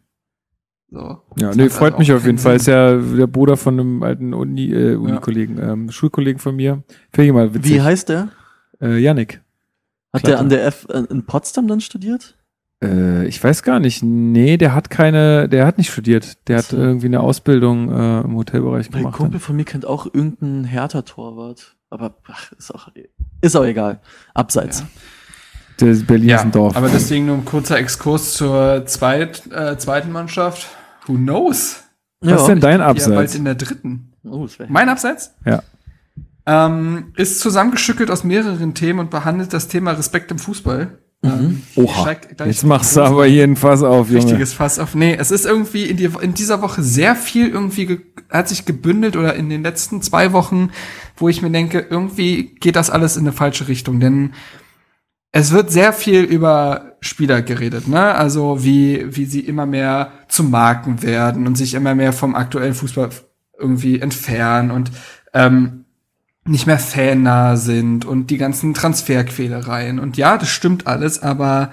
[0.91, 1.21] So.
[1.37, 2.43] Ja, nee, freut mich auf jeden Sinn.
[2.43, 2.55] Fall.
[2.55, 5.73] Ist ja der Bruder von einem alten Uni, äh, Uni-Kollegen, ja.
[5.73, 6.83] ähm, Schulkollegen von mir.
[7.11, 7.73] Finde ich mal witzig.
[7.73, 8.29] Wie heißt der?
[8.81, 9.41] Äh, Yannick.
[10.11, 10.27] Hat Klatte.
[10.27, 12.38] der an der F äh, in Potsdam dann studiert?
[12.83, 14.03] Äh, ich weiß gar nicht.
[14.03, 16.47] Nee, der hat keine, der hat nicht studiert.
[16.47, 16.77] Der so.
[16.77, 19.13] hat irgendwie eine Ausbildung äh, im Hotelbereich gemacht.
[19.13, 21.75] Ein Kumpel von mir kennt auch irgendeinen Hertha-Torwart.
[21.89, 22.89] Aber ach, ist auch,
[23.41, 23.99] ist auch egal.
[24.33, 24.81] Abseits.
[24.81, 24.87] Ja.
[25.79, 26.75] Der Berlin ja, ist ein Dorf.
[26.75, 30.67] Aber deswegen nur ein kurzer Exkurs zur zweit, äh, zweiten Mannschaft.
[31.07, 31.83] Who knows?
[32.21, 33.07] Was ja, ist denn dein Abseits?
[33.07, 34.11] Ja, bald in der dritten.
[34.23, 35.33] Oh, mein Abseits?
[35.45, 35.63] Ja.
[36.45, 40.99] Ähm, ist zusammengeschüttelt aus mehreren Themen und behandelt das Thema Respekt im Fußball.
[41.21, 41.29] Mhm.
[41.29, 42.15] Ähm, Oha.
[42.45, 44.23] Jetzt machst du aber hier ein Fass auf, Junge.
[44.23, 44.95] Richtiges Fass auf.
[44.95, 49.17] Nee, es ist irgendwie in, die, in dieser Woche sehr viel irgendwie hat sich gebündelt
[49.17, 50.71] oder in den letzten zwei Wochen,
[51.17, 54.33] wo ich mir denke, irgendwie geht das alles in eine falsche Richtung, denn
[55.31, 58.15] es wird sehr viel über Spieler geredet, ne?
[58.15, 62.73] Also wie, wie sie immer mehr zu Marken werden und sich immer mehr vom aktuellen
[62.73, 63.09] Fußball
[63.57, 64.91] irgendwie entfernen und
[65.33, 65.85] ähm,
[66.49, 69.99] nicht mehr fannah sind und die ganzen Transferquälereien.
[69.99, 71.71] Und ja, das stimmt alles, aber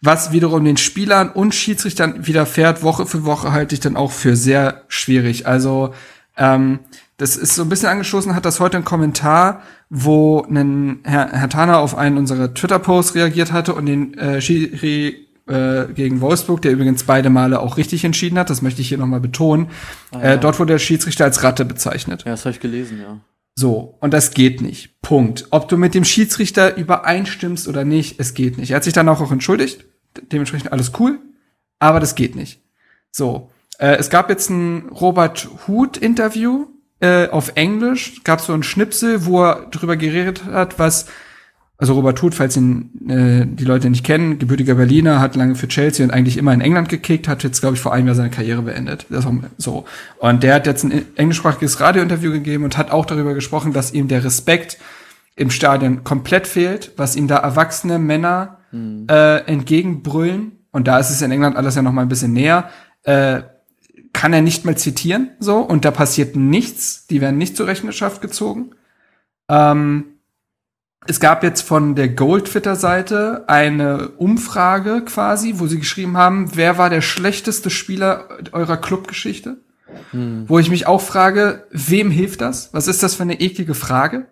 [0.00, 4.36] was wiederum den Spielern und Schiedsrichtern widerfährt, Woche für Woche, halte ich dann auch für
[4.36, 5.46] sehr schwierig.
[5.46, 5.94] Also
[6.36, 6.80] ähm,
[7.16, 11.48] das ist so ein bisschen angestoßen, hat das heute ein Kommentar, wo ein Herr, Herr
[11.48, 16.72] Tana auf einen unserer Twitter-Posts reagiert hatte und den äh, Schiri äh, gegen Wolfsburg, der
[16.72, 19.68] übrigens beide Male auch richtig entschieden hat, das möchte ich hier nochmal betonen.
[20.10, 20.24] Ah, ja.
[20.32, 22.24] äh, dort wurde der Schiedsrichter als Ratte bezeichnet.
[22.24, 23.18] Ja, das habe ich gelesen, ja.
[23.56, 25.00] So, und das geht nicht.
[25.00, 25.46] Punkt.
[25.50, 28.70] Ob du mit dem Schiedsrichter übereinstimmst oder nicht, es geht nicht.
[28.70, 29.84] Er hat sich dann auch, entschuldigt.
[30.32, 31.18] Dementsprechend alles cool,
[31.78, 32.62] aber das geht nicht.
[33.10, 33.50] So.
[33.78, 36.66] Äh, es gab jetzt ein Robert Huth-Interview
[37.00, 38.22] äh, auf Englisch.
[38.24, 41.06] Gab so ein Schnipsel, wo er darüber geredet hat, was
[41.84, 45.68] also Robert Huth, falls ihn äh, die Leute nicht kennen, gebürtiger Berliner, hat lange für
[45.68, 48.30] Chelsea und eigentlich immer in England gekickt, hat jetzt, glaube ich, vor einem Jahr seine
[48.30, 49.04] Karriere beendet.
[49.10, 49.84] Das auch so.
[50.16, 54.08] Und der hat jetzt ein englischsprachiges Radiointerview gegeben und hat auch darüber gesprochen, dass ihm
[54.08, 54.78] der Respekt
[55.36, 59.06] im Stadion komplett fehlt, was ihm da erwachsene Männer mhm.
[59.10, 60.52] äh, entgegenbrüllen.
[60.70, 62.70] Und da ist es in England alles ja noch mal ein bisschen näher.
[63.02, 63.42] Äh,
[64.14, 67.06] kann er nicht mal zitieren, so, und da passiert nichts.
[67.08, 68.70] Die werden nicht zur Rechenschaft gezogen.
[69.50, 70.13] Ähm,
[71.06, 76.90] es gab jetzt von der Gold-Twitter-Seite eine Umfrage quasi, wo sie geschrieben haben, wer war
[76.90, 79.58] der schlechteste Spieler eurer Clubgeschichte?
[80.10, 80.44] Hm.
[80.48, 82.70] Wo ich mich auch frage, wem hilft das?
[82.72, 84.28] Was ist das für eine eklige Frage?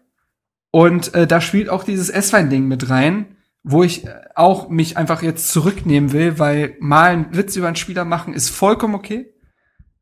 [0.71, 5.53] Und äh, da spielt auch dieses S-Wein-Ding mit rein, wo ich auch mich einfach jetzt
[5.53, 9.33] zurücknehmen will, weil mal einen Witz über einen Spieler machen ist vollkommen okay.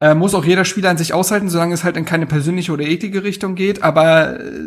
[0.01, 2.85] Äh, muss auch jeder Spieler an sich aushalten, solange es halt in keine persönliche oder
[2.85, 4.61] ethische Richtung geht, aber äh,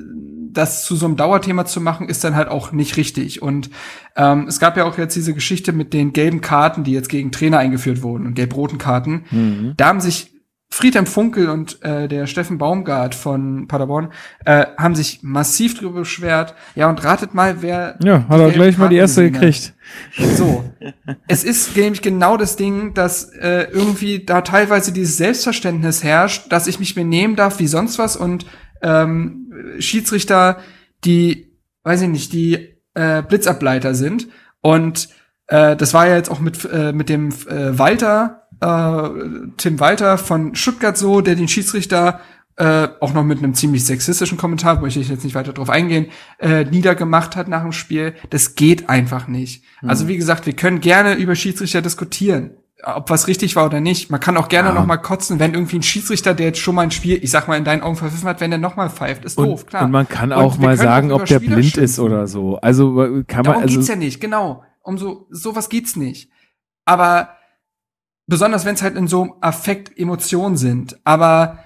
[0.54, 3.42] das zu so einem Dauerthema zu machen, ist dann halt auch nicht richtig.
[3.42, 3.70] Und
[4.16, 7.32] ähm, es gab ja auch jetzt diese Geschichte mit den gelben Karten, die jetzt gegen
[7.32, 9.26] Trainer eingeführt wurden und gelb-roten Karten.
[9.32, 9.74] Mhm.
[9.78, 10.34] Da haben sich
[10.74, 14.12] Friedhelm Funkel und äh, der Steffen Baumgart von Paderborn
[14.44, 16.56] äh, haben sich massiv drüber beschwert.
[16.74, 18.00] Ja, und ratet mal, wer.
[18.04, 19.76] Ja, hat er gleich mal die erste gekriegt.
[20.18, 20.64] So.
[21.28, 26.66] es ist nämlich genau das Ding, dass äh, irgendwie da teilweise dieses Selbstverständnis herrscht, dass
[26.66, 28.48] ich mich benehmen darf wie sonst was und
[28.84, 30.60] ähm, Schiedsrichter,
[31.03, 34.27] die, weiß ich nicht, die äh, Blitzableiter sind.
[34.61, 35.10] Und
[35.47, 39.10] äh, das war ja jetzt auch mit, äh, mit dem äh, Walter, äh,
[39.57, 42.19] Tim Walter von Stuttgart so, der den Schiedsrichter
[42.55, 46.07] äh, auch noch mit einem ziemlich sexistischen Kommentar, möchte ich jetzt nicht weiter drauf eingehen,
[46.38, 48.14] äh, niedergemacht hat nach dem Spiel.
[48.30, 49.64] Das geht einfach nicht.
[49.81, 49.89] Mhm.
[49.89, 52.51] Also wie gesagt, wir können gerne über Schiedsrichter diskutieren
[52.84, 54.10] ob was richtig war oder nicht.
[54.10, 54.76] Man kann auch gerne ja.
[54.76, 57.47] noch mal kotzen, wenn irgendwie ein Schiedsrichter, der jetzt schon mal ein Spiel, ich sag
[57.47, 59.85] mal in deinen Augen verpfiffen hat, wenn der noch mal pfeift, ist und, doof, klar.
[59.85, 61.84] Und man kann auch mal sagen, ob der blind schimpfen.
[61.84, 62.57] ist oder so.
[62.57, 62.93] Also
[63.27, 64.64] kann man Darum also geht's ja nicht, genau.
[64.81, 66.30] Um so sowas geht's nicht.
[66.85, 67.30] Aber
[68.27, 71.60] besonders wenn es halt in so Affekt Emotionen sind, aber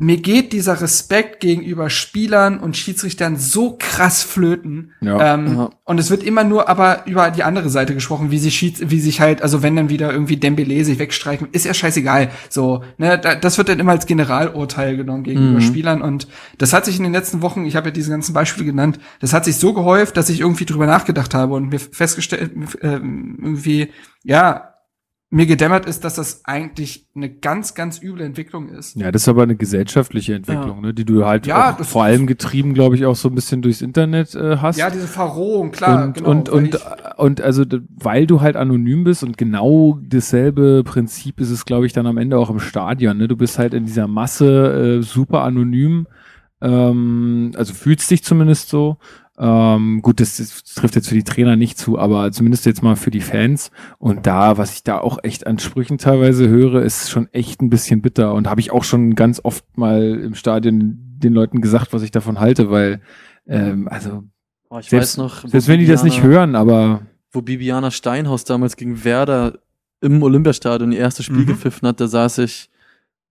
[0.00, 4.92] mir geht dieser Respekt gegenüber Spielern und Schiedsrichtern so krass flöten.
[5.00, 5.34] Ja.
[5.34, 5.70] Ähm, ja.
[5.84, 9.00] Und es wird immer nur aber über die andere Seite gesprochen, wie sich Schieds wie
[9.00, 12.30] sich halt, also wenn dann wieder irgendwie Dembele sich wegstreichen, ist ja scheißegal.
[12.48, 15.64] So, ne, das wird dann immer als Generalurteil genommen gegenüber mhm.
[15.64, 16.02] Spielern.
[16.02, 19.00] Und das hat sich in den letzten Wochen, ich habe ja diese ganzen Beispiele genannt,
[19.20, 22.86] das hat sich so gehäuft, dass ich irgendwie drüber nachgedacht habe und mir festgestellt, äh,
[22.88, 23.88] irgendwie,
[24.22, 24.67] ja,
[25.30, 28.96] mir gedämmert ist, dass das eigentlich eine ganz, ganz üble Entwicklung ist.
[28.96, 30.86] Ja, das ist aber eine gesellschaftliche Entwicklung, ja.
[30.86, 33.82] ne, die du halt ja, vor allem getrieben, glaube ich, auch so ein bisschen durchs
[33.82, 34.78] Internet äh, hast.
[34.78, 36.02] Ja, diese Verrohung, klar.
[36.02, 36.78] Und, genau, und, und,
[37.18, 41.92] und also, weil du halt anonym bist und genau dasselbe Prinzip ist es, glaube ich,
[41.92, 43.18] dann am Ende auch im Stadion.
[43.18, 43.28] Ne?
[43.28, 46.06] Du bist halt in dieser Masse äh, super anonym,
[46.62, 48.96] ähm, also fühlst dich zumindest so
[49.40, 52.96] ähm, gut, das, das, trifft jetzt für die Trainer nicht zu, aber zumindest jetzt mal
[52.96, 53.70] für die Fans.
[53.98, 57.70] Und da, was ich da auch echt an Sprüchen teilweise höre, ist schon echt ein
[57.70, 58.34] bisschen bitter.
[58.34, 62.10] Und habe ich auch schon ganz oft mal im Stadion den Leuten gesagt, was ich
[62.10, 63.00] davon halte, weil,
[63.46, 64.24] ähm, also,
[64.70, 67.02] oh, ich selbst, weiß noch, selbst wenn die das nicht hören, aber.
[67.30, 69.58] Wo Bibiana Steinhaus damals gegen Werder
[70.00, 71.46] im Olympiastadion die erste Spiel mhm.
[71.46, 72.70] gepfiffen hat, da saß ich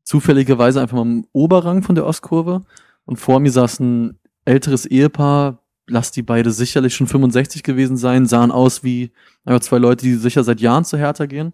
[0.04, 2.64] zufälligerweise einfach mal im Oberrang von der Ostkurve
[3.06, 8.26] und vor mir saß ein älteres Ehepaar, lass die beide sicherlich schon 65 gewesen sein,
[8.26, 9.12] sahen aus wie
[9.46, 11.54] einfach zwei Leute, die sicher seit Jahren zu Hertha gehen.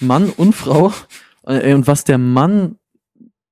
[0.00, 0.92] Mann und Frau.
[1.46, 2.78] Äh, und was der Mann,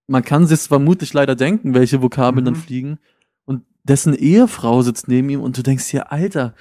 [0.07, 2.47] man kann sich vermutlich leider denken, welche Vokabeln mhm.
[2.47, 2.99] dann fliegen.
[3.45, 6.55] Und dessen Ehefrau sitzt neben ihm und du denkst dir, Alter,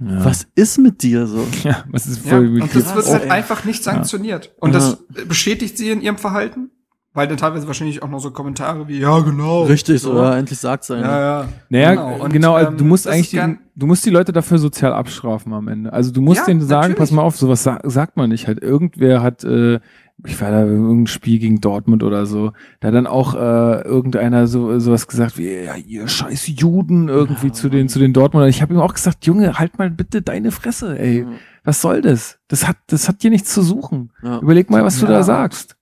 [0.00, 0.24] ja.
[0.24, 1.46] Was ist mit dir so?
[1.62, 4.52] Ja, was ist voll ja, Und das wird halt einfach nicht sanktioniert.
[4.58, 6.70] Und das bestätigt sie in ihrem Verhalten.
[7.16, 9.62] Weil dann teilweise wahrscheinlich auch noch so Kommentare wie, ja, genau.
[9.62, 10.14] Richtig, so.
[10.14, 11.02] oder endlich sagt einer.
[11.02, 11.48] Ja, ja.
[11.68, 14.58] Naja, genau, und, genau also ähm, du musst eigentlich, die, du musst die Leute dafür
[14.58, 15.92] sozial abstrafen am Ende.
[15.92, 16.98] Also du musst ja, denen sagen, natürlich.
[16.98, 18.48] pass mal auf, sowas sa sagt man nicht.
[18.48, 19.78] Halt, irgendwer hat, äh,
[20.26, 22.50] ich war da irgendein Spiel gegen Dortmund oder so,
[22.80, 27.52] da dann auch äh, irgendeiner so sowas gesagt wie, ja, ihr scheiß Juden irgendwie ja,
[27.52, 28.50] zu den, zu den Dortmundern.
[28.50, 31.20] Ich habe ihm auch gesagt, Junge, halt mal bitte deine Fresse, ey.
[31.20, 31.26] Ja.
[31.62, 32.40] Was soll das?
[32.48, 34.10] Das hat, das hat dir nichts zu suchen.
[34.42, 35.76] Überleg mal, was du da sagst.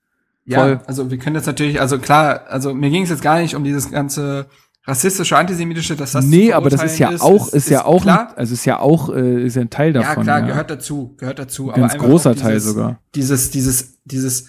[0.44, 0.81] Ja, Voll.
[0.86, 3.64] also wir können jetzt natürlich, also klar, also mir ging es jetzt gar nicht um
[3.64, 4.47] dieses ganze
[4.85, 8.02] rassistische, antisemitische, dass das Nee, aber das ist ja ist, auch, ist, ist, ja auch,
[8.02, 8.32] klar.
[8.36, 10.16] also ist ja auch, äh, ist ja ein Teil davon.
[10.16, 10.47] Ja, klar, ja.
[10.47, 11.70] gehört dazu, gehört dazu.
[11.70, 13.01] Ein ganz großer Teil sogar.
[13.14, 14.48] Dieses, dieses, dieses,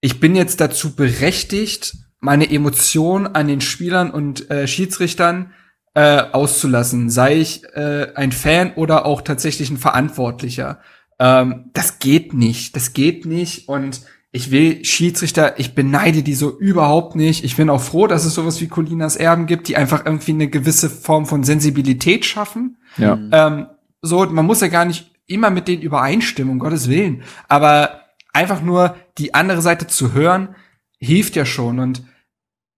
[0.00, 5.52] ich bin jetzt dazu berechtigt, meine Emotionen an den Spielern und äh, Schiedsrichtern
[5.94, 10.80] äh, auszulassen, sei ich äh, ein Fan oder auch tatsächlich ein Verantwortlicher.
[11.18, 14.02] Ähm, das geht nicht, das geht nicht und
[14.36, 17.44] ich will Schiedsrichter, ich beneide die so überhaupt nicht.
[17.44, 20.48] Ich bin auch froh, dass es sowas wie Colinas Erben gibt, die einfach irgendwie eine
[20.48, 22.78] gewisse Form von Sensibilität schaffen.
[22.96, 23.16] Ja.
[23.30, 23.66] Ähm,
[24.02, 27.22] so, man muss ja gar nicht immer mit denen übereinstimmen, um Gottes Willen.
[27.46, 28.00] Aber
[28.32, 30.56] einfach nur die andere Seite zu hören,
[30.98, 31.78] hilft ja schon.
[31.78, 32.02] Und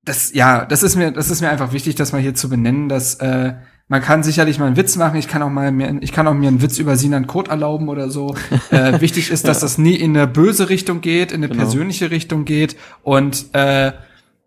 [0.05, 2.91] das, ja, das ist mir, das ist mir einfach wichtig, das mal hier zu benennen,
[2.91, 3.55] dass äh,
[3.89, 5.17] man kann sicherlich mal einen Witz machen.
[5.17, 7.89] Ich kann auch mal mir, ich kann auch mir einen Witz über Sinan Kot erlauben
[7.89, 8.35] oder so.
[8.71, 11.63] äh, wichtig ist, dass das nie in eine böse Richtung geht, in eine Genau.
[11.63, 13.93] persönliche Richtung geht und äh,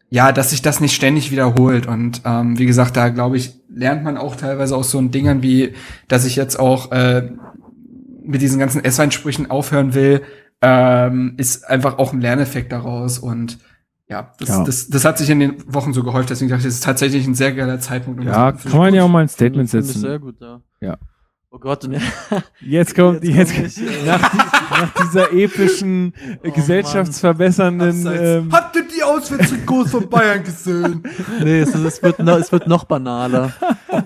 [0.09, 1.85] ja, dass sich das nicht ständig wiederholt.
[1.87, 5.41] Und ähm, wie gesagt, da glaube ich, lernt man auch teilweise aus so einen Dingern
[5.43, 5.73] wie,
[6.07, 7.29] dass ich jetzt auch äh,
[8.25, 10.21] mit diesen ganzen S-Wein-Sprüchen aufhören will,
[10.61, 13.19] ähm, ist einfach auch ein Lerneffekt daraus.
[13.19, 13.59] Und
[14.09, 14.63] ja das, Ja.
[14.63, 16.29] Das, das hat sich in den Wochen so gehäuft.
[16.29, 18.19] Deswegen dachte ich, das ist tatsächlich ein sehr geiler Zeitpunkt.
[18.21, 19.99] um Ja, das- kann man ja auch mal ein Statement setzen.
[19.99, 20.61] sehr gut, ja.
[20.81, 20.97] Ja.
[21.51, 21.97] Oh Gott, und
[22.61, 26.13] Jetzt kommt, jetzt, Jetzt komm ich, äh, nach, die, nach dieser epischen,
[26.43, 31.01] äh, gesellschaftsverbessernden, ähm, Habt ihr die Auswärtstrikots von Bayern gesehen?
[31.43, 33.51] nee, es, es, wird noch, es wird noch banaler.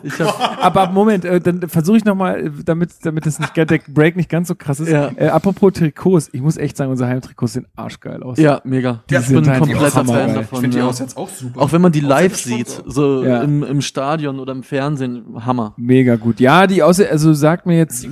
[0.04, 4.16] Ich hab, aber Moment, äh, dann versuche ich nochmal, damit, damit das nicht, der Break
[4.16, 4.88] nicht ganz so krass ist.
[4.90, 5.12] Ja.
[5.18, 8.38] Äh, apropos Trikots, ich muss echt sagen, unsere Heimtrikots sehen arschgeil aus.
[8.38, 9.04] ja, mega.
[9.10, 10.40] Die ich sind bin ein kompletter Fan davon.
[10.42, 10.88] Ich finde die ja.
[10.88, 11.60] Auswärts auch super.
[11.60, 13.42] Auch wenn man die live Auswärts sieht, so Ja.
[13.42, 15.74] im, im Stadion oder im Fernsehen, Hammer.
[15.76, 16.40] Mega gut.
[16.40, 18.08] Ja, die außer, also sagt mir jetzt,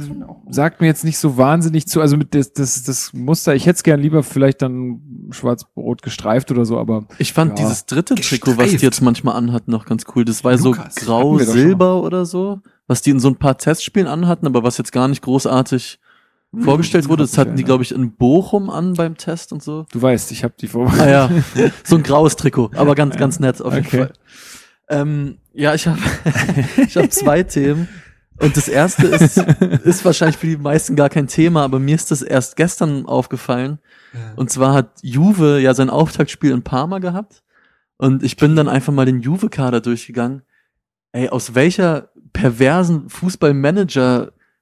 [0.50, 2.02] sagt mir jetzt nicht so wahnsinnig zu.
[2.02, 6.52] Also mit das, das, das Muster, ich hätte es gern lieber vielleicht dann schwarz-rot gestreift
[6.52, 7.66] oder so, aber Ich fand Ja.
[7.66, 8.84] dieses dritte Trikot, was die Gestreift.
[8.84, 10.26] jetzt manchmal anhatten, noch ganz cool.
[10.26, 14.46] Das war Lukas, so grau-silber oder so, was die in so ein paar Testspielen anhatten,
[14.48, 16.00] aber was jetzt gar nicht großartig
[16.60, 17.24] vorgestellt wurde.
[17.24, 19.86] Das hatten die, glaube ich, in Bochum an beim Test und so.
[19.92, 20.92] du weißt, ich habe die vor.
[21.00, 21.30] Ah ja,
[21.86, 23.98] so ein graues Trikot, aber ganz, ganz nett auf jeden Okay.
[24.00, 24.14] Fall.
[24.90, 25.98] Ähm, ja, ich habe
[26.86, 27.88] ich hab zwei Themen.
[28.42, 32.12] Und das erste ist, ist wahrscheinlich für die meisten gar kein Thema, aber mir ist
[32.12, 33.80] das erst gestern aufgefallen.
[34.36, 37.44] Und zwar hat Juve ja sein Auftaktspiel in Parma gehabt.
[37.98, 40.42] Und ich bin dann einfach mal den Juve-Kader durchgegangen.
[41.12, 43.10] Ey, aus welcher perversen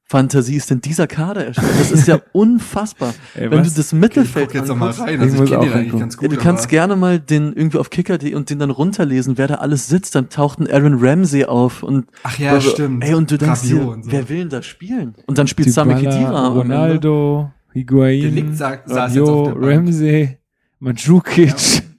[0.09, 1.71] Fußballmanager-Fantasie ist denn dieser Kader erstellt?
[1.79, 3.13] Das ist ja unfassbar.
[3.35, 5.15] Ey, Wenn du das Ich Mittelfeld guck jetzt noch mal anguckst, rein.
[5.15, 8.33] Ich Also ich, kenne den ja, du kannst aber- gerne mal den irgendwie auf Kicker.de
[8.35, 10.15] und den dann runterlesen, wer da alles sitzt.
[10.15, 13.03] Dann taucht ein Aaron Ramsey auf und Ach ja, aber- stimmt.
[13.03, 13.95] Ey, und du denkst dir, so.
[14.03, 15.15] wer will denn da spielen?
[15.27, 16.47] Und dann spielt Sami Khedira.
[16.47, 19.77] Ronaldo, Higuain, Delikt sagt- saß jetzt auf Rabiot, der Bank.
[19.77, 20.37] Ramsey,
[20.79, 21.55] Mandzukic,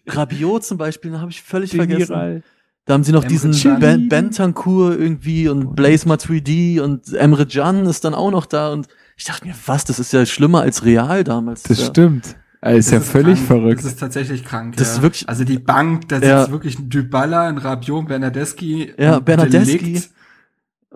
[0.09, 2.43] Rabiot zum Beispiel, habe ich völlig vergessen.
[2.91, 3.79] Da haben sie noch Emre diesen Can.
[3.79, 8.89] Ben Bentancur irgendwie und Blaise Matuidi und Emre Can ist dann auch noch da und
[9.17, 11.63] ich dachte mir, was, das ist ja schlimmer als Real damals.
[11.63, 11.87] Das ja.
[11.87, 12.35] stimmt.
[12.61, 13.47] Also ist Das ja völlig krank.
[13.47, 13.79] verrückt.
[13.85, 14.77] Das ist tatsächlich krank.
[14.77, 14.95] Das ja.
[14.95, 16.41] ist wirklich- Also die Bank, da Ja.
[16.41, 18.93] sitzt wirklich ein Dybala, ein Rabiot, ein Bernardeschi.
[18.99, 19.21] Ja.
[19.21, 20.11] Delikt.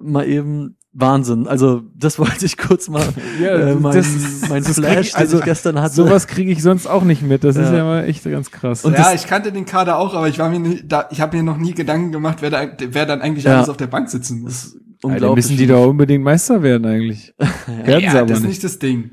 [0.02, 1.46] Mal eben Wahnsinn.
[1.48, 3.02] Also, das wollte ich kurz mal,
[3.42, 5.94] Ja, äh, mein, das- mein das Flash, ich- also den ich gestern hatte.
[5.94, 7.42] Sowas kriege ich sonst auch nicht mit.
[7.44, 7.76] Das ist Ja.
[7.78, 8.84] ja mal echt ganz krass.
[8.84, 11.20] Und ja, das- ich kannte den Kader auch, aber ich war mir nicht, da, ich
[11.20, 13.56] habe mir noch nie Gedanken gemacht, wer, da, wer dann eigentlich Ja.
[13.56, 14.74] alles auf der Bank sitzen muss.
[15.02, 15.44] Ja, unglaublich.
[15.44, 17.34] müssen die doch unbedingt Meister werden eigentlich.
[17.84, 19.10] Werden sie ja, aber das ist nicht das Ding.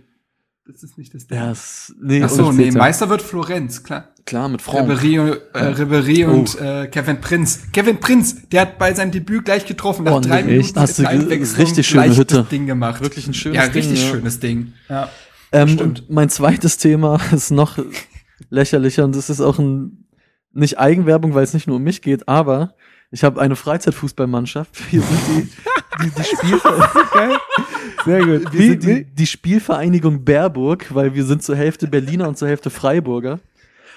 [0.65, 1.37] Das ist nicht das Ding.
[1.37, 2.69] ja, es, nee, Ach so, nee.
[2.71, 4.09] Meister wird Florenz, klar.
[4.25, 4.89] klar, mit Franck.
[4.89, 6.31] Ribery, und- äh, Ribery Oh.
[6.31, 7.63] und äh, Kevin Prinz.
[7.73, 10.05] Kevin Prinz, der hat bei seinem Debüt gleich getroffen.
[10.05, 10.77] Nach Oh, drei nee, Minuten echt?
[10.77, 12.35] Hast du richtig schöne Hütte.
[12.37, 13.01] das Ding gemacht.
[13.01, 14.09] Wirklich ein schönes ja, Ding, richtig ja.
[14.11, 14.73] schönes Ding.
[14.87, 15.09] Ja.
[15.51, 15.81] Ähm, Stimmt.
[16.01, 17.79] und mein zweites Thema ist noch
[18.49, 20.05] lächerlicher und das ist auch ein,
[20.53, 22.75] nicht Eigenwerbung, weil es nicht nur um mich geht, aber
[23.09, 24.91] ich habe eine Freizeitfußballmannschaft.
[24.93, 25.49] Wir sind die,
[26.03, 27.37] die, die, Spielver Geil.
[28.05, 28.53] Sehr gut.
[28.53, 32.69] wir sind die, die Spielvereinigung Baerburg, weil wir sind zur Hälfte Berliner und zur Hälfte
[32.69, 33.39] Freiburger.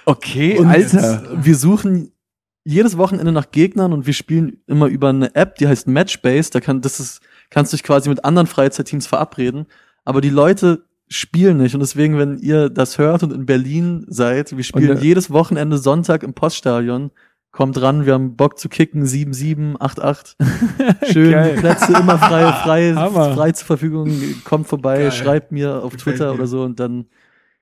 [0.07, 1.31] Okay, Und Alter.
[1.35, 2.13] wir suchen
[2.65, 6.51] jedes Wochenende nach Gegnern und wir spielen immer über eine App, die heißt Matchbase.
[6.51, 7.21] Da kann, das ist,
[7.51, 9.67] kannst du dich quasi mit anderen Freizeitteams verabreden.
[10.05, 11.75] Aber die Leute spielen nicht.
[11.75, 15.31] Und deswegen, wenn ihr das hört und in Berlin seid, wir spielen Und, äh, jedes
[15.31, 17.11] Wochenende Sonntag im Poststadion.
[17.55, 20.35] Kommt ran, wir haben Bock zu kicken, 7-7, 8-8.
[21.13, 21.57] Schön, Geil.
[21.57, 22.95] Plätze immer frei, frei,
[23.35, 24.11] frei zur Verfügung.
[24.43, 25.13] Kommt vorbei, Geil.
[25.13, 26.35] schreibt mir auf Gefällt Twitter mir.
[26.39, 27.07] oder so und dann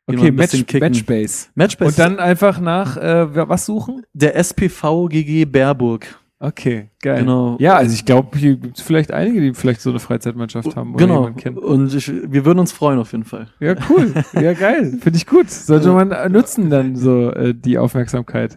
[0.06, 0.88] gehen wir Okay, ein bisschen Match, kicken.
[0.88, 1.48] Matchbase.
[1.54, 1.88] Matchbase.
[1.90, 4.02] Und dann einfach nach äh, was suchen?
[4.14, 6.06] der SPV GG Baerburg.
[6.40, 7.20] Okay, geil.
[7.20, 7.56] Genau.
[7.60, 10.94] Ja, also ich glaube, hier gibt es vielleicht einige, die vielleicht so eine Freizeitmannschaft haben
[10.94, 11.18] oder Genau.
[11.20, 11.58] jemanden kennen.
[11.58, 13.48] Und ich, wir würden uns freuen auf jeden Fall.
[13.60, 14.12] Ja, cool.
[14.32, 14.98] Ja, geil.
[15.02, 15.50] Finde ich gut.
[15.50, 18.56] Sollte man äh, nutzen dann so äh, die Aufmerksamkeit.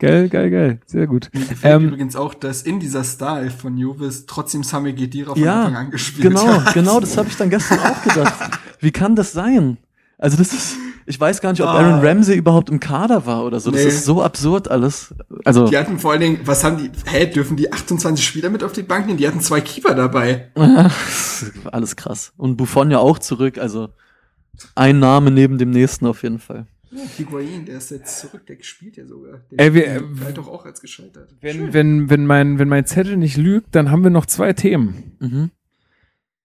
[0.00, 0.80] Geil, geil, geil.
[0.86, 1.28] Sehr gut.
[1.32, 5.42] Mir gefällt Ähm, übrigens auch, dass in dieser Style von Juvis trotzdem Sami Khedira von
[5.42, 6.74] Ja, Anfang an gespielt Genau, hat.
[6.74, 8.34] genau, das habe ich dann gestern auch gedacht.
[8.80, 9.76] Wie kann das sein?
[10.18, 11.78] Also das ist, ich weiß gar nicht, ob Ah.
[11.78, 13.70] Aaron Ramsey überhaupt im Kader war oder so.
[13.70, 13.88] Das Nee.
[13.88, 15.14] ist so absurd alles.
[15.44, 18.64] Also Die hatten vor allen Dingen, was haben die, hä, dürfen die 28 Spieler mit
[18.64, 19.18] auf die Bank nehmen?
[19.18, 20.50] Die hatten zwei Keeper dabei.
[21.72, 22.32] alles krass.
[22.36, 23.58] Und Buffon ja auch zurück.
[23.58, 23.88] Also
[24.74, 26.66] ein Name neben dem nächsten auf jeden Fall.
[27.16, 29.38] Higuain, der ist jetzt zurück, der spielt ja sogar.
[29.50, 31.34] Der Ey, wir- galt doch auch als gescheitert.
[31.40, 35.16] Wenn, wenn, wenn, mein, wenn mein Zettel nicht lügt, dann haben wir noch zwei Themen.
[35.20, 35.50] Mhm.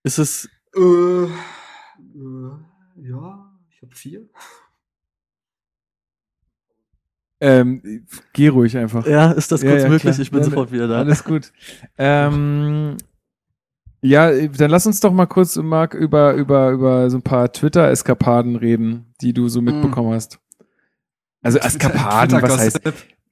[0.03, 1.27] Ist es, Äh, äh,
[3.01, 4.29] ja, ich habe vier.
[7.41, 9.05] Ähm, geh ruhig einfach.
[9.05, 10.13] ja, ist das Ja, kurz ja, möglich?
[10.13, 10.19] klar.
[10.19, 10.99] Ich bin Ja, sofort wieder da.
[10.99, 11.51] Alles gut.
[11.97, 12.97] ähm,
[14.05, 18.55] ja, dann lass uns doch mal kurz, Marc, über, über, über so ein paar Twitter-Eskapaden
[18.55, 20.39] reden, die du so mitbekommen hast.
[21.41, 22.81] Also Eskapaden, was heißt,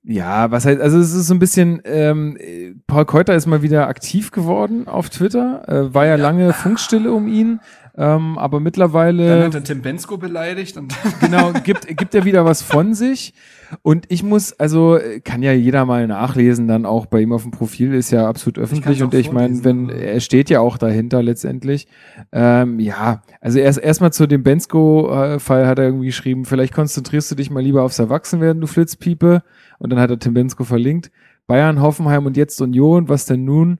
[0.04, 3.62] ja, was heißt, also es ist so ein bisschen, ähm, äh, Paul Keuter ist mal
[3.62, 7.60] wieder aktiv geworden auf Twitter, äh, war ja, lange Funkstille um ihn,
[7.96, 12.44] ähm, aber Dann mittlerweile hat er Tim Bensko beleidigt und genau, gibt, gibt er wieder
[12.44, 13.34] was von sich.
[13.82, 17.52] Und ich muss, also kann ja jeder mal nachlesen, dann auch bei ihm auf dem
[17.52, 19.00] Profil ist ja absolut öffentlich.
[19.00, 21.88] kann's Und ich meine, wenn er steht ja auch dahinter letztendlich.
[22.32, 27.36] Ähm, ja, also erst erstmal zu dem Bensko-Fall hat er irgendwie geschrieben, vielleicht konzentrierst du
[27.36, 29.44] dich mal lieber aufs Erwachsenwerden, du Flitzpiepe.
[29.80, 31.12] Und dann hat er Tim Bensko verlinkt.
[31.48, 33.80] Bayern, Hoffenheim und jetzt Union, was denn nun?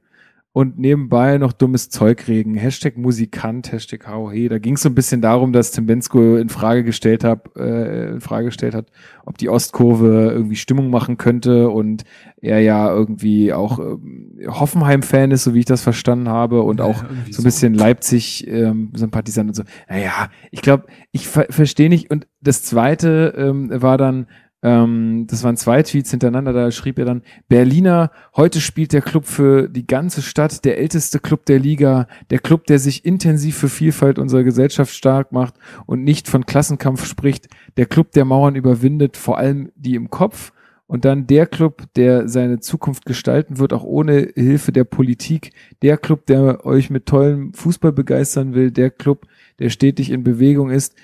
[0.56, 2.54] Und nebenbei noch dummes Zeug regen.
[2.54, 4.50] Hashtag Musikant, Hashtag HOE.
[4.50, 8.12] Da ging es so ein bisschen darum, dass Tim Bensko in Frage gestellt hat, äh,
[8.12, 8.86] in Frage gestellt hat,
[9.26, 12.04] ob die Ostkurve irgendwie Stimmung machen könnte und
[12.40, 16.86] er ja irgendwie auch ähm, Hoffenheim-Fan ist, so wie ich das verstanden habe, und Ja,
[16.86, 17.42] auch so ein so.
[17.44, 19.64] bisschen Leipzig-Sympathisant und so.
[19.90, 22.12] Naja, ich glaube, ich ver verstehe nicht.
[22.12, 24.28] Und das zweite ähm, war dann,
[24.64, 29.26] ähm, das waren zwei Tweets hintereinander, da schrieb er dann, Berliner, heute spielt der Club
[29.26, 33.68] für die ganze Stadt, der älteste Club der Liga, der Club, der sich intensiv für
[33.68, 39.18] Vielfalt unserer Gesellschaft stark macht und nicht von Klassenkampf spricht, der Club, der Mauern überwindet,
[39.18, 40.54] vor allem die im Kopf.
[40.86, 45.52] Und dann der Club, der seine Zukunft gestalten wird, auch ohne Hilfe der Politik.
[45.82, 48.70] Der Club, der euch mit tollem Fußball begeistern will.
[48.70, 49.26] Der Club,
[49.60, 50.96] der stetig in Bewegung ist.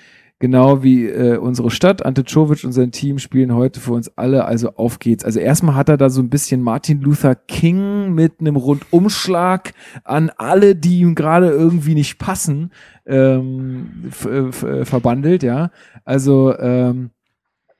[0.42, 2.04] Genau wie äh, unsere Stadt.
[2.04, 4.46] Ante Czovic und sein Team spielen heute für uns alle.
[4.46, 5.22] Also auf geht's.
[5.22, 10.30] Also erstmal hat er da so ein bisschen Martin Luther King mit einem Rundumschlag an
[10.38, 12.70] alle, die ihm gerade irgendwie nicht passen,
[13.04, 15.70] ähm, f- äh, verbandelt, ja.
[16.06, 17.10] Also, ähm,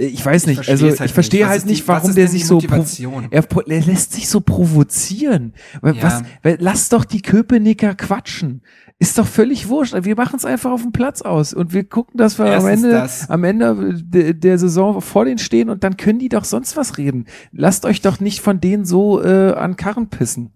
[0.06, 2.60] ich weiß nicht, verstehe also halt ich verstehe halt die- nicht, warum der sich so
[2.60, 5.52] er, er lässt sich so provozieren.
[5.82, 5.94] Ja.
[6.01, 8.62] Was, weil, lass doch die Köpenicker quatschen.
[8.98, 9.94] Ist doch völlig wurscht.
[10.02, 12.90] Wir machen es einfach auf dem Platz aus und wir gucken, dass wir am Ende,
[12.90, 13.31] das.
[13.31, 16.98] am Ende de, der Saison vor denen stehen und dann können die doch sonst was
[16.98, 17.27] reden.
[17.52, 20.51] Lasst euch doch nicht von denen so äh, an Karren pissen.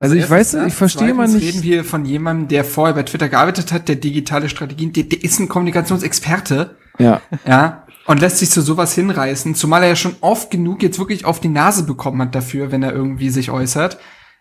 [0.00, 1.54] Also ich weiß, Erstens ich verstehe mal Zweitens nicht.
[1.54, 5.22] reden wir von jemandem, der vorher bei Twitter gearbeitet hat, der digitale Strategien, der, der
[5.24, 10.16] ist ein Kommunikationsexperte, Ja, ja, und lässt sich zu sowas hinreißen, zumal er ja schon
[10.22, 13.98] oft genug jetzt wirklich auf die Nase bekommen hat dafür, wenn er irgendwie sich äußert.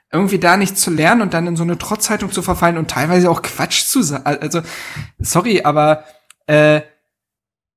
[0.10, 3.30] Irgendwie da nicht zu lernen und dann in so eine Trotzhaltung zu verfallen und teilweise
[3.30, 4.24] auch Quatsch zu sagen.
[4.26, 4.62] Also,
[5.20, 6.06] sorry, aber
[6.46, 6.80] äh,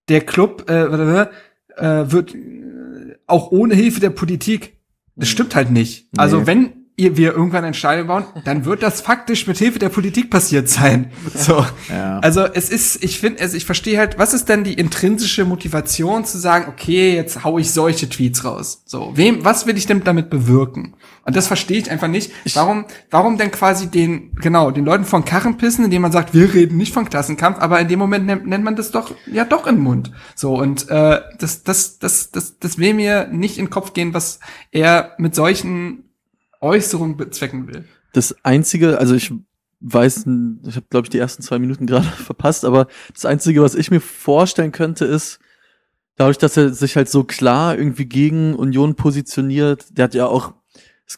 [0.08, 4.76] der Club äh, äh, wird äh, auch ohne Hilfe der Politik.
[5.16, 6.06] Das stimmt halt nicht.
[6.16, 6.46] Also Nee.
[6.46, 6.79] wenn
[7.16, 11.10] wir irgendwann ein Stadion bauen, dann wird das faktisch mit Hilfe der Politik passiert sein.
[11.34, 11.64] So.
[11.88, 12.18] Ja.
[12.20, 16.24] Also es ist, ich finde, also ich verstehe halt, was ist denn die intrinsische Motivation
[16.24, 18.82] zu sagen, okay, jetzt hau ich solche Tweets raus.
[18.84, 20.94] So, wem, was will ich denn damit bewirken?
[21.24, 22.32] Und das verstehe ich einfach nicht.
[22.54, 26.52] Warum, warum denn quasi den, genau, den Leuten von Karren pissen, indem man sagt, wir
[26.52, 29.66] reden nicht von Klassenkampf, aber in dem Moment nennt, nennt man das doch, ja doch
[29.66, 30.12] in den Mund.
[30.34, 34.14] So, und äh, das, das, das, das, das will mir nicht in den Kopf gehen,
[34.14, 34.40] was
[34.70, 36.09] er mit solchen
[36.60, 37.84] Äußerungen bezwecken will.
[38.12, 39.32] Das einzige, also ich
[39.80, 40.26] weiß,
[40.66, 43.90] ich habe glaube ich die ersten zwei Minuten gerade verpasst, aber das einzige, was ich
[43.90, 45.38] mir vorstellen könnte, ist
[46.16, 49.86] dadurch, dass er sich halt so klar irgendwie gegen Union positioniert.
[49.96, 50.52] Der hat ja auch,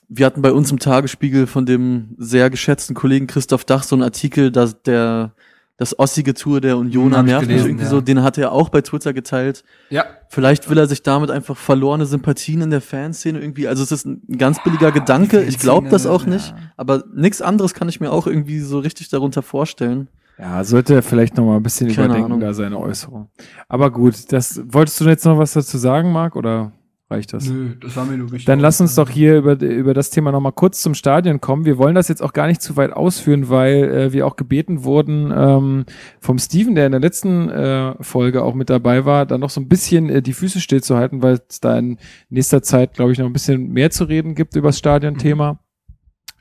[0.09, 4.05] wir hatten bei uns im Tagesspiegel von dem sehr geschätzten Kollegen Christoph Dach so einen
[4.05, 5.35] Artikel, dass der
[5.83, 7.91] das ossige Tour der ich nervt mich gelesen, irgendwie ja.
[7.91, 8.01] so.
[8.01, 9.65] Den hat er auch bei Twitter geteilt.
[9.91, 13.69] Ja, Vielleicht will er sich damit einfach verlorene Sympathien in der Fanszene irgendwie.
[13.69, 15.43] Also es ist ein ganz billiger Gedanke.
[15.43, 16.49] Ich glaube das auch Fanszene, nicht.
[16.51, 16.73] ja.
[16.79, 20.09] Aber nichts anderes kann ich mir auch irgendwie so richtig darunter vorstellen.
[20.39, 22.41] ja, sollte er vielleicht noch mal ein bisschen Keine überdenken, Ahnung.
[22.41, 23.29] da seine Äußerung.
[23.69, 26.73] Aber gut, das wolltest du jetzt noch was dazu sagen, Marc, oder
[27.13, 27.49] reicht das?
[27.49, 28.47] nö, das war mir nur wichtig.
[28.47, 31.65] Dann lass uns doch hier über, über das Thema nochmal kurz zum Stadion kommen.
[31.65, 34.85] Wir wollen das jetzt auch gar nicht zu weit ausführen, weil äh, wir auch gebeten
[34.85, 35.85] wurden ähm,
[36.21, 39.61] vom Steven, der in der letzten äh, Folge auch mit dabei war, da noch so
[39.61, 41.99] ein bisschen äh, die Füße stillzuhalten, weil es da in
[42.31, 45.61] nächster Zeit, glaube ich, noch ein bisschen mehr zu reden gibt über das Stadionthema.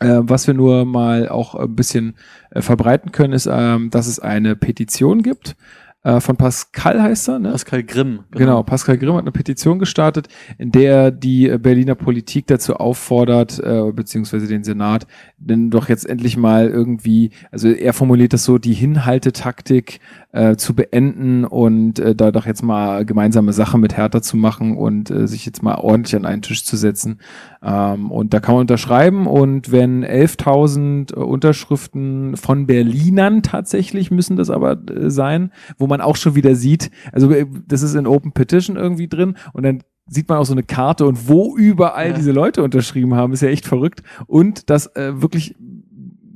[0.02, 2.16] Äh, was wir nur mal auch ein bisschen
[2.50, 5.56] äh, verbreiten können, ist, ähm, dass es eine Petition gibt.
[6.04, 7.52] Äh, von Pascal heißt er, ne?
[7.52, 8.24] Pascal Grimm.
[8.32, 12.76] Genau, Pascal Grimm hat eine Petition gestartet, in der er die äh, Berliner Politik dazu
[12.76, 15.06] auffordert, äh, beziehungsweise den Senat,
[15.38, 20.00] denn doch jetzt endlich mal irgendwie, also er formuliert das so, die Hinhaltetaktik
[20.34, 24.78] äh, zu beenden und äh, da doch jetzt mal gemeinsame Sache mit Hertha zu machen
[24.78, 27.20] und äh, sich jetzt mal ordentlich an einen Tisch zu setzen.
[27.62, 34.36] Ähm, und da kann man unterschreiben und wenn 11.000 äh, Unterschriften von Berlinern tatsächlich müssen
[34.38, 38.08] das aber äh, sein, wo man auch schon wieder sieht, also äh, das ist in
[38.08, 42.10] Open Petition irgendwie drin und dann sieht man auch so eine Karte und wo überall
[42.10, 42.14] Ja.
[42.14, 44.04] diese Leute unterschrieben haben, ist ja echt verrückt.
[44.28, 45.56] Und dass äh, wirklich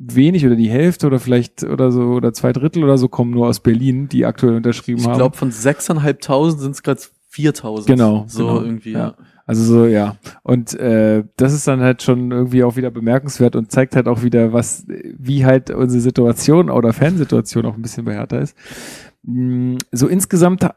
[0.08, 3.48] wenig oder die Hälfte oder vielleicht oder so oder zwei Drittel oder so kommen nur
[3.48, 5.18] aus Berlin, die aktuell unterschrieben Ich haben.
[5.18, 7.02] glaube, von 6.500 sind es gerade
[7.34, 7.86] 4.000.
[7.86, 9.00] Genau, So genau, irgendwie, ja.
[9.00, 9.16] ja.
[9.48, 10.16] Also so, ja.
[10.42, 14.24] Und äh, das ist dann halt schon irgendwie auch wieder bemerkenswert und zeigt halt auch
[14.24, 18.58] wieder, was, wie halt unsere Situation oder Fansituation auch ein bisschen bei Hertha ist.
[19.24, 20.68] Mm, So insgesamt,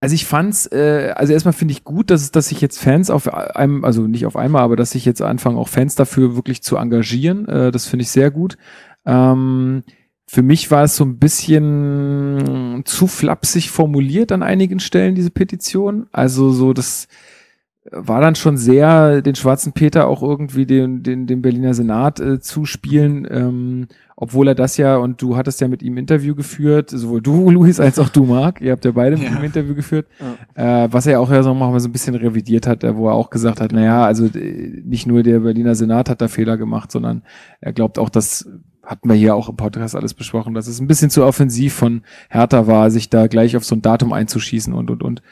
[0.00, 3.32] also ich fand's, äh, also erstmal finde ich gut, dass, dass sich jetzt Fans auf
[3.32, 6.76] einem, also nicht auf einmal, aber dass sich jetzt anfangen, auch Fans dafür wirklich zu
[6.76, 7.46] engagieren.
[7.46, 8.56] Äh, das finde ich sehr gut.
[9.04, 9.82] Ähm,
[10.26, 16.06] für mich war es so ein bisschen zu flapsig formuliert an einigen Stellen, diese Petition.
[16.12, 17.08] Also so, das
[17.90, 22.38] war dann schon sehr den schwarzen Peter auch irgendwie den, den, den Berliner Senat äh,
[22.38, 27.22] zuspielen, ähm, obwohl er das ja, und du hattest ja mit ihm Interview geführt, sowohl
[27.22, 29.38] du, Luis, als auch du, Marc, ihr habt ja beide mit Ja.
[29.38, 30.06] ihm Interview geführt,
[30.54, 33.08] äh, was er ja auch ja so mal so ein bisschen revidiert hat, äh, wo
[33.08, 36.58] er auch gesagt hat, naja, also äh, nicht nur der Berliner Senat hat da Fehler
[36.58, 37.22] gemacht, sondern
[37.62, 38.46] er glaubt auch, dass
[38.84, 42.02] hatten wir hier auch im Podcast alles besprochen, dass es ein bisschen zu offensiv von
[42.28, 45.22] Hertha war, sich da gleich auf so ein Datum einzuschießen und und und.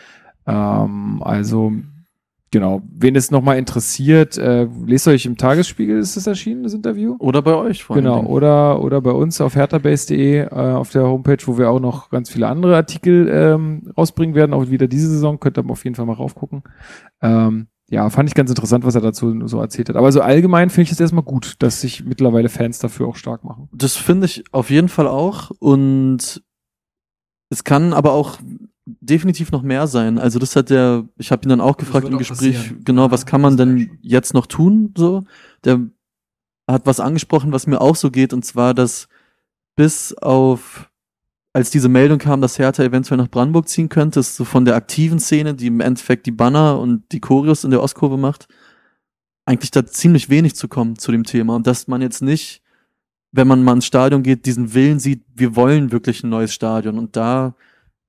[0.46, 1.72] Ähm, also
[2.50, 7.16] genau, wen es nochmal interessiert, äh, lest euch im Tagesspiegel, ist das erschienen, das Interview?
[7.18, 11.38] Oder bei euch vor Genau, oder, oder bei uns auf herthabase.de äh, auf der Homepage,
[11.46, 15.40] wo wir auch noch ganz viele andere Artikel ähm, rausbringen werden, auch wieder diese Saison,
[15.40, 16.62] könnt ihr auf jeden Fall mal raufgucken.
[17.22, 19.96] Ähm, ja, fand ich ganz interessant, was er dazu so erzählt hat.
[19.96, 23.44] Aber so allgemein finde ich es erstmal gut, dass sich mittlerweile Fans dafür auch stark
[23.44, 23.68] machen.
[23.72, 25.50] Das finde ich auf jeden Fall auch.
[25.58, 26.42] Und
[27.50, 28.38] es kann aber auch
[29.01, 30.19] definitiv noch mehr sein.
[30.19, 32.85] Also das hat der, ich habe ihn dann auch gefragt im Gespräch, passieren.
[32.85, 34.93] genau, was kann man denn jetzt noch tun?
[34.97, 35.24] So,
[35.65, 35.81] der
[36.66, 39.09] hat was angesprochen, was mir auch so geht, und zwar, dass
[39.77, 40.90] bis auf
[41.52, 44.77] als diese Meldung kam, dass Hertha eventuell nach Brandenburg ziehen könnte, ist so von der
[44.77, 48.48] aktiven Szene, die im Endeffekt die Banner und die Choreos in der Ostkurve macht,
[49.44, 51.56] eigentlich da ziemlich wenig zu kommen zu dem Thema.
[51.56, 52.62] Und dass man jetzt nicht,
[53.32, 56.98] wenn man mal ins Stadion geht, diesen Willen sieht, wir wollen wirklich ein neues Stadion.
[56.98, 57.55] Und da,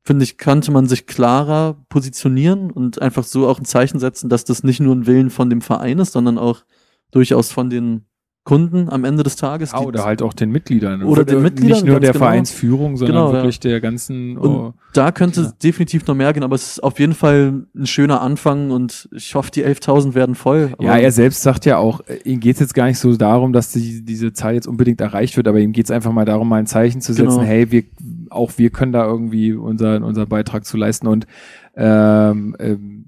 [0.04, 4.46] finde ich, könnte man sich klarer positionieren und einfach so auch ein Zeichen setzen, dass
[4.46, 6.64] das nicht nur ein Willen von dem Verein ist, sondern auch
[7.12, 8.06] durchaus von den
[8.50, 9.74] Kunden am Ende des Tages.
[9.74, 11.04] Ja, oder halt auch den Mitgliedern.
[11.04, 12.26] Oder den Mitgliedern, Nicht nur der genau.
[12.26, 13.34] Vereinsführung, sondern Genau, ja.
[13.36, 14.38] wirklich der ganzen.
[14.38, 15.54] Und Oh, da könnte Ja.
[15.64, 19.36] definitiv noch mehr gehen, aber es ist auf jeden Fall ein schöner Anfang und ich
[19.36, 20.74] hoffe, die 11.000 werden voll.
[20.80, 23.54] ja, er selbst sagt ja auch, äh, ihm geht es jetzt gar nicht so darum,
[23.54, 26.50] dass die, diese Zahl jetzt unbedingt erreicht wird, aber ihm geht es einfach mal darum,
[26.50, 27.42] mal ein Zeichen zu setzen, Genau.
[27.44, 27.84] hey, wir,
[28.32, 31.28] auch wir können da irgendwie unseren unser Beitrag zu leisten und
[31.76, 32.99] ähm, ähm,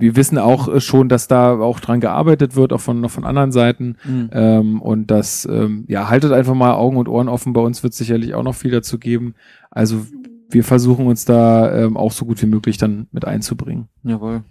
[0.00, 3.24] wir wissen auch äh, schon, dass da auch dran gearbeitet wird, auch von, noch von
[3.24, 3.96] anderen Seiten.
[4.04, 4.30] Mhm.
[4.32, 7.52] Ähm, und das, ähm, ja, haltet einfach mal Augen und Ohren offen.
[7.52, 9.34] Bei uns wird sicherlich auch noch viel dazu geben.
[9.70, 10.06] Also
[10.50, 13.88] wir versuchen uns da ähm, auch so gut wie möglich dann mit einzubringen.
[14.02, 14.42] Jawohl.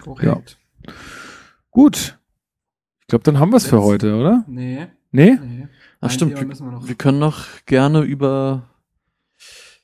[0.00, 0.58] Korrekt.
[1.70, 2.18] Gut.
[3.00, 4.44] Ich glaube, dann haben wir es für heute, oder?
[4.46, 4.86] Nee.
[5.10, 5.38] Nee?
[5.42, 5.68] nee.
[6.00, 6.86] Ach Ein stimmt, wir, wir noch.
[6.86, 8.62] wir können noch gerne über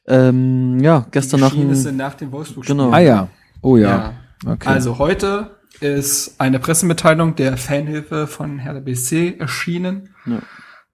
[0.06, 2.90] ähm, ja, gestern nach dem, nach dem wolfsburg Genau.
[2.90, 3.28] Ah ja.
[3.60, 4.14] Oh ja.
[4.44, 4.68] Okay.
[4.68, 10.10] Also heute ist eine Pressemitteilung der Fanhilfe von Hertha BSC erschienen.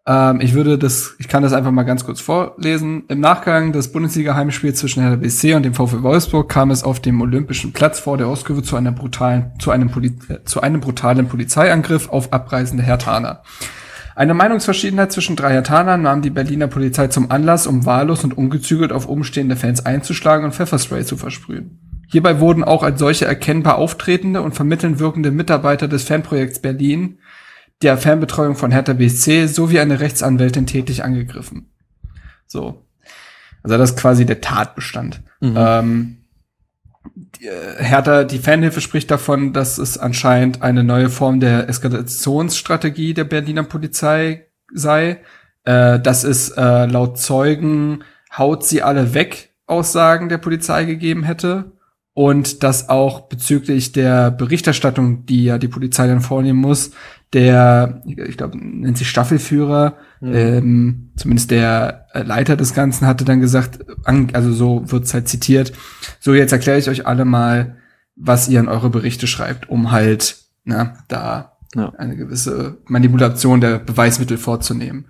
[0.05, 3.05] Ähm, ich würde das, ich kann das einfach mal ganz kurz vorlesen.
[3.09, 7.20] Im Nachgang des Bundesliga-Heimspiels zwischen Hertha BSC und dem VfL Wolfsburg kam es auf dem
[7.20, 11.28] Olympischen Platz vor der Ostkurve zu einer brutalen, zu einem, Poli äh, zu einem brutalen
[11.28, 13.43] Polizeiangriff auf abreisende Hertaner.
[14.14, 18.93] Eine Meinungsverschiedenheit zwischen drei Hertanern nahm die Berliner Polizei zum Anlass, um wahllos und ungezügelt
[18.93, 21.81] auf umstehende Fans einzuschlagen und Pfefferspray zu versprühen.
[22.12, 27.20] Hierbei wurden auch als solche erkennbar auftretende und vermittelnd wirkende Mitarbeiter des Fanprojekts Berlin,
[27.80, 31.72] der Fanbetreuung von Hertha BSC sowie eine Rechtsanwältin tätig angegriffen.
[32.47, 32.84] So.
[33.62, 35.22] Also das ist quasi der Tatbestand.
[35.40, 35.55] Mhm.
[35.56, 36.16] Ähm,
[37.14, 43.14] die, äh, Hertha, die Fanhilfe spricht davon, dass es anscheinend eine neue Form der Eskalationsstrategie
[43.14, 45.22] der Berliner Polizei sei.
[45.64, 48.05] Äh, das ist äh, laut Zeugen
[48.36, 51.72] haut sie alle weg Aussagen der Polizei gegeben hätte
[52.14, 56.90] und dass auch bezüglich der Berichterstattung, die ja die Polizei dann vornehmen muss,
[57.32, 63.78] der, ich glaube, nennt sich Staffelführer, ähm, zumindest der Leiter des Ganzen hatte dann gesagt,
[64.05, 65.72] an, also so wird's halt zitiert,
[66.20, 67.76] so jetzt erkläre ich euch alle mal,
[68.16, 71.90] was ihr in eure Berichte schreibt, um halt, na, da Ja.
[71.97, 75.06] eine gewisse Manipulation der Beweismittel vorzunehmen.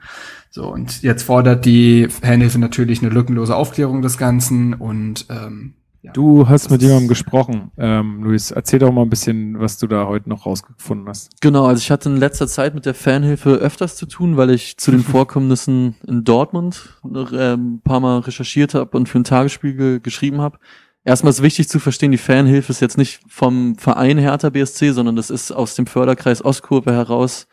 [0.50, 6.12] So, und jetzt fordert die Fanhilfe natürlich eine lückenlose Aufklärung des Ganzen und ähm, ja,
[6.12, 8.50] Du hast das mit jemandem gesprochen, ähm, Luis.
[8.50, 11.40] Erzähl doch mal ein bisschen, was du da heute noch rausgefunden hast.
[11.40, 14.76] Genau, also ich hatte in letzter Zeit mit der Fanhilfe öfters zu tun, weil ich
[14.78, 19.24] zu den Vorkommnissen in Dortmund noch, ähm, ein paar Mal recherchiert habe und für den
[19.24, 20.58] Tagesspiegel geschrieben habe.
[21.04, 25.16] Erstmal ist wichtig zu verstehen, die Fanhilfe ist jetzt nicht vom Verein Hertha BSC, sondern
[25.16, 27.46] das ist aus dem Förderkreis Ostkurve heraus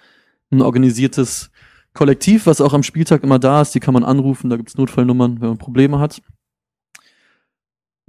[0.51, 1.51] ein organisiertes
[1.93, 3.73] Kollektiv, was auch am Spieltag immer da ist.
[3.73, 6.21] Die kann man anrufen, da gibt's Notfallnummern, wenn man Probleme hat.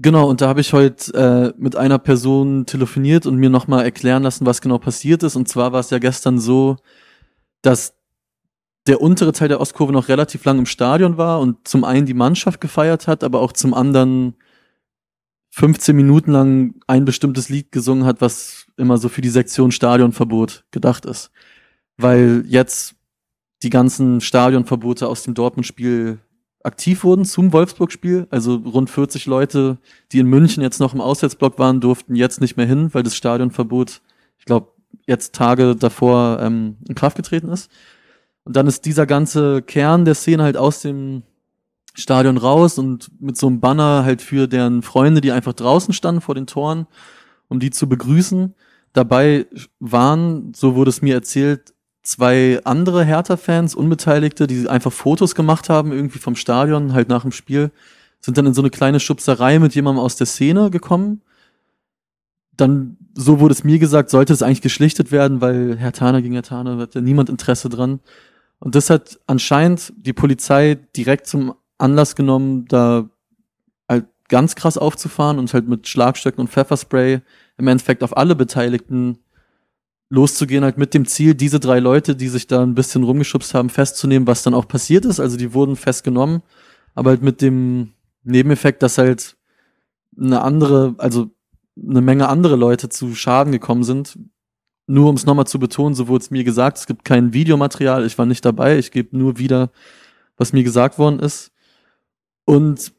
[0.02, 4.22] Genau, und da habe ich heute äh, mit einer Person telefoniert und mir nochmal erklären
[4.22, 5.36] lassen, was genau passiert ist.
[5.36, 6.77] Und zwar war es ja gestern so,
[7.60, 7.94] dass
[8.86, 12.14] der untere Teil der Ostkurve noch relativ lang im Stadion war und zum einen die
[12.14, 14.36] Mannschaft gefeiert hat, aber auch zum anderen
[15.51, 20.64] 15 Minuten lang ein bestimmtes Lied gesungen hat, was immer so für die Sektion Stadionverbot
[20.70, 21.31] gedacht ist.
[21.98, 22.94] Weil jetzt
[23.62, 26.20] die ganzen Stadionverbote aus dem Dortmund-Spiel
[26.62, 28.27] aktiv wurden zum Wolfsburg-Spiel.
[28.31, 29.78] Also rund 40 Leute,
[30.12, 33.16] die in München jetzt noch im Auswärtsblock waren, durften jetzt nicht mehr hin, weil das
[33.16, 34.03] Stadionverbot,
[34.39, 34.69] ich glaube,
[35.07, 37.70] jetzt Tage davor ähm, in Kraft getreten ist.
[38.45, 41.23] Und dann ist dieser ganze Kern der Szene halt aus dem
[41.95, 46.20] Stadion raus und mit so einem Banner halt für deren Freunde, die einfach draußen standen
[46.20, 46.87] vor den Toren,
[47.49, 48.55] um die zu begrüßen.
[48.93, 49.47] Dabei
[49.78, 55.93] waren, so wurde es mir erzählt, zwei andere Hertha-Fans, Unbeteiligte, die einfach Fotos gemacht haben,
[55.93, 57.70] irgendwie vom Stadion, halt nach dem Spiel,
[58.20, 61.22] sind dann in so eine kleine Schubserei mit jemandem aus der Szene gekommen.
[62.56, 66.35] Dann, so wurde es mir gesagt, sollte es eigentlich geschlichtet werden, weil Herr Tana gegen
[66.35, 68.01] Herr Tana hat ja niemand Interesse dran.
[68.59, 73.09] Und das hat anscheinend die Polizei direkt zum Anlass genommen, da
[73.89, 77.20] halt ganz krass aufzufahren und halt mit Schlagstöcken und Pfefferspray
[77.56, 79.18] im Endeffekt auf alle Beteiligten
[80.11, 83.70] loszugehen, halt mit dem Ziel, diese drei Leute, die sich da ein bisschen rumgeschubst haben,
[83.70, 85.20] festzunehmen, was dann auch passiert ist.
[85.20, 86.43] Also die wurden festgenommen,
[86.95, 87.93] aber halt mit dem
[88.24, 89.37] Nebeneffekt, dass halt
[90.19, 91.31] eine andere, also
[91.81, 94.19] eine Menge andere Leute zu Schaden gekommen sind.
[94.87, 98.05] Nur um es nochmal zu betonen, so wurde es mir gesagt, es gibt kein Videomaterial,
[98.05, 99.70] ich war nicht dabei, ich gebe nur wieder,
[100.37, 101.53] was mir gesagt worden ist.
[102.45, 102.93] Und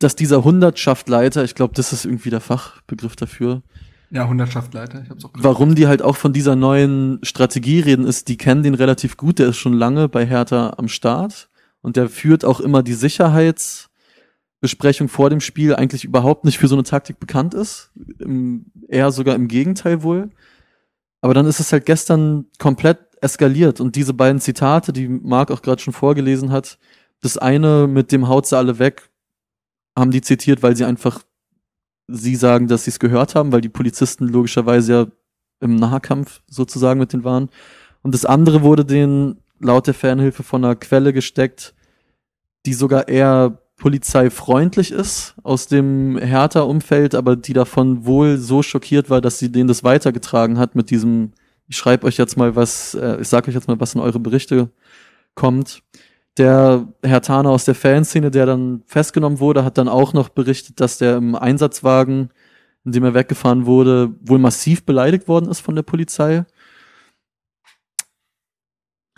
[0.00, 3.62] dass dieser Hundertschaftleiter, ich glaube, das ist irgendwie der Fachbegriff dafür,
[4.10, 8.26] Ja, Hundertschaftleiter, ich hab's auch warum die halt auch von dieser neuen Strategie reden, ist,
[8.26, 11.48] die kennen den relativ gut, der ist schon lange bei Hertha am Start
[11.80, 16.74] und der führt auch immer die Sicherheitsbesprechung vor dem Spiel eigentlich überhaupt nicht für so
[16.74, 20.30] eine Taktik bekannt ist, im, eher sogar im Gegenteil wohl.
[21.20, 25.62] Aber dann ist es halt gestern komplett eskaliert und diese beiden Zitate, die Marc auch
[25.62, 26.76] gerade schon vorgelesen hat,
[27.20, 29.10] das eine mit dem haut sie alle weg,
[29.96, 31.22] haben die zitiert, weil sie einfach
[32.10, 35.06] sie sagen, dass sie es gehört haben, weil die Polizisten logischerweise ja
[35.60, 37.50] im Nahkampf sozusagen mit denen waren.
[38.02, 41.74] Und das andere wurde denen laut der Fernhilfe von einer Quelle gesteckt,
[42.66, 49.20] die sogar eher polizeifreundlich ist aus dem Hertha-Umfeld, aber die davon wohl so schockiert war,
[49.20, 51.32] dass sie denen das weitergetragen hat mit diesem,
[51.66, 54.20] ich schreibe euch jetzt mal was, äh, ich sage euch jetzt mal, was in eure
[54.20, 54.70] Berichte
[55.34, 55.82] kommt.
[56.38, 60.80] Der Herr Tana aus der Fanszene, der dann festgenommen wurde, hat dann auch noch berichtet,
[60.80, 62.30] dass der im Einsatzwagen,
[62.84, 66.44] in dem er weggefahren wurde, wohl massiv beleidigt worden ist von der Polizei.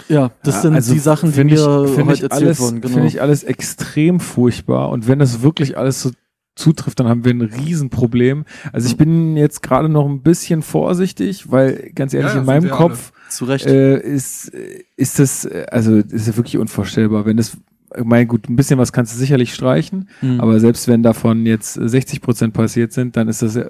[0.09, 2.81] Ja, das Ja, sind also die Sachen, die mir ich, heute ich erzählt alles, wurden.
[2.81, 2.95] Genau.
[2.95, 4.91] Finde ich alles extrem furchtbar.
[4.91, 6.11] Und wenn das wirklich alles so
[6.57, 8.45] zutrifft, dann haben wir ein Riesenproblem.
[8.73, 12.71] Also ich bin jetzt gerade noch ein bisschen vorsichtig, weil ganz ehrlich, Ja, in meinem
[12.71, 13.67] Kopf Zu Recht.
[13.67, 14.51] äh, ist,
[14.97, 17.25] ist das, also ist ja wirklich unvorstellbar.
[17.27, 17.57] Wenn das,
[17.97, 20.41] ich meine, gut, ein bisschen was kannst du sicherlich streichen, Mhm.
[20.41, 23.67] aber selbst wenn davon jetzt 60 Prozent passiert sind, dann ist das äh,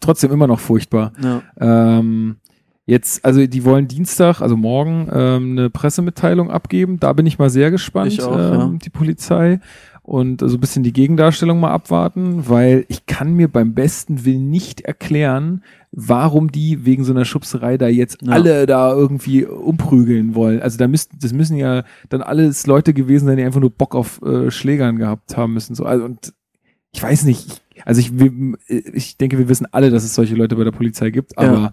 [0.00, 1.12] trotzdem immer noch furchtbar.
[1.22, 1.42] ja.
[1.60, 2.36] Ähm,
[2.86, 7.00] jetzt, also die wollen Dienstag, also morgen, ähm, eine Pressemitteilung abgeben.
[7.00, 8.72] Da bin ich mal sehr gespannt, Ich auch, ähm, ja.
[8.84, 9.60] die Polizei.
[10.02, 14.50] Und so ein bisschen die Gegendarstellung mal abwarten, weil ich kann mir beim besten Willen
[14.50, 15.62] nicht erklären,
[15.96, 18.32] warum die wegen so einer Schubserei da jetzt Ja.
[18.32, 20.60] alle da irgendwie umprügeln wollen.
[20.60, 23.94] Also da müssten, das müssen ja dann alles Leute gewesen sein, die einfach nur Bock
[23.94, 25.74] auf äh, Schlägern gehabt haben müssen.
[25.74, 26.32] So, also und
[26.92, 30.34] ich weiß nicht, ich, also ich, wir- ich denke, wir wissen alle, dass es solche
[30.34, 31.72] Leute bei der Polizei gibt, aber Ja.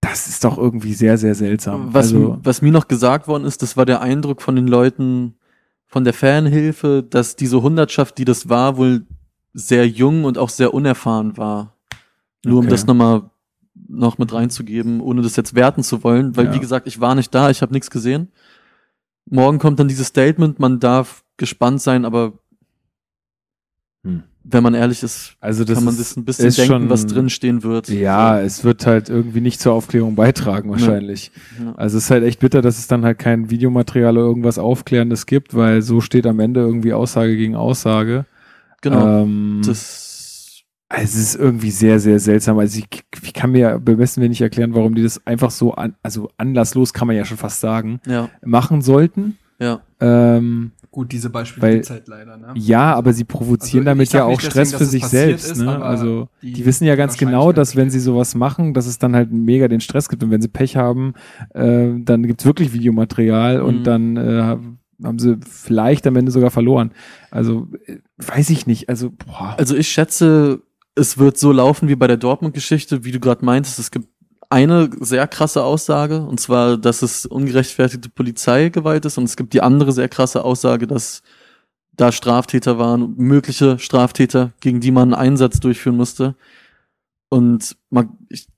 [0.00, 1.92] das ist doch irgendwie sehr, sehr seltsam.
[1.92, 5.34] Was, also, was mir noch gesagt worden ist, das war der Eindruck von den Leuten
[5.86, 9.06] von der Fanhilfe, dass diese Hundertschaft, die das war, wohl
[9.52, 11.74] sehr jung und auch sehr unerfahren war.
[12.44, 12.70] Nur um Okay.
[12.70, 13.22] das nochmal
[13.88, 16.54] noch mit reinzugeben, ohne das jetzt werten zu wollen, weil Ja.
[16.54, 18.28] wie gesagt, ich war nicht da, ich habe nichts gesehen.
[19.28, 22.32] Morgen kommt dann dieses Statement, man darf gespannt sein, aber
[24.04, 24.22] Hm.
[24.44, 27.88] wenn man ehrlich ist, Also kann man sich ein bisschen denken, schon, was drinstehen wird.
[27.88, 31.30] Ja, es wird halt irgendwie nicht zur Aufklärung beitragen wahrscheinlich.
[31.62, 31.74] Ja.
[31.76, 35.26] Also es ist halt echt bitter, dass es dann halt kein Videomaterial oder irgendwas Aufklärendes
[35.26, 38.24] gibt, weil so steht am Ende irgendwie Aussage gegen Aussage.
[38.80, 39.22] Genau.
[39.24, 40.09] Ähm, das,
[40.90, 42.58] also es ist irgendwie sehr, sehr seltsam.
[42.58, 42.88] Also ich,
[43.22, 46.92] ich kann mir beim besten nicht erklären, warum die das einfach so, an, also anlasslos
[46.92, 49.38] kann man ja schon fast sagen, ja, machen sollten.
[49.58, 49.80] ja.
[50.00, 52.48] Ähm, Gut, diese Beispiele Weil- gibt's halt leider, ne?
[52.56, 55.52] ja, aber sie provozieren Also, damit ja auch Stress deswegen, für sich selbst.
[55.52, 55.80] ist, ne?
[55.80, 59.14] Also die die wissen ja ganz genau, dass wenn sie sowas machen, dass es dann
[59.14, 60.24] halt mega den Stress gibt.
[60.24, 61.14] Und wenn sie Pech haben,
[61.54, 63.84] äh, dann gibt's wirklich Videomaterial und Mhm.
[63.84, 64.42] dann äh,
[65.04, 66.90] haben sie vielleicht am Ende sogar verloren.
[67.30, 68.88] Also äh, weiß ich nicht.
[68.88, 69.54] Also boah.
[69.58, 70.60] Also ich schätze,
[71.00, 73.78] es wird so laufen wie bei der Dortmund-Geschichte, wie du gerade meintest.
[73.78, 74.08] Es gibt
[74.50, 79.62] eine sehr krasse Aussage, und zwar, dass es ungerechtfertigte Polizeigewalt ist, und es gibt die
[79.62, 81.22] andere sehr krasse Aussage, dass
[81.92, 86.34] da Straftäter waren, mögliche Straftäter, gegen die man einen Einsatz durchführen musste.
[87.28, 88.48] Und man, ich,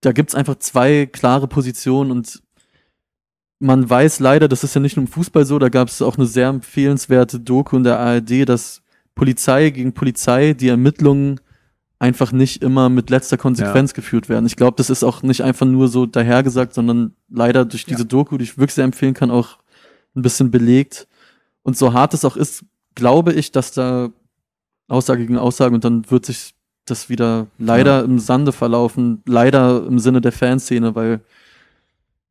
[0.00, 2.42] da gibt's einfach zwei klare Positionen und
[3.58, 6.16] man weiß leider, das ist ja nicht nur im Fußball so, da gab es auch
[6.16, 8.82] eine sehr empfehlenswerte Doku in der ARD, dass
[9.14, 11.40] Polizei gegen Polizei die Ermittlungen
[11.98, 14.46] einfach nicht immer mit letzter Konsequenz geführt werden.
[14.46, 18.38] Ich glaube, das ist auch nicht einfach nur so dahergesagt, sondern leider durch diese Doku,
[18.38, 19.58] die ich wirklich sehr empfehlen kann, auch
[20.14, 21.08] ein bisschen belegt.
[21.62, 22.64] Und so hart es auch ist,
[22.94, 24.10] glaube ich, dass da
[24.86, 26.54] Aussage gegen Aussage und dann wird sich
[26.86, 31.20] das wieder leider im Sande verlaufen, leider im Sinne der Fanszene, weil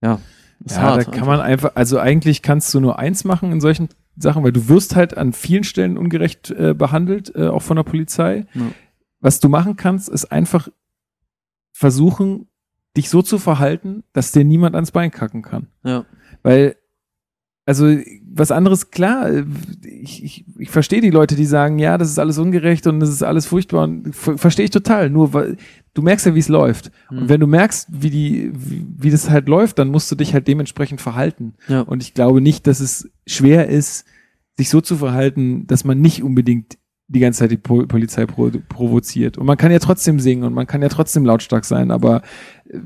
[0.02, 0.20] ja,
[0.66, 1.28] ist Ja, hart da kann einfach.
[1.28, 4.96] man einfach, also eigentlich kannst du nur eins machen in solchen Sachen, weil du wirst
[4.96, 8.46] halt an vielen Stellen ungerecht äh, behandelt, äh, auch von der Polizei.
[8.54, 8.62] Ja.
[9.20, 10.70] Was du machen kannst, ist einfach
[11.72, 12.48] versuchen,
[12.96, 15.68] dich so zu verhalten, dass dir niemand ans Bein kacken kann.
[15.84, 16.06] Ja.
[16.44, 16.76] Weil,
[17.66, 17.86] also
[18.34, 19.30] was anderes, klar,
[19.84, 23.10] ich, ich, ich verstehe die Leute, die sagen, ja, das ist alles ungerecht und das
[23.10, 25.10] ist alles furchtbar und ver verstehe ich total.
[25.10, 25.58] Nur weil
[25.94, 26.92] du merkst ja, wie es läuft.
[27.10, 27.30] Und Mhm.
[27.30, 30.48] wenn du merkst, wie die, wie, wie das halt läuft, dann musst du dich halt
[30.48, 31.54] dementsprechend verhalten.
[31.68, 31.82] Ja.
[31.82, 34.06] Und ich glaube nicht, dass es schwer ist,
[34.58, 36.78] sich so zu verhalten, dass man nicht unbedingt
[37.08, 39.38] die ganze Zeit die po Polizei pro provoziert.
[39.38, 42.22] Und man kann ja trotzdem singen und man kann ja trotzdem lautstark sein, aber
[42.70, 42.80] äh,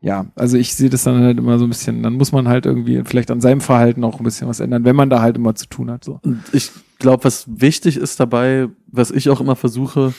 [0.00, 2.66] ja, also ich sehe das dann halt immer so ein bisschen, dann muss man halt
[2.66, 5.56] irgendwie vielleicht an seinem Verhalten auch ein bisschen was ändern, wenn man da halt immer
[5.56, 6.04] zu tun hat.
[6.04, 6.20] So.
[6.22, 6.70] Und ich
[7.00, 10.14] glaube, was wichtig ist dabei, was ich auch immer versuche,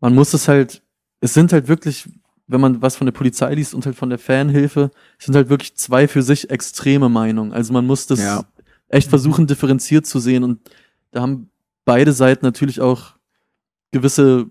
[0.00, 0.82] man muss es halt,
[1.20, 2.10] es sind halt wirklich,
[2.46, 5.48] wenn man was von der Polizei liest und halt von der Fanhilfe, es sind halt
[5.48, 7.52] wirklich zwei für sich extreme Meinungen.
[7.52, 8.44] Also man muss das Ja.
[8.88, 10.58] echt versuchen, differenziert zu sehen und
[11.10, 11.48] da haben
[11.84, 13.14] beide Seiten natürlich auch
[13.90, 14.46] gewisse,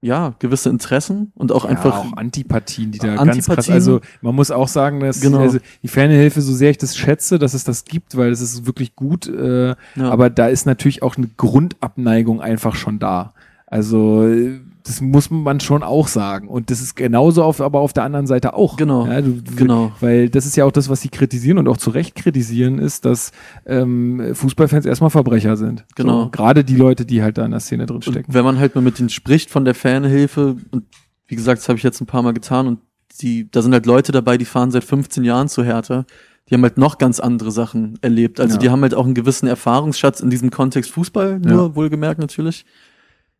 [0.00, 3.74] ja, gewisse Interessen und auch einfach, ja, auch Antipathien, die da ganz krass, Antipathien.
[3.74, 5.38] also man muss auch sagen, dass Genau.
[5.38, 8.66] also die Fernhilfe, so sehr ich das schätze, dass es das gibt, weil es ist
[8.66, 13.34] wirklich gut, äh, ja, aber da ist natürlich auch eine Grundabneigung einfach schon da.
[13.66, 16.48] Also äh, das muss man schon auch sagen.
[16.48, 18.76] Und das ist genauso auf, aber auf der anderen Seite auch.
[18.76, 19.06] Genau.
[19.06, 19.92] Ja, du, Genau.
[20.00, 23.04] Weil das ist ja auch das, was sie kritisieren und auch zu Recht kritisieren, ist,
[23.04, 23.32] dass
[23.66, 25.84] ähm, Fußballfans erstmal Verbrecher sind.
[25.96, 26.24] Genau.
[26.24, 28.32] So, gerade die Leute, die halt da in der Szene drin stecken.
[28.32, 30.84] wenn man halt mal mit denen spricht von der Fanhilfe, und
[31.26, 32.78] wie gesagt, das habe ich jetzt ein paar Mal getan, und
[33.20, 36.04] die, da sind halt Leute dabei, die fahren seit 15 Jahren zu Hertha,
[36.48, 38.38] die haben halt noch ganz andere Sachen erlebt.
[38.38, 38.60] Also Ja.
[38.60, 42.64] die haben halt auch einen gewissen Erfahrungsschatz in diesem Kontext Fußball, nur wohlgemerkt natürlich.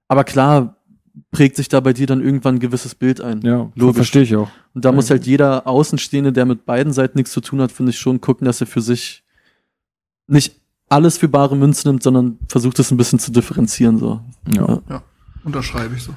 [0.09, 0.77] Aber klar
[1.31, 3.41] prägt sich da bei dir dann irgendwann ein gewisses Bild ein.
[3.43, 3.97] Ja, Logisch.
[3.97, 4.51] verstehe ich auch.
[4.75, 7.91] Und da muss halt jeder Außenstehende, der mit beiden Seiten nichts zu tun hat, finde
[7.91, 9.25] ich schon gucken, dass er für sich
[10.27, 14.21] nicht alles für bare Münze nimmt, sondern versucht es ein bisschen zu differenzieren, so.
[14.55, 14.81] Ja.
[14.89, 15.03] Ja.
[15.45, 16.15] Unterschreibe ich so.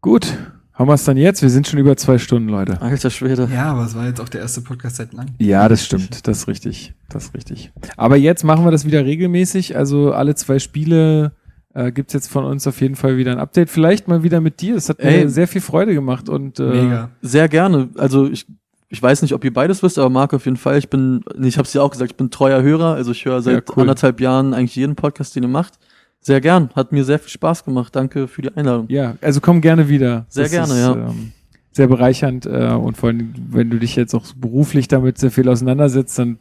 [0.00, 0.36] Gut,
[0.72, 1.40] haben wir es dann jetzt?
[1.40, 2.80] Wir sind schon über zwei Stunden, Leute.
[2.82, 3.48] Alter Schwede.
[3.52, 5.34] Ja, aber es war jetzt auch der erste Podcast seit langem.
[5.38, 6.26] Ja, das stimmt.
[6.26, 6.94] Das ist richtig.
[7.08, 7.72] Das ist richtig.
[7.96, 9.74] Aber jetzt machen wir das wieder regelmäßig.
[9.74, 11.32] Also alle zwei Spiele
[11.76, 13.68] äh, gibt's jetzt von uns auf jeden Fall wieder ein Update.
[13.70, 14.74] Vielleicht mal wieder mit dir.
[14.74, 15.28] Das hat mir Ey.
[15.28, 16.28] sehr viel Freude gemacht.
[16.28, 17.10] Und, äh, Mega.
[17.22, 17.90] Sehr gerne.
[17.96, 18.46] Also ich,
[18.88, 20.78] ich weiß nicht, ob ihr beides wisst, aber Marc auf jeden Fall.
[20.78, 22.94] Ich bin, ich habe es ja auch gesagt, ich bin treuer Hörer.
[22.94, 23.82] Also ich höre seit Ja, cool.
[23.82, 25.74] anderthalb Jahren eigentlich jeden Podcast, den ihr macht.
[26.20, 26.70] Sehr gern.
[26.74, 27.94] Hat mir sehr viel Spaß gemacht.
[27.94, 28.86] Danke für die Einladung.
[28.88, 30.26] Ja, also komm gerne wieder.
[30.28, 30.92] Sehr gerne, ja.
[30.94, 31.32] Ähm,
[31.72, 35.46] sehr bereichernd äh, und vor allem, wenn du dich jetzt auch beruflich damit sehr viel
[35.48, 36.38] auseinandersetzt, dann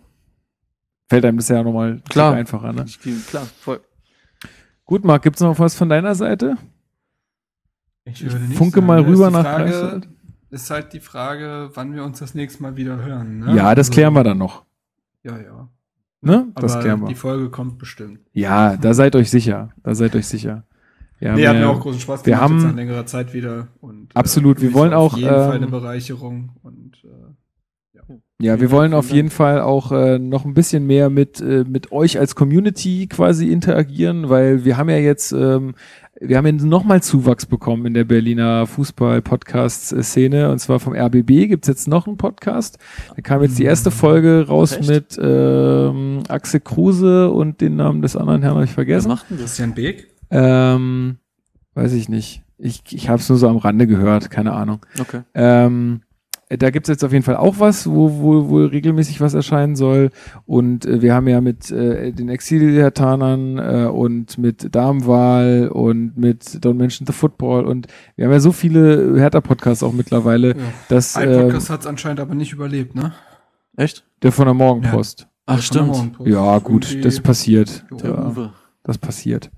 [1.10, 2.72] fällt einem das ja nochmal einfacher.
[2.72, 2.86] Ne?
[3.30, 3.82] Klar, voll.
[4.86, 6.58] Gut, Marc, gibt's noch was von deiner Seite?
[8.06, 10.02] Ich nicht Funke sagen, mal rüber nach Frage.
[10.52, 13.40] Ist halt die Frage, wann wir uns das nächste Mal wieder hören.
[13.40, 13.56] Ne?
[13.56, 14.64] Ja, das Also, klären wir dann noch.
[15.24, 15.68] Ja, ja.
[16.22, 16.48] Ne?
[16.56, 17.08] Das Aber klären wir.
[17.08, 18.20] die Folge kommt bestimmt.
[18.32, 19.70] Ja, da seid euch sicher.
[19.84, 20.64] Da seid euch sicher.
[21.20, 23.34] Ja, nee, hat wir- mir auch großen Spaß wir gemacht, haben- jetzt nach längerer Zeit
[23.34, 23.68] wieder.
[23.82, 26.52] Und, Absolut, wir es wollen war auf auch, jeden Fall ähm, eine Bereicherung.
[26.62, 27.08] Und äh,
[28.42, 31.94] Ja, wir wollen auf jeden Fall auch äh, noch ein bisschen mehr mit, äh, mit
[31.94, 35.74] euch als Community quasi interagieren, weil wir haben ja jetzt, ähm,
[36.20, 41.70] wir haben ja nochmal Zuwachs bekommen in der Berliner Fußball-Podcast-Szene und zwar vom RBB gibt's
[41.70, 42.78] jetzt noch einen Podcast.
[43.16, 44.90] Da kam jetzt die erste Folge raus Echt?
[44.90, 49.08] mit ähm, Axel Kruse und den Namen des anderen Herrn habe ich vergessen.
[49.08, 49.46] macht denn das?
[49.46, 50.10] Christian Beek?
[50.30, 51.20] Ähm,
[51.74, 52.44] weiß ich nicht.
[52.58, 54.86] Ich, ich habe es nur so am Rande gehört, keine Ahnung.
[55.00, 55.22] Okay.
[55.34, 56.02] Ähm,
[56.50, 60.12] da gibt's jetzt auf jeden Fall auch was, wo, wo, wo regelmäßig was erscheinen soll.
[60.46, 66.44] Und äh, wir haben ja mit äh, den Exilhertanern äh, und mit Darmwahl und mit
[66.44, 70.56] Don't Mention the Football und wir haben ja so viele Hertha-Podcasts auch mittlerweile, Ja.
[70.90, 73.14] dass Ein äh, Podcast hat's anscheinend aber nicht überlebt, ne?
[73.78, 74.06] Echt?
[74.22, 75.28] der von der Morgenpost.
[75.46, 75.88] Ach, Der von der stimmt.
[75.88, 76.30] Morgenpost.
[76.30, 77.86] Ja, gut, das passiert.
[78.02, 78.54] Der Ja, Uwe.
[78.84, 79.52] das passiert.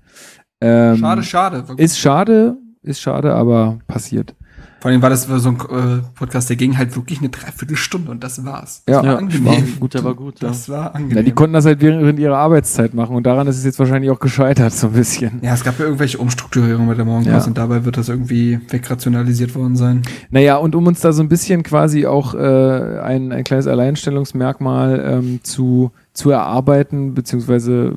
[0.60, 1.64] Ähm, Schade, schade.
[1.76, 4.34] Ist schade, ist schade, aber passiert.
[4.80, 8.22] Vor allem war das so ein äh, Podcast, der ging halt wirklich eine Dreiviertelstunde und
[8.22, 8.84] das war's.
[8.88, 9.44] Ja, das war Ja, angenehm.
[9.46, 10.48] war gut, war gut, ja.
[10.48, 11.24] Das war Ja, angenehm.
[11.24, 14.20] die konnten das halt während ihrer Arbeitszeit machen und daran ist es jetzt wahrscheinlich auch
[14.20, 15.40] gescheitert, so ein bisschen.
[15.42, 17.48] ja, es gab ja irgendwelche Umstrukturierungen mit der Morgenpost Ja.
[17.48, 20.02] und dabei wird das irgendwie wegrationalisiert worden sein.
[20.30, 25.02] Naja, und um uns da so ein bisschen quasi auch äh, ein, ein kleines Alleinstellungsmerkmal
[25.04, 27.96] ähm, zu, zu erarbeiten, beziehungsweise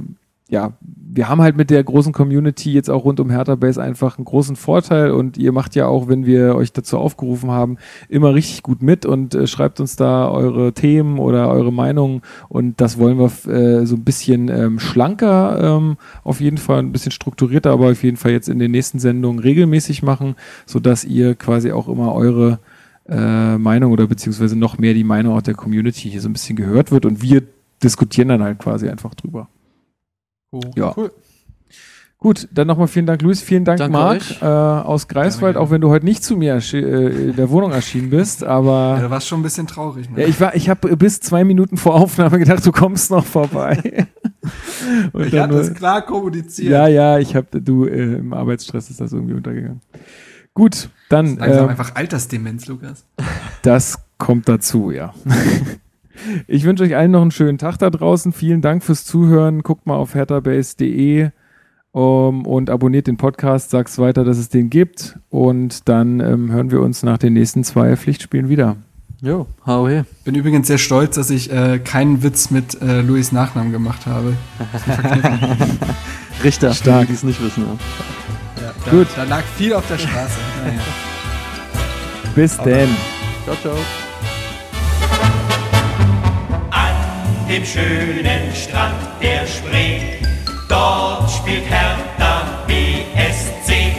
[0.49, 0.73] ja,
[1.13, 4.23] wir haben halt mit der großen Community jetzt auch rund um Hertha Base einfach einen
[4.23, 7.77] großen Vorteil und ihr macht ja auch, wenn wir euch dazu aufgerufen haben,
[8.07, 12.79] immer richtig gut mit und äh, schreibt uns da eure Themen oder eure Meinungen und
[12.79, 17.11] das wollen wir äh, so ein bisschen ähm, schlanker, ähm, auf jeden Fall ein bisschen
[17.11, 20.35] strukturierter, aber auf jeden Fall jetzt in den nächsten Sendungen regelmäßig machen,
[20.65, 22.59] sodass ihr quasi auch immer eure
[23.09, 26.55] äh, Meinung oder beziehungsweise noch mehr die Meinung auch der Community hier so ein bisschen
[26.55, 27.43] gehört wird und wir
[27.83, 29.49] diskutieren dann halt quasi einfach drüber.
[30.75, 30.93] Ja.
[30.95, 31.11] Cool.
[32.17, 33.41] Gut, dann nochmal vielen Dank, Luis.
[33.41, 35.59] Vielen Dank, Danke Marc, äh, aus Greifswald, Gerne, gerne.
[35.67, 36.77] auch wenn du heute nicht zu mir äh,
[37.29, 40.07] in der Wohnung erschienen bist, Ja, aber da war es schon ein bisschen traurig.
[40.07, 40.21] Ne?
[40.21, 44.05] ja, ich war, ich habe bis zwei Minuten vor Aufnahme gedacht, du kommst noch vorbei.
[45.13, 46.69] Und ich nur- das klar kommuniziert.
[46.71, 49.81] ja, ja, ich habe, du, äh, im Arbeitsstress ist das irgendwie untergegangen.
[50.53, 53.03] Gut, dann, Langsam ähm, einfach Altersdemenz, Lukas.
[53.63, 55.11] Das kommt dazu, ja.
[56.47, 58.33] Ich wünsche euch allen noch einen schönen Tag da draußen.
[58.33, 59.63] Vielen Dank fürs Zuhören.
[59.63, 61.29] Guckt mal auf hertabase.de
[61.91, 63.71] um, und abonniert den Podcast.
[63.71, 65.17] Sag's weiter, dass es den gibt.
[65.29, 68.77] Und dann ähm, hören wir uns nach den nächsten zwei Pflichtspielen wieder.
[69.21, 70.05] Jo, HOE.
[70.23, 74.33] Bin übrigens sehr stolz, dass ich äh, keinen Witz mit äh, Louis Nachnamen gemacht habe.
[76.43, 77.07] Richter, Stark.
[77.07, 77.63] die es nicht wissen.
[77.63, 78.73] Ja.
[78.85, 79.07] Da, Gut.
[79.15, 80.39] Da lag viel auf der Straße.
[80.65, 80.79] Naja.
[82.33, 82.89] Bis denn.
[83.45, 83.75] Ciao, ciao.
[87.51, 89.99] Dem schönen Strand der Spree,
[90.69, 93.93] dort spielt Hertha BSC.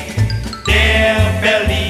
[0.67, 1.82] Der Berliner